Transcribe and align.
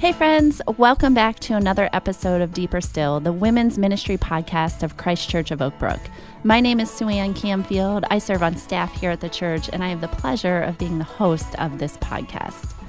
Hey, 0.00 0.12
friends, 0.12 0.62
welcome 0.78 1.12
back 1.12 1.40
to 1.40 1.56
another 1.56 1.90
episode 1.92 2.40
of 2.40 2.54
Deeper 2.54 2.80
Still, 2.80 3.20
the 3.20 3.34
women's 3.34 3.76
ministry 3.76 4.16
podcast 4.16 4.82
of 4.82 4.96
Christ 4.96 5.28
Church 5.28 5.50
of 5.50 5.58
Oakbrook. 5.58 6.00
My 6.42 6.58
name 6.58 6.80
is 6.80 6.90
Sue 6.90 7.10
Ann 7.10 7.34
Camfield. 7.34 8.04
I 8.10 8.18
serve 8.18 8.42
on 8.42 8.56
staff 8.56 8.98
here 8.98 9.10
at 9.10 9.20
the 9.20 9.28
church, 9.28 9.68
and 9.70 9.84
I 9.84 9.90
have 9.90 10.00
the 10.00 10.08
pleasure 10.08 10.62
of 10.62 10.78
being 10.78 10.96
the 10.96 11.04
host 11.04 11.54
of 11.56 11.78
this 11.78 11.98
podcast. 11.98 12.79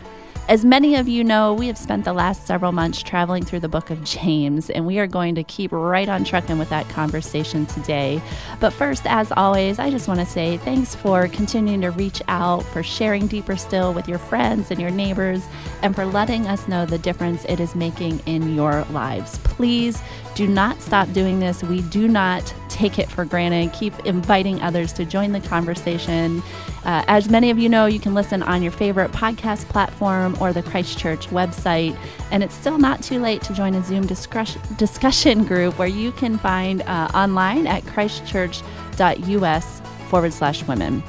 As 0.49 0.65
many 0.65 0.95
of 0.95 1.07
you 1.07 1.23
know, 1.23 1.53
we 1.53 1.67
have 1.67 1.77
spent 1.77 2.03
the 2.03 2.11
last 2.11 2.45
several 2.45 2.73
months 2.73 3.01
traveling 3.01 3.45
through 3.45 3.61
the 3.61 3.69
book 3.69 3.89
of 3.89 4.03
James, 4.03 4.69
and 4.69 4.85
we 4.85 4.99
are 4.99 5.07
going 5.07 5.33
to 5.35 5.45
keep 5.45 5.71
right 5.71 6.09
on 6.09 6.25
trucking 6.25 6.57
with 6.57 6.67
that 6.69 6.89
conversation 6.89 7.65
today. 7.67 8.21
But 8.59 8.73
first, 8.73 9.03
as 9.05 9.31
always, 9.31 9.79
I 9.79 9.89
just 9.89 10.09
want 10.09 10.19
to 10.19 10.25
say 10.25 10.57
thanks 10.57 10.93
for 10.93 11.29
continuing 11.29 11.79
to 11.81 11.91
reach 11.91 12.21
out, 12.27 12.63
for 12.63 12.83
sharing 12.83 13.27
deeper 13.27 13.55
still 13.55 13.93
with 13.93 14.09
your 14.09 14.17
friends 14.17 14.71
and 14.71 14.81
your 14.81 14.91
neighbors, 14.91 15.41
and 15.83 15.95
for 15.95 16.05
letting 16.05 16.47
us 16.47 16.67
know 16.67 16.85
the 16.85 16.97
difference 16.97 17.45
it 17.45 17.61
is 17.61 17.73
making 17.73 18.19
in 18.25 18.53
your 18.53 18.83
lives. 18.91 19.37
Please 19.45 20.01
do 20.35 20.47
not 20.47 20.81
stop 20.81 21.13
doing 21.13 21.39
this. 21.39 21.63
We 21.63 21.81
do 21.83 22.09
not 22.09 22.53
take 22.71 22.97
it 22.99 23.09
for 23.09 23.25
granted. 23.25 23.73
Keep 23.73 24.05
inviting 24.05 24.61
others 24.61 24.93
to 24.93 25.05
join 25.05 25.31
the 25.31 25.41
conversation. 25.41 26.41
Uh, 26.83 27.03
as 27.07 27.29
many 27.29 27.49
of 27.49 27.59
you 27.59 27.69
know, 27.69 27.85
you 27.85 27.99
can 27.99 28.13
listen 28.13 28.41
on 28.43 28.61
your 28.63 28.71
favorite 28.71 29.11
podcast 29.11 29.65
platform 29.69 30.35
or 30.41 30.51
the 30.53 30.63
Christchurch 30.63 31.27
website. 31.27 31.97
And 32.31 32.43
it's 32.43 32.55
still 32.55 32.77
not 32.77 33.03
too 33.03 33.19
late 33.19 33.41
to 33.43 33.53
join 33.53 33.75
a 33.75 33.83
Zoom 33.83 34.07
discussion 34.07 35.43
group 35.45 35.77
where 35.77 35.87
you 35.87 36.11
can 36.11 36.37
find 36.37 36.81
uh, 36.83 37.09
online 37.13 37.67
at 37.67 37.83
christchurch.us 37.83 39.81
forward 40.09 40.33
slash 40.33 40.63
women. 40.67 41.03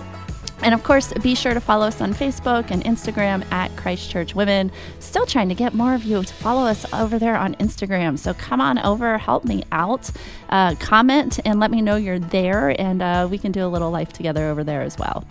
And 0.63 0.75
of 0.75 0.85
course, 0.85 1.13
be 1.15 1.35
sure 1.35 1.55
to 1.55 1.61
follow 1.61 1.87
us 1.87 2.01
on 2.01 2.15
Facebook 2.15 2.71
and 2.71 2.85
Instagram 2.85 3.45
at 3.51 3.75
Christchurch 3.77 4.35
Women. 4.35 4.71
Still 5.01 5.27
trying 5.27 5.49
to 5.49 5.57
get 5.57 5.75
more 5.75 5.93
of 5.95 6.05
you 6.05 6.23
to 6.23 6.35
follow 6.35 6.67
us 6.67 6.91
over 6.93 7.19
there 7.19 7.37
on 7.37 7.55
Instagram. 7.57 8.17
So 8.19 8.33
come 8.35 8.61
on 8.61 8.79
over, 8.79 9.19
help 9.19 9.45
me 9.45 9.65
out, 9.73 10.09
uh, 10.51 10.77
comment, 10.77 11.41
and 11.45 11.59
let 11.59 11.71
me 11.71 11.83
know 11.83 11.97
you're 11.97 12.21
there, 12.21 12.81
and 12.81 13.03
uh, 13.03 13.27
we 13.29 13.39
can 13.39 13.51
do 13.51 13.65
a 13.65 13.69
little 13.69 13.91
life 13.91 14.13
together 14.13 14.49
over 14.49 14.63
there 14.63 14.83
as 14.83 14.97
well. 14.99 15.25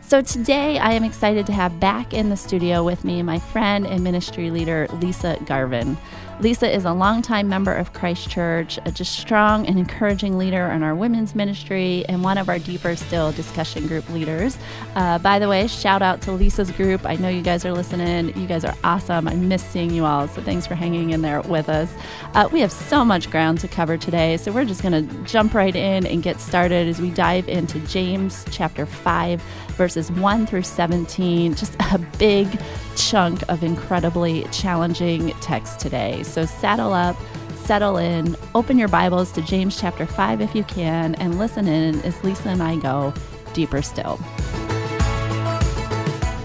So 0.00 0.20
today, 0.20 0.78
I 0.78 0.92
am 0.92 1.04
excited 1.04 1.46
to 1.46 1.52
have 1.52 1.78
back 1.80 2.12
in 2.12 2.28
the 2.28 2.36
studio 2.36 2.84
with 2.84 3.04
me 3.04 3.22
my 3.22 3.38
friend 3.38 3.86
and 3.86 4.02
ministry 4.02 4.50
leader, 4.50 4.86
Lisa 5.00 5.38
Garvin. 5.46 5.96
Lisa 6.42 6.68
is 6.68 6.84
a 6.84 6.92
longtime 6.92 7.48
member 7.48 7.72
of 7.72 7.92
Christ 7.92 8.28
Church, 8.28 8.76
a 8.84 8.90
just 8.90 9.16
strong 9.16 9.64
and 9.64 9.78
encouraging 9.78 10.36
leader 10.36 10.66
in 10.72 10.82
our 10.82 10.92
women's 10.92 11.36
ministry, 11.36 12.04
and 12.08 12.24
one 12.24 12.36
of 12.36 12.48
our 12.48 12.58
deeper 12.58 12.96
still 12.96 13.30
discussion 13.30 13.86
group 13.86 14.08
leaders. 14.08 14.58
Uh, 14.96 15.20
by 15.20 15.38
the 15.38 15.48
way, 15.48 15.68
shout 15.68 16.02
out 16.02 16.20
to 16.22 16.32
Lisa's 16.32 16.72
group. 16.72 17.06
I 17.06 17.14
know 17.14 17.28
you 17.28 17.42
guys 17.42 17.64
are 17.64 17.70
listening. 17.70 18.36
You 18.36 18.48
guys 18.48 18.64
are 18.64 18.74
awesome. 18.82 19.28
I 19.28 19.36
miss 19.36 19.62
seeing 19.62 19.92
you 19.92 20.04
all, 20.04 20.26
so 20.26 20.42
thanks 20.42 20.66
for 20.66 20.74
hanging 20.74 21.10
in 21.10 21.22
there 21.22 21.42
with 21.42 21.68
us. 21.68 21.88
Uh, 22.34 22.48
we 22.50 22.58
have 22.58 22.72
so 22.72 23.04
much 23.04 23.30
ground 23.30 23.60
to 23.60 23.68
cover 23.68 23.96
today, 23.96 24.36
so 24.36 24.50
we're 24.50 24.64
just 24.64 24.82
going 24.82 25.08
to 25.08 25.22
jump 25.22 25.54
right 25.54 25.76
in 25.76 26.04
and 26.06 26.24
get 26.24 26.40
started 26.40 26.88
as 26.88 27.00
we 27.00 27.10
dive 27.10 27.48
into 27.48 27.78
James 27.86 28.44
chapter 28.50 28.84
5, 28.84 29.40
verses 29.76 30.10
1 30.10 30.46
through 30.48 30.62
17. 30.62 31.54
Just 31.54 31.76
a 31.92 31.98
big 32.18 32.48
chunk 32.96 33.42
of 33.48 33.62
incredibly 33.62 34.42
challenging 34.44 35.30
text 35.40 35.78
today. 35.78 36.22
So 36.32 36.46
saddle 36.46 36.94
up, 36.94 37.14
settle 37.56 37.98
in, 37.98 38.38
open 38.54 38.78
your 38.78 38.88
Bibles 38.88 39.32
to 39.32 39.42
James 39.42 39.78
chapter 39.78 40.06
5 40.06 40.40
if 40.40 40.54
you 40.54 40.64
can, 40.64 41.14
and 41.16 41.38
listen 41.38 41.68
in 41.68 42.00
as 42.06 42.24
Lisa 42.24 42.48
and 42.48 42.62
I 42.62 42.76
go 42.76 43.12
deeper 43.52 43.82
still. 43.82 44.18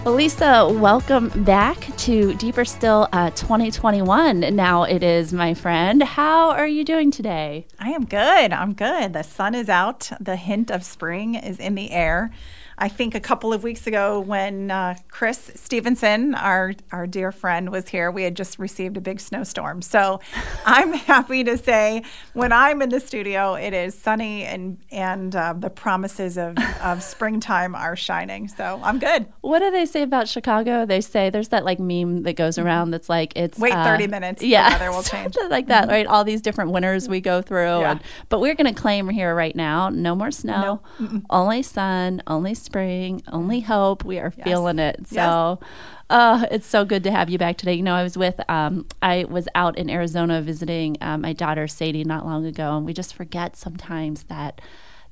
Lisa, 0.06 0.68
welcome 0.70 1.30
back 1.44 1.78
to 1.98 2.34
Deeper 2.36 2.66
Still 2.66 3.08
uh, 3.14 3.30
2021. 3.32 4.40
Now 4.56 4.84
it 4.84 5.04
is, 5.04 5.32
my 5.32 5.54
friend. 5.54 6.04
How 6.04 6.52
are 6.52 6.68
you 6.68 6.84
doing 6.84 7.10
today? 7.10 7.66
I 7.80 7.92
am 7.92 8.04
good. 8.04 8.52
I'm 8.52 8.74
good. 8.74 9.14
The 9.14 9.24
sun 9.24 9.56
is 9.56 9.70
out. 9.70 10.12
The 10.20 10.36
hint 10.36 10.70
of 10.70 10.84
spring 10.84 11.36
is 11.36 11.60
in 11.60 11.76
the 11.76 11.92
air. 11.92 12.32
I 12.80 12.90
think 12.90 13.16
a 13.16 13.20
couple 13.20 13.54
of 13.54 13.64
weeks 13.64 13.88
ago 13.88 14.20
when 14.20 14.70
uh, 14.70 14.96
Chris 15.10 15.52
Stevenson, 15.56 16.36
our 16.36 16.74
our 16.92 17.08
dear 17.08 17.32
friend, 17.32 17.72
was 17.72 17.90
here, 17.90 18.12
we 18.12 18.24
had 18.24 18.36
just 18.36 18.60
received 18.60 18.98
a 18.98 19.02
big 19.02 19.20
snowstorm. 19.20 19.82
So 19.82 20.20
I'm 20.66 20.94
happy 20.94 21.44
to 21.44 21.58
say 21.58 22.04
when 22.34 22.52
I'm 22.52 22.82
in 22.84 22.90
the 22.90 23.00
studio, 23.00 23.56
it 23.56 23.74
is 23.74 23.98
sunny 23.98 24.44
and 24.44 24.78
and 24.92 25.36
uh, 25.36 25.54
the 25.58 25.72
promises 25.72 26.38
of, 26.38 26.56
of 26.84 27.02
springtime 27.18 27.74
are 27.74 27.96
shining. 27.96 28.48
So 28.48 28.80
I'm 28.84 29.00
good. 29.00 29.26
What 29.42 29.60
do 29.60 29.72
they 29.72 29.88
say 29.88 30.04
about 30.04 30.28
Chicago? 30.28 30.86
They 30.86 31.02
say 31.02 31.32
there's 31.32 31.50
that 31.50 31.66
like 31.66 31.80
meme 31.80 32.24
that 32.24 32.36
goes 32.36 32.58
mm-hmm. 32.58 32.68
around 32.68 32.92
that's 32.92 33.10
like 33.10 33.34
it's 33.36 33.58
wait 33.58 33.74
uh, 33.74 33.84
30 33.86 34.08
minutes. 34.08 34.44
Yeah, 34.44 34.70
the 34.70 34.76
weather 34.76 34.92
will 34.92 35.04
change. 35.04 35.36
like 35.50 35.68
that, 35.68 35.84
mm-hmm. 35.84 35.92
right? 35.92 36.06
All 36.06 36.24
these 36.24 36.42
different 36.42 36.72
winters 36.72 37.10
we 37.10 37.22
go 37.22 37.42
through. 37.42 37.80
Yeah. 37.80 37.92
And, 37.92 38.02
but 38.30 38.40
we're 38.40 38.54
going 38.54 38.72
to 38.72 38.80
claim 38.80 39.10
here 39.10 39.34
right 39.34 39.56
now, 39.56 39.90
no 39.90 40.14
more 40.14 40.30
snow, 40.30 40.82
no. 41.00 41.22
only 41.32 41.64
sun, 41.64 42.22
only 42.28 42.54
spring, 42.54 42.67
only 42.76 43.62
hope. 43.62 44.04
We 44.04 44.20
are 44.20 44.34
yes. 44.38 44.48
feeling 44.48 44.80
it. 44.80 45.08
So. 45.08 45.60
Yes. 45.62 45.70
Uh, 46.10 46.46
it's 46.52 46.68
so 46.68 46.86
good 46.86 47.04
to 47.04 47.12
have 47.12 47.30
you 47.30 47.38
back 47.38 47.58
today. 47.58 47.74
You 47.74 47.84
know, 47.84 47.94
I 47.94 48.02
was 48.02 48.18
with, 48.18 48.40
um, 48.50 48.86
I 49.02 49.26
was 49.26 49.50
out 49.56 49.78
in 49.78 49.90
Arizona 49.90 50.42
visiting 50.42 50.96
um, 51.02 51.20
my 51.20 51.34
daughter 51.34 51.68
Sadie 51.68 52.06
not 52.06 52.26
long 52.26 52.46
ago, 52.46 52.78
and 52.78 52.86
we 52.86 52.94
just 52.94 53.14
forget 53.14 53.58
sometimes 53.58 54.24
that 54.24 54.62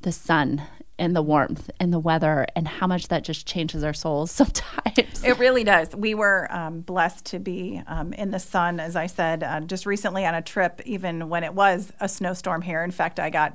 the 0.03 0.13
sun 0.13 0.61
and 0.97 1.15
the 1.15 1.21
warmth 1.21 1.69
and 1.79 1.91
the 1.91 1.99
weather 1.99 2.45
and 2.55 2.67
how 2.67 2.87
much 2.87 3.09
that 3.09 3.23
just 3.23 3.45
changes 3.45 3.83
our 3.83 3.93
souls 3.93 4.31
sometimes. 4.31 5.23
It 5.23 5.37
really 5.37 5.63
does. 5.63 5.93
We 5.95 6.13
were 6.13 6.47
um, 6.51 6.81
blessed 6.81 7.25
to 7.27 7.39
be 7.39 7.81
um, 7.87 8.13
in 8.13 8.31
the 8.31 8.39
sun, 8.39 8.79
as 8.79 8.95
I 8.95 9.07
said, 9.07 9.43
uh, 9.43 9.61
just 9.61 9.85
recently 9.85 10.25
on 10.25 10.35
a 10.35 10.41
trip, 10.41 10.81
even 10.85 11.29
when 11.29 11.43
it 11.43 11.53
was 11.53 11.91
a 11.99 12.07
snowstorm 12.07 12.61
here. 12.61 12.83
In 12.83 12.91
fact, 12.91 13.19
I 13.19 13.29
got 13.29 13.53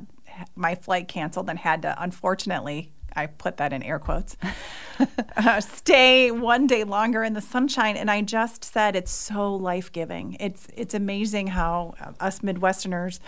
my 0.55 0.75
flight 0.75 1.09
canceled 1.09 1.49
and 1.49 1.59
had 1.59 1.83
to, 1.83 1.95
unfortunately, 2.03 2.93
I 3.17 3.27
put 3.27 3.57
that 3.59 3.73
in 3.73 3.83
air 3.83 3.99
quotes, 3.99 4.37
uh, 5.37 5.61
stay 5.61 6.31
one 6.31 6.67
day 6.67 6.85
longer 6.85 7.23
in 7.23 7.35
the 7.35 7.41
sunshine. 7.41 7.97
And 7.97 8.11
I 8.11 8.23
just 8.23 8.65
said 8.65 8.97
it's 8.97 9.13
so 9.13 9.55
life 9.55 9.93
giving. 9.93 10.37
It's 10.41 10.67
it's 10.77 10.95
amazing 10.95 11.49
how 11.49 11.95
uh, 12.01 12.13
us 12.21 12.41
Midwesterners, 12.41 13.21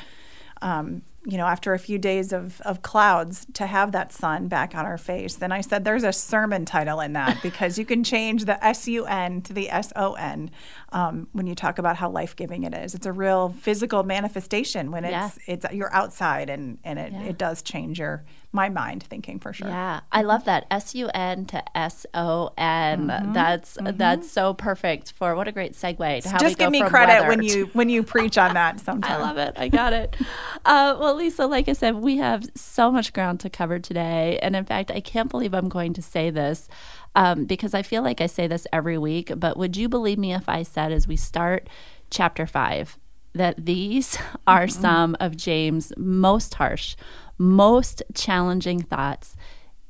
um, 0.61 1.03
you 1.25 1.37
know, 1.37 1.47
after 1.47 1.73
a 1.73 1.79
few 1.79 1.99
days 1.99 2.33
of, 2.33 2.61
of 2.63 2.83
clouds, 2.83 3.47
to 3.55 3.67
have 3.67 3.93
that 3.93 4.13
sun 4.13 4.49
back 4.49 4.75
on 4.75 4.85
our 4.85 4.99
face. 4.99 5.41
And 5.41 5.55
I 5.55 5.61
said, 5.61 5.85
there's 5.85 6.03
a 6.03 6.13
sermon 6.13 6.65
title 6.65 6.99
in 7.01 7.13
that 7.13 7.41
because 7.43 7.79
you 7.79 7.85
can 7.85 8.03
change 8.03 8.45
the 8.45 8.63
S 8.65 8.89
U 8.89 9.05
N 9.07 9.41
to 9.43 9.53
the 9.53 9.71
S 9.71 9.93
O 9.95 10.15
N 10.15 10.51
um, 10.91 11.29
when 11.33 11.47
you 11.47 11.55
talk 11.55 11.79
about 11.79 11.97
how 11.97 12.11
life 12.11 12.35
giving 12.35 12.65
it 12.65 12.75
is. 12.75 12.95
It's 12.95 13.07
a 13.07 13.13
real 13.13 13.51
physical 13.51 14.03
manifestation 14.03 14.91
when 14.91 15.05
it's 15.05 15.13
yeah. 15.13 15.31
it's 15.47 15.67
you're 15.73 15.95
outside 15.95 16.51
and 16.51 16.79
and 16.83 16.99
it, 16.99 17.13
yeah. 17.13 17.23
it 17.23 17.39
does 17.39 17.63
change 17.63 18.01
your 18.01 18.25
my 18.53 18.69
mind 18.69 19.03
thinking 19.03 19.39
for 19.39 19.53
sure. 19.53 19.69
Yeah, 19.69 20.01
I 20.13 20.23
love 20.23 20.45
that 20.45 20.67
S 20.71 20.95
U 20.95 21.09
N 21.15 21.47
to 21.47 21.77
S 21.77 22.05
O 22.13 22.51
N. 22.59 23.09
Mm-hmm. 23.09 23.33
That's 23.33 23.77
mm-hmm. 23.77 23.97
that's 23.97 24.31
so 24.31 24.53
perfect 24.53 25.13
for 25.13 25.35
what 25.35 25.49
a 25.49 25.53
great 25.53 25.73
segue 25.73 26.23
to 26.23 26.29
how 26.29 26.39
Just 26.39 26.59
give 26.59 26.71
me 26.71 26.83
credit 26.83 27.27
when 27.27 27.43
you 27.43 27.67
when 27.73 27.89
you 27.89 28.03
preach 28.03 28.37
on 28.37 28.55
that. 28.55 28.81
Sometimes 28.81 29.21
I 29.21 29.23
love 29.23 29.39
it. 29.39 29.55
I 29.57 29.69
got 29.69 29.93
it. 29.93 30.17
Uh, 30.65 30.97
well, 31.01 31.15
Lisa, 31.15 31.47
like 31.47 31.69
I 31.69 31.73
said, 31.73 31.97
we 31.97 32.19
have 32.19 32.45
so 32.55 32.93
much 32.93 33.13
ground 33.13 33.41
to 33.41 33.51
cover 33.51 33.79
today, 33.79 34.39
and 34.43 34.55
in 34.55 34.65
fact, 34.65 34.91
I 34.91 35.01
can't 35.01 35.31
believe 35.31 35.55
I'm 35.55 35.69
going 35.69 35.95
to 35.95 36.03
say 36.03 36.31
this. 36.31 36.69
Um, 37.15 37.45
because 37.45 37.75
I 37.75 37.83
feel 37.83 38.03
like 38.03 38.23
I 38.23 38.27
say 38.27 38.47
this 38.47 38.67
every 38.73 38.97
week, 38.97 39.33
but 39.37 39.59
would 39.59 39.77
you 39.77 39.87
believe 39.87 40.19
me 40.19 40.33
if 40.33 40.49
I 40.49 40.63
said 40.63 40.93
as 40.93 41.07
we 41.07 41.17
start 41.17 41.69
chapter 42.09 42.47
five 42.47 42.99
that 43.35 43.65
these 43.65 44.19
are 44.47 44.67
mm-hmm. 44.67 44.81
some 44.81 45.17
of 45.21 45.37
James' 45.37 45.93
most 45.97 46.55
harsh, 46.55 46.97
most 47.43 48.03
challenging 48.15 48.81
thoughts 48.81 49.37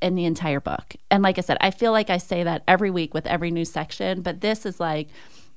in 0.01 0.15
the 0.15 0.25
entire 0.25 0.59
book. 0.59 0.95
And 1.09 1.23
like 1.23 1.37
I 1.37 1.41
said, 1.41 1.57
I 1.61 1.71
feel 1.71 1.91
like 1.91 2.09
I 2.09 2.17
say 2.17 2.43
that 2.43 2.63
every 2.67 2.91
week 2.91 3.13
with 3.13 3.25
every 3.27 3.51
new 3.51 3.63
section, 3.63 4.21
but 4.21 4.41
this 4.41 4.65
is 4.65 4.79
like 4.79 5.07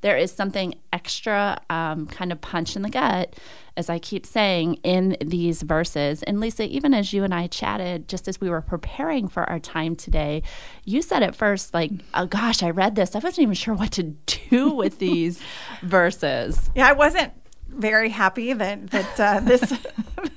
there 0.02 0.16
is 0.16 0.30
something 0.30 0.74
extra 0.92 1.58
um, 1.70 2.06
kind 2.06 2.30
of 2.30 2.40
punch 2.40 2.76
in 2.76 2.82
the 2.82 2.90
gut, 2.90 3.34
as 3.76 3.88
I 3.88 3.98
keep 3.98 4.26
saying, 4.26 4.74
in 4.84 5.16
these 5.20 5.62
verses. 5.62 6.22
And 6.22 6.38
Lisa, 6.38 6.64
even 6.64 6.92
as 6.92 7.12
you 7.12 7.24
and 7.24 7.34
I 7.34 7.46
chatted, 7.46 8.06
just 8.08 8.28
as 8.28 8.40
we 8.40 8.50
were 8.50 8.60
preparing 8.60 9.26
for 9.26 9.48
our 9.48 9.58
time 9.58 9.96
today, 9.96 10.42
you 10.84 11.00
said 11.00 11.22
at 11.22 11.34
first, 11.34 11.72
like, 11.72 11.90
oh 12.14 12.26
gosh, 12.26 12.62
I 12.62 12.70
read 12.70 12.94
this. 12.94 13.16
I 13.16 13.20
wasn't 13.20 13.40
even 13.40 13.54
sure 13.54 13.74
what 13.74 13.92
to 13.92 14.02
do 14.50 14.70
with 14.70 14.98
these 14.98 15.40
verses. 15.82 16.70
Yeah, 16.74 16.88
I 16.88 16.92
wasn't 16.92 17.32
very 17.76 18.10
happy 18.10 18.52
that 18.52 18.90
that 18.90 19.20
uh, 19.20 19.40
this 19.44 19.72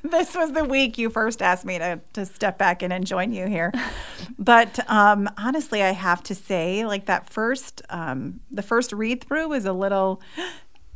this 0.04 0.36
was 0.36 0.52
the 0.54 0.64
week 0.64 0.98
you 0.98 1.10
first 1.10 1.42
asked 1.42 1.66
me 1.66 1.78
to 1.78 2.00
to 2.14 2.26
step 2.26 2.58
back 2.58 2.84
in 2.84 2.92
and 2.92 3.06
join 3.06 3.32
you 3.32 3.48
here. 3.48 3.72
But 4.38 4.80
um, 4.90 5.30
honestly, 5.38 5.84
I 5.84 5.92
have 5.92 6.24
to 6.24 6.36
say, 6.36 6.86
like 6.86 7.06
that 7.06 7.30
first 7.30 7.82
um, 7.90 8.42
the 8.52 8.64
first 8.64 8.94
read 8.94 9.24
through 9.24 9.50
was 9.50 9.66
a 9.66 9.74
little. 9.74 10.22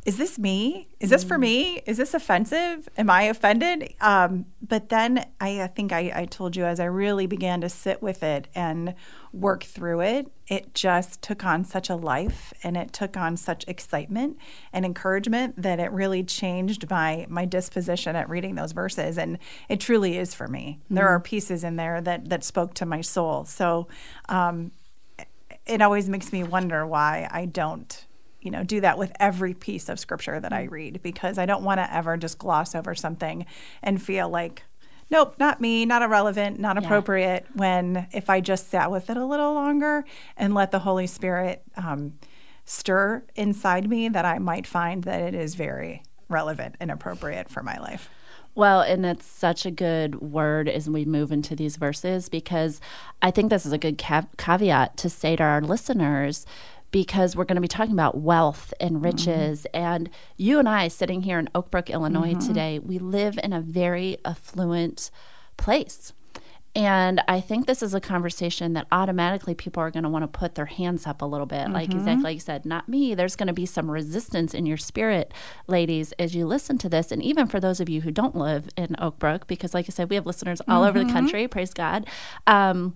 Is 0.04 0.18
this 0.18 0.38
me? 0.38 0.88
Is 1.00 1.08
this 1.08 1.24
for 1.24 1.38
me? 1.38 1.80
Is 1.86 1.96
this 1.96 2.12
offensive? 2.12 2.90
Am 2.98 3.08
I 3.08 3.22
offended? 3.22 3.94
Um, 4.02 4.44
but 4.60 4.90
then 4.90 5.24
I, 5.40 5.62
I 5.62 5.66
think 5.66 5.92
I, 5.92 6.12
I, 6.14 6.24
told 6.26 6.56
you 6.56 6.64
as 6.66 6.78
I 6.78 6.84
really 6.84 7.26
began 7.26 7.62
to 7.62 7.70
sit 7.70 8.02
with 8.02 8.22
it 8.22 8.48
and 8.54 8.94
work 9.32 9.64
through 9.64 10.00
it, 10.00 10.30
it 10.46 10.74
just 10.74 11.22
took 11.22 11.42
on 11.42 11.64
such 11.64 11.88
a 11.88 11.96
life 11.96 12.52
and 12.62 12.76
it 12.76 12.92
took 12.92 13.16
on 13.16 13.38
such 13.38 13.64
excitement 13.66 14.36
and 14.74 14.84
encouragement 14.84 15.62
that 15.62 15.80
it 15.80 15.90
really 15.90 16.22
changed 16.22 16.90
my 16.90 17.26
my 17.30 17.46
disposition 17.46 18.14
at 18.14 18.28
reading 18.28 18.56
those 18.56 18.72
verses. 18.72 19.16
And 19.16 19.38
it 19.70 19.80
truly 19.80 20.18
is 20.18 20.34
for 20.34 20.48
me. 20.48 20.80
Mm-hmm. 20.84 20.96
There 20.96 21.08
are 21.08 21.20
pieces 21.20 21.64
in 21.64 21.76
there 21.76 22.02
that 22.02 22.28
that 22.28 22.44
spoke 22.44 22.74
to 22.74 22.84
my 22.84 23.00
soul. 23.00 23.46
So 23.46 23.88
um, 24.28 24.72
it 25.66 25.80
always 25.80 26.10
makes 26.10 26.30
me 26.30 26.42
wonder 26.42 26.86
why 26.86 27.26
I 27.30 27.46
don't 27.46 28.03
you 28.44 28.50
know 28.50 28.62
do 28.62 28.80
that 28.80 28.98
with 28.98 29.12
every 29.18 29.54
piece 29.54 29.88
of 29.88 29.98
scripture 29.98 30.38
that 30.38 30.52
I 30.52 30.66
mm. 30.66 30.70
read 30.70 31.02
because 31.02 31.38
I 31.38 31.46
don't 31.46 31.64
want 31.64 31.78
to 31.78 31.92
ever 31.92 32.16
just 32.16 32.38
gloss 32.38 32.74
over 32.74 32.94
something 32.94 33.46
and 33.82 34.00
feel 34.00 34.28
like 34.28 34.62
nope, 35.10 35.34
not 35.38 35.60
me, 35.60 35.84
not 35.84 36.02
irrelevant, 36.02 36.58
not 36.58 36.76
yeah. 36.76 36.84
appropriate. 36.84 37.46
When 37.54 38.06
if 38.12 38.30
I 38.30 38.40
just 38.40 38.70
sat 38.70 38.90
with 38.90 39.10
it 39.10 39.16
a 39.16 39.24
little 39.24 39.54
longer 39.54 40.04
and 40.36 40.54
let 40.54 40.70
the 40.70 40.80
Holy 40.80 41.06
Spirit 41.06 41.62
um, 41.76 42.14
stir 42.64 43.24
inside 43.34 43.88
me, 43.88 44.08
that 44.08 44.24
I 44.24 44.38
might 44.38 44.66
find 44.66 45.04
that 45.04 45.20
it 45.20 45.34
is 45.34 45.54
very 45.54 46.02
relevant 46.28 46.76
and 46.80 46.90
appropriate 46.90 47.48
for 47.48 47.62
my 47.62 47.78
life. 47.78 48.08
Well, 48.56 48.82
and 48.82 49.04
it's 49.04 49.26
such 49.26 49.66
a 49.66 49.70
good 49.70 50.20
word 50.20 50.68
as 50.68 50.88
we 50.88 51.04
move 51.04 51.32
into 51.32 51.56
these 51.56 51.76
verses 51.76 52.28
because 52.28 52.80
I 53.20 53.32
think 53.32 53.50
this 53.50 53.66
is 53.66 53.72
a 53.72 53.78
good 53.78 53.98
caveat 53.98 54.96
to 54.98 55.10
say 55.10 55.34
to 55.34 55.42
our 55.42 55.60
listeners 55.60 56.46
because 56.94 57.34
we're 57.34 57.44
going 57.44 57.56
to 57.56 57.60
be 57.60 57.66
talking 57.66 57.92
about 57.92 58.16
wealth 58.16 58.72
and 58.78 58.92
mm-hmm. 58.92 59.06
riches. 59.06 59.66
Mm-hmm. 59.74 59.84
And 59.84 60.10
you 60.36 60.60
and 60.60 60.68
I, 60.68 60.86
sitting 60.86 61.22
here 61.22 61.40
in 61.40 61.50
Oak 61.52 61.68
Brook, 61.68 61.90
Illinois 61.90 62.34
mm-hmm. 62.34 62.46
today, 62.46 62.78
we 62.78 63.00
live 63.00 63.36
in 63.42 63.52
a 63.52 63.60
very 63.60 64.18
affluent 64.24 65.10
place. 65.56 66.12
And 66.76 67.20
I 67.26 67.40
think 67.40 67.66
this 67.66 67.82
is 67.82 67.94
a 67.94 68.00
conversation 68.00 68.74
that 68.74 68.86
automatically 68.92 69.56
people 69.56 69.82
are 69.82 69.90
going 69.90 70.04
to 70.04 70.08
want 70.08 70.22
to 70.22 70.28
put 70.28 70.54
their 70.54 70.66
hands 70.66 71.04
up 71.04 71.20
a 71.20 71.24
little 71.24 71.46
bit. 71.46 71.62
Mm-hmm. 71.64 71.72
Like 71.72 71.90
exactly 71.92 72.22
like 72.22 72.34
you 72.34 72.40
said, 72.40 72.64
not 72.64 72.88
me. 72.88 73.16
There's 73.16 73.34
going 73.34 73.48
to 73.48 73.52
be 73.52 73.66
some 73.66 73.90
resistance 73.90 74.54
in 74.54 74.64
your 74.64 74.76
spirit, 74.76 75.34
ladies, 75.66 76.12
as 76.12 76.36
you 76.36 76.46
listen 76.46 76.78
to 76.78 76.88
this. 76.88 77.10
And 77.10 77.20
even 77.24 77.48
for 77.48 77.58
those 77.58 77.80
of 77.80 77.88
you 77.88 78.02
who 78.02 78.12
don't 78.12 78.36
live 78.36 78.68
in 78.76 78.94
Oak 79.00 79.18
Brook, 79.18 79.48
because 79.48 79.74
like 79.74 79.86
I 79.86 79.90
said, 79.90 80.10
we 80.10 80.14
have 80.14 80.26
listeners 80.26 80.62
all 80.68 80.84
over 80.84 81.00
the 81.00 81.06
mm-hmm. 81.06 81.12
country, 81.12 81.48
praise 81.48 81.74
God. 81.74 82.06
Um, 82.46 82.94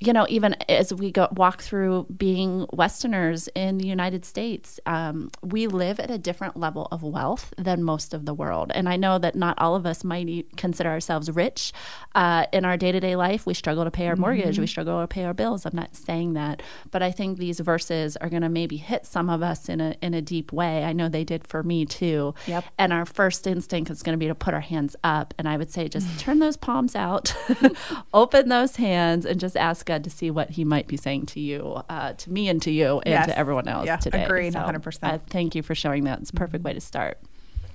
you 0.00 0.12
know, 0.12 0.26
even 0.28 0.54
as 0.68 0.94
we 0.94 1.10
go 1.10 1.28
walk 1.32 1.60
through 1.60 2.06
being 2.16 2.66
Westerners 2.72 3.48
in 3.54 3.78
the 3.78 3.86
United 3.86 4.24
States, 4.24 4.78
um, 4.86 5.28
we 5.42 5.66
live 5.66 5.98
at 5.98 6.08
a 6.08 6.18
different 6.18 6.56
level 6.56 6.86
of 6.92 7.02
wealth 7.02 7.52
than 7.58 7.82
most 7.82 8.14
of 8.14 8.24
the 8.24 8.32
world. 8.32 8.70
And 8.74 8.88
I 8.88 8.96
know 8.96 9.18
that 9.18 9.34
not 9.34 9.58
all 9.58 9.74
of 9.74 9.86
us 9.86 10.04
might 10.04 10.56
consider 10.56 10.88
ourselves 10.88 11.30
rich 11.30 11.72
uh, 12.14 12.46
in 12.52 12.64
our 12.64 12.76
day 12.76 12.92
to 12.92 13.00
day 13.00 13.16
life. 13.16 13.44
We 13.44 13.54
struggle 13.54 13.84
to 13.84 13.90
pay 13.90 14.06
our 14.06 14.14
mortgage, 14.14 14.54
mm-hmm. 14.54 14.62
we 14.62 14.66
struggle 14.68 15.00
to 15.00 15.08
pay 15.08 15.24
our 15.24 15.34
bills. 15.34 15.66
I'm 15.66 15.74
not 15.74 15.96
saying 15.96 16.34
that, 16.34 16.62
but 16.92 17.02
I 17.02 17.10
think 17.10 17.38
these 17.38 17.58
verses 17.58 18.16
are 18.18 18.28
going 18.28 18.42
to 18.42 18.48
maybe 18.48 18.76
hit 18.76 19.04
some 19.04 19.28
of 19.28 19.42
us 19.42 19.68
in 19.68 19.80
a 19.80 19.96
in 20.00 20.14
a 20.14 20.22
deep 20.22 20.52
way. 20.52 20.84
I 20.84 20.92
know 20.92 21.08
they 21.08 21.24
did 21.24 21.46
for 21.46 21.64
me 21.64 21.84
too. 21.84 22.34
Yep. 22.46 22.64
And 22.78 22.92
our 22.92 23.04
first 23.04 23.46
instinct 23.48 23.90
is 23.90 24.04
going 24.04 24.14
to 24.14 24.18
be 24.18 24.28
to 24.28 24.34
put 24.34 24.54
our 24.54 24.60
hands 24.60 24.94
up, 25.02 25.34
and 25.38 25.48
I 25.48 25.56
would 25.56 25.72
say 25.72 25.88
just 25.88 26.20
turn 26.20 26.38
those 26.38 26.56
palms 26.56 26.94
out, 26.94 27.34
open 28.14 28.48
those 28.48 28.76
hands, 28.76 29.26
and 29.26 29.40
just 29.40 29.56
ask 29.56 29.87
God 29.88 30.04
to 30.04 30.10
see 30.10 30.30
what 30.30 30.50
He 30.50 30.64
might 30.64 30.86
be 30.86 30.96
saying 30.96 31.26
to 31.26 31.40
you, 31.40 31.82
uh, 31.88 32.12
to 32.12 32.30
me, 32.30 32.48
and 32.48 32.62
to 32.62 32.70
you, 32.70 33.00
and 33.00 33.12
yes. 33.12 33.26
to 33.26 33.36
everyone 33.36 33.66
else 33.66 33.86
yeah, 33.86 33.96
today. 33.96 34.24
Agreed, 34.24 34.52
so, 34.52 34.60
100%. 34.60 34.98
Uh, 35.02 35.18
thank 35.28 35.56
you 35.56 35.62
for 35.62 35.74
showing 35.74 36.04
that. 36.04 36.20
It's 36.20 36.30
a 36.30 36.34
perfect 36.34 36.62
mm-hmm. 36.62 36.68
way 36.68 36.74
to 36.74 36.80
start. 36.80 37.18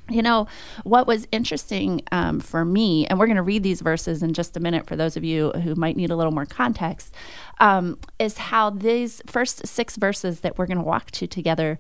You 0.10 0.22
know, 0.22 0.48
what 0.84 1.08
was 1.08 1.28
interesting 1.32 2.02
um, 2.12 2.42
for 2.42 2.66
me, 2.66 3.08
and 3.08 3.18
we're 3.18 3.26
going 3.26 3.38
to 3.38 3.44
read 3.44 3.64
these 3.64 3.82
verses 3.82 4.22
in 4.22 4.34
just 4.34 4.56
a 4.58 4.60
minute 4.60 4.86
for 4.86 4.96
those 4.96 5.16
of 5.16 5.24
you 5.24 5.52
who 5.52 5.76
might 5.76 5.96
need 5.96 6.12
a 6.12 6.16
little 6.16 6.34
more 6.34 6.46
context, 6.46 7.14
um, 7.60 7.98
is 8.20 8.38
how 8.38 8.70
these 8.70 9.22
first 9.26 9.66
six 9.66 9.96
verses 9.96 10.42
that 10.42 10.58
we're 10.58 10.66
going 10.66 10.78
to 10.78 10.84
walk 10.84 11.12
to 11.12 11.28
together 11.28 11.78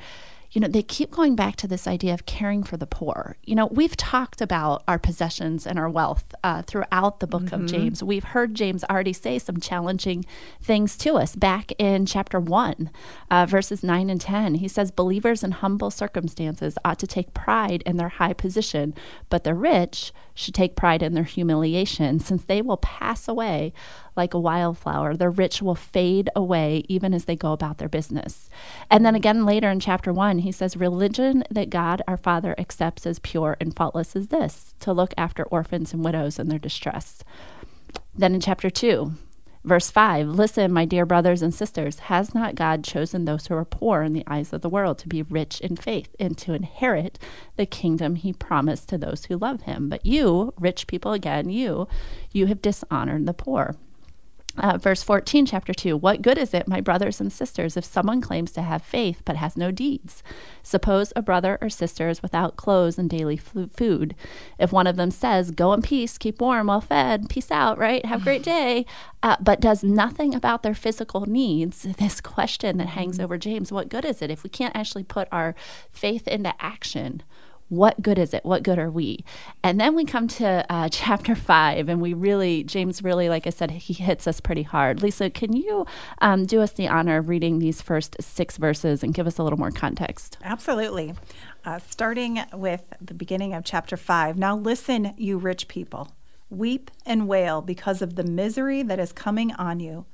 you 0.53 0.61
know, 0.61 0.67
they 0.67 0.83
keep 0.83 1.09
going 1.09 1.35
back 1.35 1.55
to 1.57 1.67
this 1.67 1.87
idea 1.87 2.13
of 2.13 2.27
caring 2.27 2.63
for 2.63 2.77
the 2.77 2.85
poor. 2.85 3.37
You 3.43 3.55
know, 3.55 3.65
we've 3.65 3.97
talked 3.97 4.39
about 4.39 4.83
our 4.87 4.99
possessions 4.99 5.65
and 5.65 5.79
our 5.79 5.89
wealth 5.89 6.35
uh, 6.43 6.61
throughout 6.61 7.19
the 7.19 7.27
book 7.27 7.43
mm-hmm. 7.43 7.63
of 7.63 7.65
James. 7.65 8.03
We've 8.03 8.23
heard 8.23 8.53
James 8.53 8.83
already 8.83 9.13
say 9.13 9.39
some 9.39 9.59
challenging 9.59 10.25
things 10.61 10.95
to 10.97 11.15
us 11.15 11.35
back 11.35 11.71
in 11.79 12.05
chapter 12.05 12.39
1, 12.39 12.91
uh, 13.31 13.45
verses 13.47 13.83
9 13.83 14.11
and 14.11 14.21
10. 14.21 14.55
He 14.55 14.67
says, 14.67 14.91
Believers 14.91 15.43
in 15.43 15.51
humble 15.51 15.89
circumstances 15.89 16.77
ought 16.85 16.99
to 16.99 17.07
take 17.07 17.33
pride 17.33 17.81
in 17.83 17.97
their 17.97 18.09
high 18.09 18.33
position, 18.33 18.93
but 19.29 19.43
the 19.43 19.55
rich 19.55 20.13
should 20.33 20.53
take 20.53 20.75
pride 20.75 21.03
in 21.03 21.13
their 21.13 21.23
humiliation, 21.23 22.19
since 22.19 22.43
they 22.43 22.61
will 22.61 22.77
pass 22.77 23.27
away 23.27 23.73
like 24.15 24.33
a 24.33 24.39
wildflower. 24.39 25.15
Their 25.15 25.29
rich 25.31 25.61
will 25.61 25.75
fade 25.75 26.29
away 26.35 26.83
even 26.87 27.13
as 27.13 27.25
they 27.25 27.35
go 27.35 27.51
about 27.51 27.77
their 27.77 27.89
business. 27.89 28.49
And 28.89 29.05
then 29.05 29.15
again 29.15 29.45
later 29.45 29.69
in 29.69 29.79
chapter 29.79 30.11
one, 30.13 30.39
he 30.39 30.51
says, 30.51 30.77
Religion 30.77 31.43
that 31.49 31.69
God 31.69 32.01
our 32.07 32.17
Father 32.17 32.55
accepts 32.57 33.05
as 33.05 33.19
pure 33.19 33.57
and 33.59 33.75
faultless 33.75 34.15
is 34.15 34.29
this 34.29 34.73
to 34.79 34.93
look 34.93 35.13
after 35.17 35.43
orphans 35.43 35.93
and 35.93 36.03
widows 36.03 36.39
in 36.39 36.49
their 36.49 36.59
distress. 36.59 37.23
Then 38.15 38.35
in 38.35 38.41
chapter 38.41 38.69
two, 38.69 39.13
Verse 39.63 39.89
5 39.89 40.27
Listen, 40.27 40.73
my 40.73 40.83
dear 40.83 41.05
brothers 41.05 41.41
and 41.41 41.53
sisters, 41.53 41.99
has 41.99 42.35
not 42.35 42.55
God 42.55 42.83
chosen 42.83 43.23
those 43.23 43.47
who 43.47 43.55
are 43.55 43.63
poor 43.63 44.01
in 44.01 44.11
the 44.11 44.25
eyes 44.27 44.51
of 44.51 44.61
the 44.61 44.69
world 44.69 44.97
to 44.99 45.07
be 45.07 45.21
rich 45.21 45.61
in 45.61 45.77
faith 45.77 46.13
and 46.19 46.37
to 46.39 46.53
inherit 46.53 47.17
the 47.55 47.65
kingdom 47.65 48.15
he 48.15 48.33
promised 48.33 48.89
to 48.89 48.97
those 48.97 49.25
who 49.25 49.37
love 49.37 49.61
him? 49.61 49.87
But 49.87 50.05
you, 50.05 50.53
rich 50.59 50.85
people 50.85 51.13
again, 51.13 51.49
you, 51.49 51.87
you 52.31 52.47
have 52.47 52.61
dishonored 52.61 53.25
the 53.25 53.33
poor. 53.33 53.75
Uh, 54.55 54.77
verse 54.77 55.01
14, 55.01 55.47
chapter 55.47 55.73
2 55.73 55.97
What 55.97 56.21
good 56.21 56.37
is 56.37 56.53
it, 56.53 56.67
my 56.67 56.79
brothers 56.79 57.19
and 57.19 57.33
sisters, 57.33 57.75
if 57.75 57.83
someone 57.83 58.21
claims 58.21 58.51
to 58.51 58.61
have 58.61 58.83
faith 58.83 59.23
but 59.25 59.35
has 59.35 59.57
no 59.57 59.71
deeds? 59.71 60.21
Suppose 60.61 61.11
a 61.15 61.23
brother 61.23 61.57
or 61.59 61.69
sister 61.69 62.07
is 62.07 62.21
without 62.21 62.55
clothes 62.55 62.99
and 62.99 63.09
daily 63.09 63.37
food. 63.37 64.15
If 64.59 64.71
one 64.71 64.85
of 64.85 64.95
them 64.95 65.09
says, 65.09 65.49
Go 65.49 65.73
in 65.73 65.81
peace, 65.81 66.19
keep 66.19 66.39
warm, 66.39 66.67
well 66.67 66.81
fed, 66.81 67.29
peace 67.29 67.49
out, 67.49 67.79
right? 67.79 68.05
Have 68.05 68.21
a 68.21 68.25
great 68.25 68.43
day, 68.57 68.85
uh, 69.23 69.37
but 69.39 69.59
does 69.59 69.83
nothing 69.83 70.35
about 70.35 70.61
their 70.61 70.75
physical 70.75 71.25
needs, 71.25 71.81
this 71.97 72.21
question 72.21 72.77
that 72.77 72.89
hangs 72.89 73.15
mm-hmm. 73.15 73.23
over 73.23 73.39
James, 73.39 73.71
what 73.71 73.89
good 73.89 74.05
is 74.05 74.21
it 74.21 74.29
if 74.29 74.43
we 74.43 74.49
can't 74.51 74.75
actually 74.75 75.03
put 75.03 75.27
our 75.31 75.55
faith 75.91 76.27
into 76.27 76.53
action? 76.59 77.23
What 77.69 78.01
good 78.01 78.19
is 78.19 78.33
it? 78.33 78.45
What 78.45 78.63
good 78.63 78.77
are 78.77 78.91
we? 78.91 79.23
And 79.63 79.79
then 79.79 79.95
we 79.95 80.05
come 80.05 80.27
to 80.29 80.65
uh, 80.69 80.89
chapter 80.91 81.35
five, 81.35 81.89
and 81.89 82.01
we 82.01 82.13
really, 82.13 82.63
James 82.63 83.03
really, 83.03 83.29
like 83.29 83.47
I 83.47 83.49
said, 83.49 83.71
he 83.71 83.93
hits 83.93 84.27
us 84.27 84.39
pretty 84.39 84.63
hard. 84.63 85.01
Lisa, 85.01 85.29
can 85.29 85.53
you 85.53 85.85
um, 86.21 86.45
do 86.45 86.61
us 86.61 86.71
the 86.71 86.87
honor 86.87 87.17
of 87.17 87.29
reading 87.29 87.59
these 87.59 87.81
first 87.81 88.15
six 88.19 88.57
verses 88.57 89.03
and 89.03 89.13
give 89.13 89.27
us 89.27 89.37
a 89.37 89.43
little 89.43 89.59
more 89.59 89.71
context? 89.71 90.37
Absolutely. 90.43 91.13
Uh, 91.65 91.79
starting 91.79 92.41
with 92.53 92.93
the 93.01 93.13
beginning 93.13 93.53
of 93.53 93.63
chapter 93.63 93.97
five. 93.97 94.37
Now 94.37 94.55
listen, 94.55 95.13
you 95.17 95.37
rich 95.37 95.67
people. 95.67 96.11
Weep 96.49 96.91
and 97.05 97.27
wail 97.27 97.61
because 97.61 98.01
of 98.01 98.15
the 98.15 98.23
misery 98.23 98.83
that 98.83 98.99
is 98.99 99.11
coming 99.11 99.53
on 99.53 99.79
you. 99.79 100.05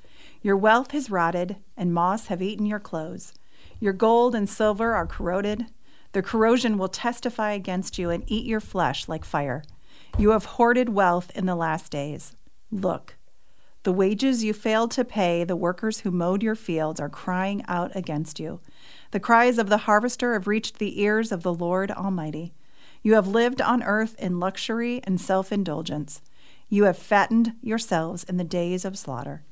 Your 0.41 0.55
wealth 0.55 0.91
has 0.91 1.09
rotted, 1.09 1.57
and 1.75 1.93
moths 1.93 2.27
have 2.27 2.41
eaten 2.41 2.65
your 2.65 2.79
clothes. 2.79 3.33
Your 3.81 3.93
gold 3.93 4.35
and 4.35 4.50
silver 4.50 4.93
are 4.93 5.05
corroded 5.05 5.65
the 6.11 6.21
corrosion 6.21 6.77
will 6.77 6.87
testify 6.87 7.51
against 7.51 7.99
you 7.99 8.09
and 8.09 8.23
eat 8.27 8.45
your 8.45 8.59
flesh 8.59 9.07
like 9.07 9.23
fire. 9.23 9.63
You 10.17 10.31
have 10.31 10.45
hoarded 10.45 10.89
wealth 10.89 11.31
in 11.35 11.45
the 11.45 11.55
last 11.55 11.91
days. 11.91 12.35
Look, 12.71 13.15
the 13.83 13.93
wages 13.93 14.43
you 14.43 14.53
failed 14.53 14.91
to 14.91 15.05
pay 15.05 15.43
the 15.43 15.55
workers 15.55 15.99
who 15.99 16.11
mowed 16.11 16.43
your 16.43 16.55
fields 16.55 16.99
are 16.99 17.09
crying 17.09 17.63
out 17.67 17.95
against 17.95 18.39
you. 18.39 18.59
The 19.11 19.19
cries 19.19 19.57
of 19.57 19.69
the 19.69 19.79
harvester 19.79 20.33
have 20.33 20.47
reached 20.47 20.79
the 20.79 21.01
ears 21.01 21.31
of 21.31 21.43
the 21.43 21.53
Lord 21.53 21.91
Almighty. 21.91 22.53
You 23.01 23.13
have 23.13 23.27
lived 23.27 23.61
on 23.61 23.83
earth 23.83 24.15
in 24.19 24.39
luxury 24.39 25.01
and 25.03 25.21
self 25.21 25.51
indulgence. 25.51 26.21
You 26.67 26.83
have 26.83 26.97
fattened 26.97 27.53
yourselves 27.61 28.23
in 28.23 28.37
the 28.37 28.43
days 28.43 28.83
of 28.83 28.97
slaughter. 28.97 29.43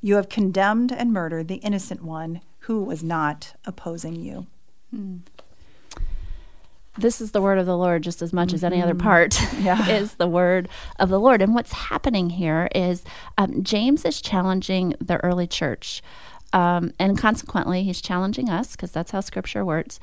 You 0.00 0.16
have 0.16 0.28
condemned 0.28 0.92
and 0.92 1.12
murdered 1.12 1.48
the 1.48 1.56
innocent 1.56 2.02
one 2.02 2.40
who 2.60 2.82
was 2.82 3.02
not 3.02 3.54
opposing 3.64 4.16
you. 4.16 4.46
Hmm 4.90 5.18
this 6.96 7.20
is 7.20 7.32
the 7.32 7.40
word 7.40 7.58
of 7.58 7.66
the 7.66 7.76
Lord 7.76 8.02
just 8.02 8.22
as 8.22 8.32
much 8.32 8.48
mm-hmm. 8.48 8.56
as 8.56 8.64
any 8.64 8.82
other 8.82 8.94
mm-hmm. 8.94 9.06
part 9.06 9.38
yeah. 9.60 9.88
is 9.88 10.14
the 10.14 10.26
word 10.26 10.68
of 10.98 11.08
the 11.08 11.20
Lord. 11.20 11.42
And 11.42 11.54
what's 11.54 11.72
happening 11.72 12.30
here 12.30 12.68
is 12.74 13.04
um, 13.38 13.62
James 13.62 14.04
is 14.04 14.20
challenging 14.20 14.94
the 15.00 15.22
early 15.24 15.46
church. 15.46 16.02
Um, 16.52 16.92
and 16.98 17.16
consequently, 17.16 17.82
he's 17.82 18.02
challenging 18.02 18.50
us, 18.50 18.72
because 18.72 18.92
that's 18.92 19.12
how 19.12 19.20
scripture 19.20 19.64
works, 19.64 19.98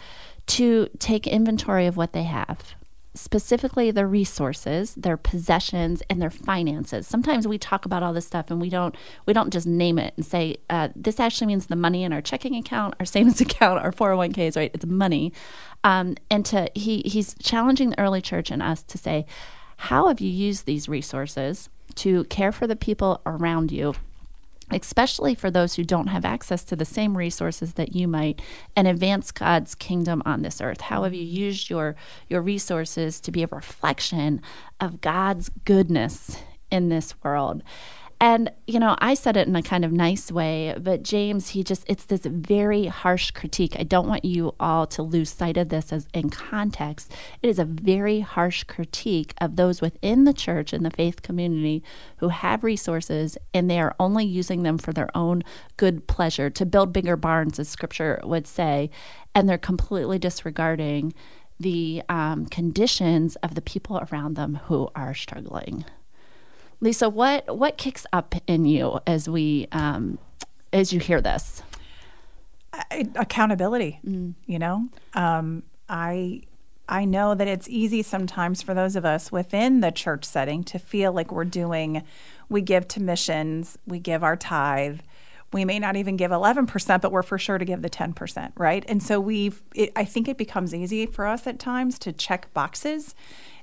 to 0.48 0.90
take 0.98 1.28
inventory 1.28 1.86
of 1.86 1.96
what 1.96 2.14
they 2.14 2.24
have. 2.24 2.74
Specifically 3.14 3.92
their 3.92 4.08
resources, 4.08 4.94
their 4.96 5.18
possessions, 5.18 6.02
and 6.10 6.22
their 6.22 6.30
finances. 6.30 7.08
Sometimes 7.08 7.48
we 7.48 7.58
talk 7.58 7.86
about 7.86 8.04
all 8.04 8.14
this 8.14 8.28
stuff 8.28 8.52
and 8.52 8.62
we 8.62 8.70
don't 8.70 8.96
we 9.26 9.34
don't 9.34 9.52
just 9.52 9.68
name 9.68 9.98
it 9.98 10.14
and 10.16 10.26
say 10.26 10.58
uh, 10.70 10.90
this 10.96 11.20
actually 11.20 11.48
means 11.48 11.68
the 11.68 11.76
money 11.76 12.04
in 12.04 12.14
our 12.14 12.22
checking 12.22 12.56
account, 12.56 12.96
our 13.00 13.06
savings 13.06 13.42
account, 13.42 13.84
our 13.84 13.92
401ks, 13.92 14.56
right? 14.56 14.72
It's 14.74 14.86
money. 14.86 15.34
Um, 15.84 16.16
and 16.30 16.46
to 16.48 16.70
he 16.76 17.02
he's 17.06 17.36
challenging 17.42 17.92
the 17.92 18.00
early 18.00 18.22
church 18.22 18.52
and 18.52 18.62
us 18.62 18.84
to 18.84 18.98
say, 18.98 19.26
how 19.78 20.08
have 20.08 20.20
you 20.20 20.30
used 20.30 20.66
these 20.66 20.90
resources 20.90 21.70
to 21.96 22.26
care 22.26 22.52
for 22.52 22.68
the 22.68 22.76
people 22.76 23.22
around 23.26 23.72
you? 23.72 23.94
Especially 24.72 25.36
for 25.36 25.50
those 25.50 25.76
who 25.76 25.84
don't 25.84 26.08
have 26.08 26.26
access 26.26 26.64
to 26.66 26.76
the 26.76 26.86
same 26.86 27.18
resources 27.18 27.74
that 27.74 27.96
you 27.96 28.08
might 28.08 28.42
and 28.76 28.88
advance 28.88 29.32
God's 29.32 29.76
kingdom 29.76 30.22
on 30.26 30.42
this 30.42 30.62
earth. 30.62 30.82
How 30.82 31.04
have 31.04 31.14
you 31.14 31.24
used 31.24 31.70
your 31.70 31.96
your 32.28 32.42
resources 32.42 33.20
to 33.22 33.32
be 33.32 33.44
a 33.44 33.48
reflection 33.48 34.42
of 34.80 35.02
God's 35.02 35.50
goodness 35.66 36.38
in 36.72 36.90
this 36.90 37.16
world 37.24 37.64
and, 38.22 38.52
you 38.68 38.80
know, 38.80 38.98
I 39.00 39.14
said 39.14 39.38
it 39.38 39.48
in 39.48 39.56
a 39.56 39.64
kind 39.64 39.86
of 39.86 39.94
nice 39.94 40.30
way, 40.30 40.76
but 40.78 41.04
James, 41.04 41.50
he 41.50 41.64
just, 41.64 41.86
it's 41.88 42.04
this 42.04 42.26
very 42.26 42.88
harsh 42.88 43.32
critique. 43.32 43.78
I 43.80 43.84
don't 43.84 44.10
want 44.10 44.26
you 44.26 44.56
all 44.60 44.86
to 44.88 45.02
lose 45.02 45.30
sight 45.30 45.56
of 45.56 45.70
this 45.70 45.94
as 45.94 46.06
in 46.14 46.30
context. 46.30 47.14
It 47.42 47.48
is 47.48 47.60
a 47.60 47.66
very 47.66 48.20
harsh 48.20 48.66
critique 48.66 49.34
of 49.40 49.56
those 49.56 49.80
within 49.80 50.26
the 50.26 50.34
church 50.34 50.74
and 50.74 50.86
the 50.86 50.90
faith 50.92 51.22
community 51.22 51.82
who 52.18 52.28
have 52.28 52.64
resources 52.64 53.38
and 53.54 53.70
they 53.70 53.80
are 53.80 53.96
only 54.02 54.26
using 54.26 54.64
them 54.64 54.78
for 54.78 54.92
their 54.92 55.16
own 55.16 55.42
good 55.78 56.06
pleasure 56.08 56.50
to 56.50 56.66
build 56.66 56.92
bigger 56.92 57.16
barns, 57.16 57.58
as 57.58 57.70
scripture 57.70 58.20
would 58.24 58.48
say, 58.48 58.90
and 59.34 59.48
they're 59.48 59.58
completely 59.58 60.20
disregarding 60.20 61.14
the 61.58 62.02
um, 62.10 62.46
conditions 62.48 63.38
of 63.38 63.56
the 63.56 63.62
people 63.62 64.06
around 64.12 64.36
them 64.36 64.56
who 64.66 64.90
are 64.94 65.14
struggling. 65.14 65.86
Lisa, 66.82 67.10
what 67.10 67.58
what 67.58 67.78
kicks 67.78 68.06
up 68.14 68.36
in 68.48 68.66
you 68.66 69.00
as 69.06 69.30
we 69.30 69.68
um, 69.72 70.18
as 70.72 70.94
you 70.94 71.00
hear 71.00 71.22
this? 71.22 71.62
I, 72.72 73.08
accountability. 73.16 74.00
Mm. 74.06 74.36
You 74.46 74.60
know, 74.60 74.86
um, 75.14 75.64
I 75.90 76.44
I 76.88 77.06
know 77.06 77.36
that 77.36 77.48
it's 77.48 77.70
easy 77.70 78.02
sometimes 78.02 78.62
for 78.62 78.74
those 78.74 78.96
of 78.96 79.06
us 79.06 79.32
within 79.32 79.82
the 79.82 79.92
church 79.92 80.26
setting 80.26 80.64
to 80.66 80.80
feel 80.80 81.12
like 81.12 81.32
we're 81.32 81.46
doing. 81.46 82.04
We 82.50 82.62
give 82.62 82.88
to 82.90 83.02
missions, 83.02 83.78
we 83.86 84.00
give 84.00 84.24
our 84.24 84.36
tithe, 84.36 85.02
we 85.52 85.66
may 85.66 85.80
not 85.80 85.96
even 85.96 86.16
give 86.16 86.32
11%, 86.32 87.02
but 87.02 87.12
we're 87.12 87.24
for 87.24 87.38
sure 87.38 87.58
to 87.58 87.66
give 87.66 87.82
the 87.82 87.90
10%, 87.90 88.52
right? 88.56 88.86
And 88.88 89.02
so 89.02 89.20
we've, 89.20 89.64
it, 89.74 89.92
I 89.96 90.06
think 90.06 90.28
it 90.28 90.38
becomes 90.38 90.76
easy 90.76 91.06
for 91.08 91.26
us 91.26 91.48
at 91.48 91.60
times 91.60 91.98
to 92.00 92.14
check 92.14 92.54
boxes 92.54 93.16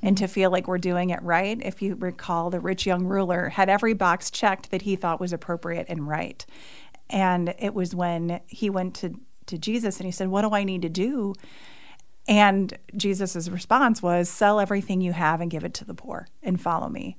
and 0.02 0.18
to 0.18 0.26
feel 0.26 0.50
like 0.50 0.66
we're 0.66 0.78
doing 0.78 1.10
it 1.10 1.22
right. 1.22 1.60
If 1.62 1.80
you 1.82 1.94
recall, 1.94 2.50
the 2.50 2.60
rich 2.60 2.86
young 2.86 3.04
ruler 3.04 3.50
had 3.50 3.68
every 3.68 3.94
box 3.94 4.30
checked 4.30 4.70
that 4.70 4.82
he 4.82 4.96
thought 4.96 5.20
was 5.20 5.32
appropriate 5.32 5.86
and 5.88 6.08
right. 6.08 6.44
And 7.08 7.54
it 7.58 7.72
was 7.72 7.94
when 7.94 8.40
he 8.48 8.68
went 8.68 8.94
to, 8.96 9.14
to 9.46 9.56
Jesus 9.56 9.98
and 9.98 10.06
he 10.06 10.12
said, 10.12 10.28
What 10.28 10.42
do 10.42 10.50
I 10.50 10.64
need 10.64 10.82
to 10.82 10.88
do? 10.88 11.34
And 12.28 12.76
Jesus' 12.96 13.48
response 13.48 14.02
was, 14.02 14.28
Sell 14.28 14.58
everything 14.58 15.00
you 15.00 15.12
have 15.12 15.40
and 15.40 15.50
give 15.50 15.64
it 15.64 15.74
to 15.74 15.84
the 15.84 15.94
poor 15.94 16.26
and 16.42 16.60
follow 16.60 16.88
me. 16.88 17.16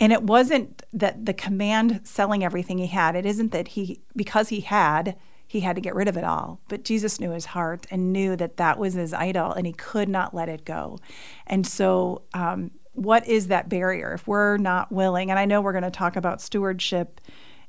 And 0.00 0.12
it 0.12 0.22
wasn't 0.22 0.82
that 0.92 1.26
the 1.26 1.34
command 1.34 2.00
selling 2.04 2.44
everything 2.44 2.78
he 2.78 2.86
had, 2.86 3.16
it 3.16 3.26
isn't 3.26 3.52
that 3.52 3.68
he, 3.68 4.00
because 4.14 4.48
he 4.48 4.60
had, 4.60 5.16
he 5.46 5.60
had 5.60 5.76
to 5.76 5.82
get 5.82 5.94
rid 5.94 6.08
of 6.08 6.16
it 6.16 6.24
all. 6.24 6.60
But 6.68 6.84
Jesus 6.84 7.18
knew 7.18 7.30
his 7.30 7.46
heart 7.46 7.86
and 7.90 8.12
knew 8.12 8.36
that 8.36 8.58
that 8.58 8.78
was 8.78 8.94
his 8.94 9.12
idol 9.12 9.52
and 9.52 9.66
he 9.66 9.72
could 9.72 10.08
not 10.08 10.34
let 10.34 10.48
it 10.48 10.64
go. 10.64 10.98
And 11.46 11.66
so, 11.66 12.22
um, 12.32 12.70
what 12.92 13.26
is 13.28 13.46
that 13.46 13.68
barrier 13.68 14.12
if 14.12 14.26
we're 14.26 14.56
not 14.56 14.90
willing? 14.90 15.30
And 15.30 15.38
I 15.38 15.44
know 15.44 15.60
we're 15.60 15.72
going 15.72 15.84
to 15.84 15.90
talk 15.90 16.16
about 16.16 16.40
stewardship 16.40 17.20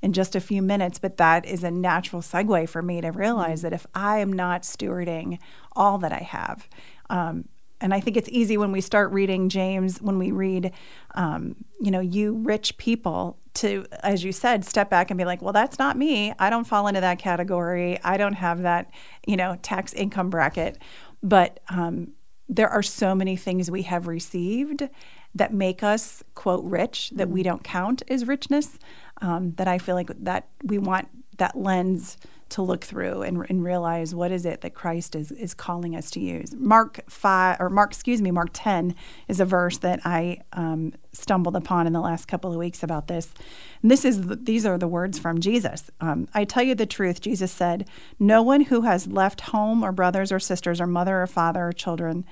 in 0.01 0.13
just 0.13 0.36
a 0.36 0.39
few 0.39 0.62
minutes, 0.62 0.98
but 0.98 1.17
that 1.17 1.45
is 1.45 1.63
a 1.63 1.71
natural 1.71 2.21
segue 2.21 2.67
for 2.69 2.81
me 2.81 3.01
to 3.01 3.12
realize 3.12 3.62
that 3.62 3.74
if 3.74 3.86
I 3.93 4.19
am 4.19 4.33
not 4.33 4.63
stewarding 4.63 5.38
all 5.74 5.98
that 6.00 6.12
I 6.12 6.24
have, 6.24 6.67
um, 7.09 7.48
and 7.81 7.93
I 7.93 8.00
think 8.00 8.17
it's 8.17 8.29
easy 8.29 8.57
when 8.57 8.71
we 8.71 8.81
start 8.81 9.12
reading 9.12 9.50
James, 9.50 10.01
when 10.01 10.17
we 10.17 10.31
read, 10.31 10.74
um, 11.15 11.55
you 11.79 11.91
know, 11.91 12.00
you 12.00 12.33
rich 12.33 12.77
people, 12.77 13.39
to, 13.55 13.86
as 14.03 14.24
you 14.24 14.31
said, 14.31 14.63
step 14.63 14.89
back 14.89 15.09
and 15.09 15.17
be 15.17 15.25
like, 15.25 15.41
well, 15.41 15.53
that's 15.53 15.79
not 15.79 15.98
me. 15.98 16.33
I 16.39 16.50
don't 16.50 16.65
fall 16.65 16.88
into 16.88 17.01
that 17.01 17.19
category. 17.19 18.00
I 18.03 18.17
don't 18.17 18.33
have 18.33 18.62
that, 18.62 18.91
you 19.25 19.36
know, 19.36 19.57
tax 19.62 19.93
income 19.93 20.29
bracket. 20.29 20.77
But 21.24 21.59
um, 21.69 22.13
there 22.48 22.69
are 22.69 22.83
so 22.83 23.15
many 23.15 23.36
things 23.36 23.69
we 23.69 23.83
have 23.83 24.07
received 24.07 24.88
that 25.36 25.53
make 25.53 25.83
us, 25.83 26.24
quote, 26.36 26.63
rich, 26.63 27.12
that 27.15 27.29
we 27.29 27.41
mm-hmm. 27.41 27.50
don't 27.50 27.63
count 27.63 28.01
as 28.07 28.27
richness, 28.27 28.77
um, 29.21 29.53
that 29.53 29.67
I 29.67 29.77
feel 29.77 29.95
like 29.95 30.09
that 30.24 30.48
we 30.63 30.77
want 30.77 31.07
that 31.38 31.57
lens 31.57 32.17
to 32.50 32.62
look 32.62 32.84
through 32.84 33.22
and, 33.22 33.46
and 33.50 33.63
realize 33.63 34.13
what 34.15 34.32
is 34.32 34.46
it 34.46 34.62
that 34.62 34.74
Christ 34.74 35.15
is, 35.15 35.32
is 35.32 35.53
calling 35.53 35.96
us 35.96 36.10
to 36.12 36.20
use. 36.20 36.53
Mark 36.56 37.01
5, 37.08 37.58
or 37.60 37.70
Mark, 37.70 37.91
excuse 37.91 38.22
me, 38.22 38.32
Mark 38.32 38.50
10 38.53 38.96
is 39.27 39.39
a 39.39 39.46
verse 39.46 39.77
that 39.79 40.00
I 40.06 40.39
um, 40.53 40.94
stumbled 41.12 41.56
upon 41.56 41.88
in 41.88 41.94
the 41.94 42.00
last 42.00 42.27
couple 42.27 42.51
of 42.51 42.58
weeks 42.58 42.84
about 42.84 43.08
this. 43.08 43.34
And 43.82 43.91
this 43.91 44.03
is, 44.03 44.22
these 44.44 44.65
are 44.65 44.77
the 44.77 44.88
words 44.88 45.20
from 45.20 45.39
Jesus. 45.39 45.89
Um, 46.01 46.27
I 46.34 46.46
tell 46.46 46.63
you 46.63 46.75
the 46.75 46.86
truth, 46.86 47.22
Jesus 47.22 47.51
said, 47.51 47.88
no 48.20 48.41
one 48.41 48.62
who 48.62 48.82
has 48.82 49.08
left 49.08 49.41
home 49.41 49.84
or 49.84 49.91
brothers 49.91 50.32
or 50.32 50.39
sisters 50.39 50.82
or 50.82 50.88
mother 50.88 51.22
or 51.22 51.27
father 51.27 51.68
or 51.68 51.74
children 51.74 52.25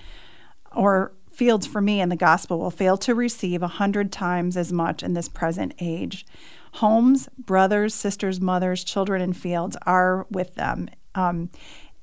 or 0.75 1.13
fields 1.37 1.67
for 1.67 1.81
me 1.81 2.01
in 2.01 2.09
the 2.09 2.15
gospel 2.15 2.57
will 2.57 2.71
fail 2.71 2.97
to 2.97 3.13
receive 3.13 3.61
a 3.61 3.67
hundred 3.67 4.11
times 4.11 4.57
as 4.57 4.73
much 4.73 5.03
in 5.03 5.13
this 5.13 5.29
present 5.29 5.71
age 5.79 6.25
homes, 6.73 7.29
brothers, 7.37 7.93
sisters, 7.93 8.39
mothers, 8.41 8.83
children, 8.83 9.21
and 9.21 9.35
fields 9.35 9.77
are 9.85 10.25
with 10.29 10.55
them. 10.55 10.89
Um, 11.15 11.49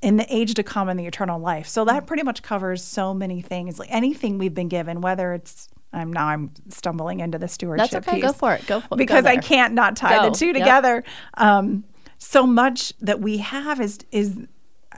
in 0.03 0.19
the 0.19 0.27
age 0.29 0.53
to 0.53 0.63
come 0.63 0.91
in 0.91 0.99
the 0.99 1.07
eternal 1.07 1.41
life. 1.41 1.67
So 1.67 1.87
that 1.87 2.07
pretty 2.07 2.23
much 2.23 2.43
covers 2.43 2.85
so 2.85 3.15
many 3.15 3.41
things. 3.41 3.79
Like 3.79 3.91
anything 3.91 4.37
we've 4.37 4.53
been 4.53 4.69
given, 4.69 5.01
whether 5.01 5.33
it's 5.33 5.69
I'm 5.95 6.13
now 6.13 6.27
I'm 6.27 6.51
stumbling 6.69 7.21
into 7.21 7.39
the 7.39 7.49
stewardship 7.49 7.91
That's 7.91 8.09
okay. 8.09 8.17
piece. 8.17 8.25
Go 8.25 8.33
for 8.33 8.55
it. 8.55 8.67
Go 8.67 8.81
for 8.81 8.95
it. 8.95 8.99
Because 8.99 9.25
I 9.25 9.39
can't 9.39 9.73
not 9.73 9.97
tie 9.97 10.17
go. 10.17 10.31
the 10.31 10.37
two 10.37 10.53
together. 10.53 11.05
Yep. 11.37 11.47
Um, 11.47 11.85
so 12.19 12.47
much 12.47 12.93
that 13.01 13.21
we 13.21 13.39
have 13.39 13.81
is 13.81 13.99
is 14.11 14.39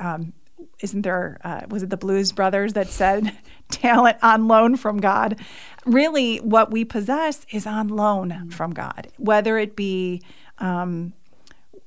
um, 0.01 0.33
isn't 0.81 1.03
there 1.03 1.39
uh, 1.43 1.63
was 1.69 1.83
it 1.83 1.91
the 1.91 1.97
blues 1.97 2.33
brothers 2.33 2.75
that 2.75 2.89
said 2.89 3.37
talent 3.71 4.19
on 4.23 4.49
loan 4.49 4.77
from 4.77 4.99
god? 4.99 5.41
Really 5.85 6.39
what 6.39 6.71
we 6.71 6.85
possess 6.85 7.47
is 7.51 7.67
on 7.67 7.89
loan 7.89 8.31
mm-hmm. 8.31 8.49
from 8.51 8.73
god. 8.73 9.09
Whether 9.17 9.59
it 9.59 9.77
be 9.77 10.23
um, 10.59 11.13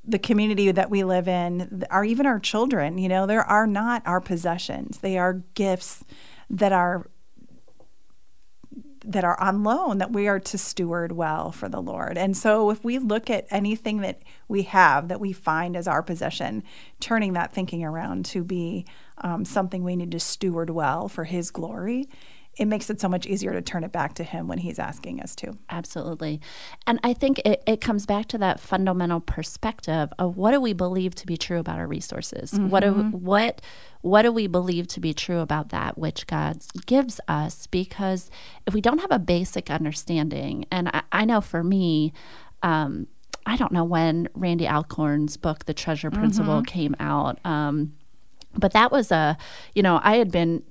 the 0.06 0.20
community 0.20 0.72
that 0.72 0.90
we 0.90 1.04
live 1.04 1.28
in 1.28 1.84
or 1.92 2.04
even 2.04 2.26
our 2.26 2.40
children 2.40 2.98
you 2.98 3.08
know 3.08 3.26
there 3.28 3.44
are 3.44 3.68
not 3.68 4.02
our 4.06 4.22
possessions. 4.22 5.00
They 5.00 5.18
are 5.18 5.44
gifts 5.54 6.04
that 6.50 6.72
are 6.72 7.08
that 9.10 9.24
are 9.24 9.40
on 9.42 9.64
loan 9.64 9.98
that 9.98 10.12
we 10.12 10.28
are 10.28 10.40
to 10.40 10.58
steward 10.58 11.12
well 11.12 11.52
for 11.52 11.68
the 11.68 11.82
Lord. 11.82 12.16
And 12.16 12.38
so 12.38 12.70
if 12.70 12.84
we 12.84 13.00
look 13.00 13.30
at 13.30 13.48
anything 13.50 14.02
that 14.02 14.22
we 14.48 14.62
have 14.64 15.08
that 15.08 15.20
we 15.20 15.34
find 15.34 15.76
as 15.76 15.88
our 15.88 16.04
possession, 16.04 16.64
turning 17.00 17.34
that 17.34 17.52
thinking 17.52 17.84
around 17.84 18.26
to 18.26 18.44
be 18.44 18.86
um, 19.18 19.46
something 19.46 19.84
we 19.84 19.96
need 19.96 20.12
to 20.12 20.20
steward 20.20 20.70
well 20.70 21.10
for 21.10 21.24
His 21.24 21.50
glory, 21.50 22.08
it 22.60 22.66
makes 22.66 22.90
it 22.90 23.00
so 23.00 23.08
much 23.08 23.26
easier 23.26 23.54
to 23.54 23.62
turn 23.62 23.86
it 23.86 23.92
back 23.94 24.14
to 24.16 24.24
him 24.24 24.50
when 24.50 24.58
he's 24.58 24.78
asking 24.78 25.22
us 25.22 25.34
to. 25.34 25.58
Absolutely. 25.70 26.42
And 26.86 27.00
I 27.06 27.14
think 27.14 27.40
it, 27.46 27.64
it 27.66 27.80
comes 27.80 28.06
back 28.06 28.28
to 28.28 28.38
that 28.40 28.60
fundamental 28.60 29.22
perspective 29.22 30.12
of 30.20 30.36
what 30.36 30.52
do 30.52 30.60
we 30.60 30.74
believe 30.74 31.16
to 31.16 31.26
be 31.26 31.38
true 31.38 31.60
about 31.60 31.80
our 31.80 31.88
resources? 31.88 32.52
Mm-hmm. 32.52 32.70
What 32.70 32.82
do 32.82 32.94
what 32.94 33.62
what 34.02 34.24
do 34.24 34.32
we 34.32 34.48
believe 34.48 34.88
to 34.88 35.00
be 35.00 35.14
true 35.14 35.40
about 35.40 35.70
that 35.70 35.98
which 35.98 36.28
God 36.28 36.62
gives 36.86 37.22
us? 37.30 37.66
Because 37.66 38.30
if 38.68 38.74
we 38.74 38.82
don't 38.82 39.00
have 39.00 39.12
a 39.12 39.20
basic 39.20 39.72
understanding, 39.72 40.66
and 40.70 40.90
I, 40.90 41.02
I 41.14 41.26
know 41.26 41.40
for 41.40 41.64
me, 41.64 42.12
um, 42.62 43.08
I 43.46 43.56
don't 43.56 43.72
know 43.72 43.86
when 43.86 44.28
Randy 44.34 44.68
Alcorn's 44.68 45.38
book, 45.38 45.66
The 45.66 45.74
Treasure 45.74 46.12
Principle, 46.12 46.58
mm-hmm. 46.58 46.66
came 46.66 46.96
out. 47.00 47.40
Um, 47.46 47.94
but 48.56 48.74
that 48.74 48.92
was 48.92 49.12
a 49.12 49.38
you 49.76 49.84
know 49.84 50.00
i 50.04 50.18
had 50.18 50.32
been 50.32 50.64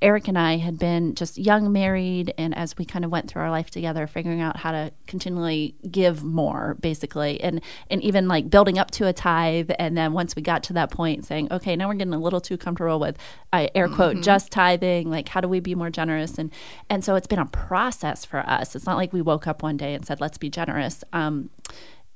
eric 0.00 0.26
and 0.28 0.38
i 0.38 0.56
had 0.56 0.78
been 0.78 1.14
just 1.14 1.38
young 1.38 1.70
married 1.72 2.34
and 2.36 2.54
as 2.56 2.76
we 2.76 2.84
kind 2.84 3.04
of 3.04 3.10
went 3.10 3.28
through 3.28 3.42
our 3.42 3.50
life 3.50 3.70
together 3.70 4.06
figuring 4.06 4.40
out 4.40 4.58
how 4.58 4.72
to 4.72 4.92
continually 5.06 5.74
give 5.90 6.24
more 6.24 6.76
basically 6.80 7.40
and 7.40 7.60
and 7.90 8.02
even 8.02 8.26
like 8.26 8.50
building 8.50 8.78
up 8.78 8.90
to 8.90 9.06
a 9.06 9.12
tithe 9.12 9.70
and 9.78 9.96
then 9.96 10.12
once 10.12 10.34
we 10.34 10.42
got 10.42 10.62
to 10.62 10.72
that 10.72 10.90
point 10.90 11.24
saying 11.24 11.46
okay 11.52 11.76
now 11.76 11.88
we're 11.88 11.94
getting 11.94 12.14
a 12.14 12.18
little 12.18 12.40
too 12.40 12.56
comfortable 12.56 12.98
with 12.98 13.16
I 13.52 13.68
air 13.74 13.88
quote 13.88 14.14
mm-hmm. 14.14 14.22
just 14.22 14.50
tithing 14.50 15.10
like 15.10 15.28
how 15.28 15.40
do 15.40 15.48
we 15.48 15.60
be 15.60 15.74
more 15.74 15.90
generous? 15.90 16.38
And 16.38 16.50
and 16.88 17.04
so 17.04 17.14
it's 17.14 17.26
been 17.26 17.38
a 17.38 17.46
process 17.46 18.24
for 18.24 18.40
us. 18.40 18.74
It's 18.74 18.86
not 18.86 18.96
like 18.96 19.12
we 19.12 19.22
woke 19.22 19.46
up 19.46 19.62
one 19.62 19.76
day 19.76 19.94
and 19.94 20.04
said 20.04 20.20
let's 20.20 20.38
be 20.38 20.50
generous. 20.50 21.04
Um, 21.12 21.50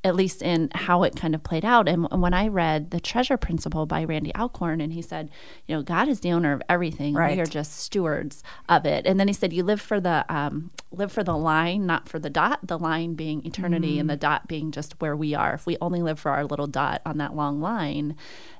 at 0.07 0.15
least 0.15 0.41
in 0.41 0.71
how 0.73 1.03
it 1.03 1.17
kind 1.17 1.35
of 1.35 1.43
played 1.43 1.65
out. 1.65 1.89
And 1.89 2.07
when 2.23 2.33
I 2.33 2.47
read 2.47 2.93
The 2.93 3.01
Treasure 3.01 3.37
Principle 3.37 3.87
by 3.87 4.05
Randy 4.05 4.33
Alcorn, 4.37 4.81
and 4.81 4.93
he 4.93 5.03
said, 5.03 5.31
you 5.67 5.75
know, 5.75 5.83
God 5.83 6.07
is 6.07 6.21
the 6.21 6.31
owner 6.31 6.53
of 6.53 6.63
everything. 6.69 7.15
Right. 7.15 7.37
We 7.37 7.43
are 7.43 7.47
just 7.47 7.81
stewards 7.81 8.45
of 8.69 8.87
it. 8.87 9.05
And 9.05 9.19
then 9.19 9.27
he 9.27 9.35
said, 9.35 9.53
you 9.53 9.65
live 9.65 9.81
for 9.81 10.01
the 10.01 10.25
um, 10.29 10.71
live 10.93 11.11
for 11.11 11.25
the 11.25 11.37
line, 11.37 11.87
not 11.87 12.09
for 12.09 12.21
the 12.21 12.31
dot. 12.31 12.61
The 12.63 12.79
line 12.79 13.15
being 13.15 13.45
eternity, 13.45 13.99
and 13.99 14.09
the 14.09 14.17
dot 14.17 14.47
being 14.47 14.71
just 14.71 14.95
where 15.01 15.17
we 15.17 15.35
are. 15.35 15.55
If 15.55 15.67
we 15.67 15.77
only 15.81 16.03
live 16.03 16.21
for 16.21 16.31
our 16.31 16.45
little 16.45 16.69
dot 16.69 17.03
on 17.05 17.19
that 17.19 17.35
long 17.35 17.61
line, 17.61 18.15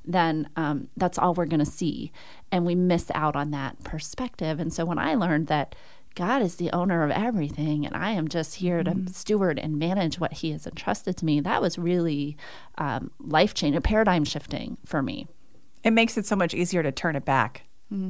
then 0.05 0.49
um, 0.57 0.89
that's 0.97 1.17
all 1.17 1.33
we're 1.33 1.47
going 1.47 1.61
to 1.61 1.67
see, 1.67 2.11
and 2.51 2.67
we 2.67 2.75
miss 2.75 3.09
out 3.15 3.37
on 3.37 3.53
that 3.53 3.85
perspective. 3.85 4.59
And 4.59 4.73
so 4.73 4.85
when 4.85 4.99
I 4.99 5.15
learned 5.15 5.47
that 5.47 5.77
God 6.17 6.41
is 6.41 6.57
the 6.57 6.71
owner 6.73 7.05
of 7.05 7.11
everything, 7.11 7.85
and 7.85 7.95
I 7.95 8.11
am 8.13 8.27
just 8.27 8.57
here 8.57 8.83
to 8.83 9.05
steward 9.13 9.59
and 9.59 9.79
manage 9.79 10.19
what 10.19 10.33
He 10.33 10.51
has 10.53 10.67
entrusted 10.67 11.19
to 11.19 11.25
me. 11.27 11.41
That 11.41 11.61
was 11.61 11.79
really 11.79 12.39
um, 12.79 13.11
life 13.21 13.53
changing, 13.53 13.77
a 13.77 13.83
paradigm 13.83 14.25
shifting 14.25 14.79
for 14.85 15.03
me. 15.03 15.29
It 15.85 15.91
makes 15.91 16.17
it 16.17 16.25
so 16.25 16.35
much 16.35 16.55
easier 16.55 16.83
to 16.83 16.91
turn 16.91 17.17
it 17.17 17.27
back 17.27 17.65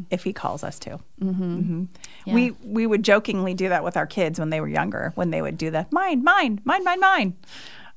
if 0.08 0.22
He 0.22 0.32
calls 0.32 0.62
us 0.62 0.78
to. 0.78 1.00
Mm-hmm. 1.20 1.84
Yeah. 2.24 2.34
We 2.34 2.52
we 2.62 2.86
would 2.86 3.02
jokingly 3.02 3.54
do 3.54 3.68
that 3.68 3.82
with 3.82 3.96
our 3.96 4.06
kids 4.06 4.38
when 4.38 4.50
they 4.50 4.60
were 4.60 4.68
younger. 4.68 5.12
When 5.16 5.30
they 5.30 5.42
would 5.42 5.58
do 5.58 5.72
that, 5.72 5.92
mine, 5.92 6.22
mine, 6.22 6.60
mine, 6.64 6.84
mine, 6.84 7.00
mine, 7.00 7.36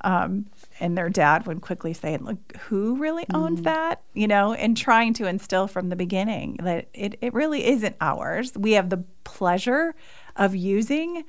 um, 0.01 0.47
and 0.79 0.97
their 0.97 1.09
dad 1.09 1.45
would 1.45 1.61
quickly 1.61 1.93
say, 1.93 2.17
"Look, 2.17 2.55
who 2.57 2.95
really 2.97 3.23
mm-hmm. 3.23 3.35
owns 3.35 3.61
that?" 3.63 4.01
You 4.13 4.27
know, 4.27 4.53
and 4.53 4.75
trying 4.75 5.13
to 5.15 5.27
instill 5.27 5.67
from 5.67 5.89
the 5.89 5.95
beginning 5.95 6.57
that 6.63 6.87
it 6.93 7.17
it 7.21 7.33
really 7.33 7.65
isn't 7.65 7.95
ours. 8.01 8.53
We 8.57 8.73
have 8.73 8.89
the 8.89 9.03
pleasure 9.23 9.95
of 10.35 10.55
using 10.55 11.23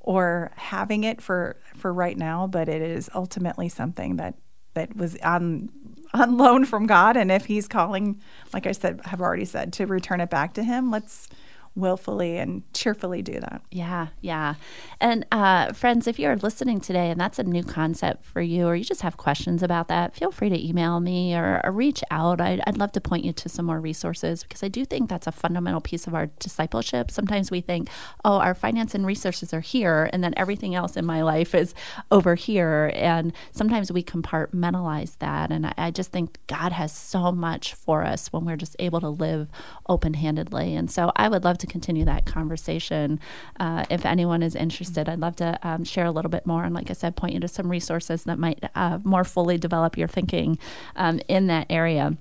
or 0.00 0.52
having 0.56 1.04
it 1.04 1.20
for 1.20 1.56
for 1.74 1.92
right 1.92 2.16
now, 2.16 2.46
but 2.46 2.68
it 2.68 2.82
is 2.82 3.10
ultimately 3.14 3.68
something 3.68 4.16
that 4.16 4.34
that 4.74 4.96
was 4.96 5.16
on 5.16 5.70
on 6.14 6.36
loan 6.36 6.64
from 6.64 6.86
God. 6.86 7.16
And 7.16 7.30
if 7.30 7.46
He's 7.46 7.68
calling, 7.68 8.20
like 8.52 8.66
I 8.66 8.72
said, 8.72 9.00
have 9.04 9.20
already 9.20 9.44
said, 9.44 9.72
to 9.74 9.86
return 9.86 10.20
it 10.20 10.30
back 10.30 10.54
to 10.54 10.62
Him, 10.62 10.90
let's 10.90 11.28
willfully 11.76 12.38
and 12.38 12.62
cheerfully 12.72 13.22
do 13.22 13.38
that. 13.38 13.62
Yeah, 13.70 14.08
yeah. 14.20 14.54
And 15.00 15.26
uh, 15.30 15.72
friends, 15.72 16.06
if 16.06 16.18
you're 16.18 16.36
listening 16.36 16.80
today 16.80 17.10
and 17.10 17.20
that's 17.20 17.38
a 17.38 17.44
new 17.44 17.62
concept 17.62 18.24
for 18.24 18.40
you, 18.40 18.66
or 18.66 18.74
you 18.74 18.84
just 18.84 19.02
have 19.02 19.16
questions 19.16 19.62
about 19.62 19.88
that, 19.88 20.16
feel 20.16 20.32
free 20.32 20.48
to 20.48 20.66
email 20.66 21.00
me 21.00 21.36
or, 21.36 21.60
or 21.62 21.70
reach 21.70 22.02
out. 22.10 22.40
I'd, 22.40 22.62
I'd 22.66 22.78
love 22.78 22.92
to 22.92 23.00
point 23.00 23.24
you 23.24 23.32
to 23.34 23.48
some 23.48 23.66
more 23.66 23.80
resources 23.80 24.42
because 24.42 24.62
I 24.62 24.68
do 24.68 24.84
think 24.84 25.08
that's 25.08 25.26
a 25.26 25.32
fundamental 25.32 25.80
piece 25.80 26.06
of 26.06 26.14
our 26.14 26.26
discipleship. 26.38 27.10
Sometimes 27.10 27.50
we 27.50 27.60
think, 27.60 27.88
oh, 28.24 28.38
our 28.38 28.54
finance 28.54 28.94
and 28.94 29.06
resources 29.06 29.52
are 29.52 29.60
here, 29.60 30.08
and 30.12 30.24
then 30.24 30.32
everything 30.36 30.74
else 30.74 30.96
in 30.96 31.04
my 31.04 31.22
life 31.22 31.54
is 31.54 31.74
over 32.10 32.34
here. 32.34 32.90
And 32.94 33.32
sometimes 33.52 33.92
we 33.92 34.02
compartmentalize 34.02 35.18
that. 35.18 35.50
And 35.50 35.66
I, 35.66 35.74
I 35.76 35.90
just 35.90 36.10
think 36.10 36.38
God 36.46 36.72
has 36.72 36.92
so 36.92 37.32
much 37.32 37.74
for 37.74 38.02
us 38.02 38.32
when 38.32 38.44
we're 38.44 38.56
just 38.56 38.76
able 38.78 39.00
to 39.00 39.08
live 39.08 39.48
open 39.88 40.14
handedly. 40.14 40.74
And 40.74 40.90
so 40.90 41.12
I 41.16 41.28
would 41.28 41.44
love 41.44 41.58
to 41.58 41.65
continue 41.66 42.04
that 42.04 42.26
conversation. 42.26 43.20
Uh, 43.58 43.84
if 43.90 44.06
anyone 44.06 44.42
is 44.42 44.54
interested, 44.54 45.08
I'd 45.08 45.20
love 45.20 45.36
to 45.36 45.58
um, 45.62 45.84
share 45.84 46.06
a 46.06 46.10
little 46.10 46.30
bit 46.30 46.46
more. 46.46 46.64
And 46.64 46.74
like 46.74 46.90
I 46.90 46.94
said, 46.94 47.16
point 47.16 47.34
you 47.34 47.40
to 47.40 47.48
some 47.48 47.70
resources 47.70 48.24
that 48.24 48.38
might 48.38 48.62
uh, 48.74 48.98
more 49.04 49.24
fully 49.24 49.58
develop 49.58 49.96
your 49.96 50.08
thinking 50.08 50.58
um, 50.96 51.20
in 51.28 51.46
that 51.48 51.66
area. 51.70 52.16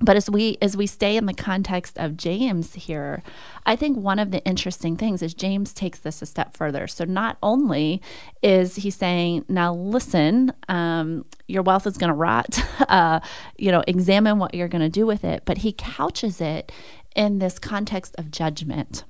But 0.00 0.16
as 0.16 0.30
we 0.30 0.58
as 0.62 0.76
we 0.76 0.86
stay 0.86 1.16
in 1.16 1.26
the 1.26 1.34
context 1.34 1.98
of 1.98 2.16
James 2.16 2.74
here, 2.74 3.22
I 3.66 3.74
think 3.74 3.98
one 3.98 4.20
of 4.20 4.30
the 4.30 4.44
interesting 4.44 4.96
things 4.96 5.22
is 5.22 5.34
James 5.34 5.72
takes 5.72 5.98
this 5.98 6.22
a 6.22 6.26
step 6.26 6.56
further. 6.56 6.86
So 6.86 7.04
not 7.04 7.36
only 7.42 8.00
is 8.40 8.76
he 8.76 8.90
saying, 8.90 9.44
"Now 9.48 9.74
listen, 9.74 10.52
um, 10.68 11.24
your 11.48 11.62
wealth 11.62 11.86
is 11.86 11.98
going 11.98 12.08
to 12.08 12.14
rot. 12.14 12.58
Uh, 12.88 13.20
you 13.58 13.70
know, 13.70 13.82
examine 13.86 14.38
what 14.38 14.54
you're 14.54 14.68
going 14.68 14.80
to 14.82 14.88
do 14.88 15.04
with 15.04 15.22
it," 15.22 15.42
but 15.44 15.58
he 15.58 15.72
couches 15.72 16.40
it 16.40 16.72
in 17.18 17.40
this 17.40 17.58
context 17.58 18.14
of 18.16 18.30
judgment. 18.30 19.04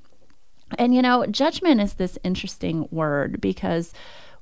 And 0.78 0.94
you 0.94 1.02
know, 1.02 1.24
judgment 1.26 1.80
is 1.80 1.94
this 1.94 2.18
interesting 2.24 2.88
word 2.90 3.40
because 3.40 3.92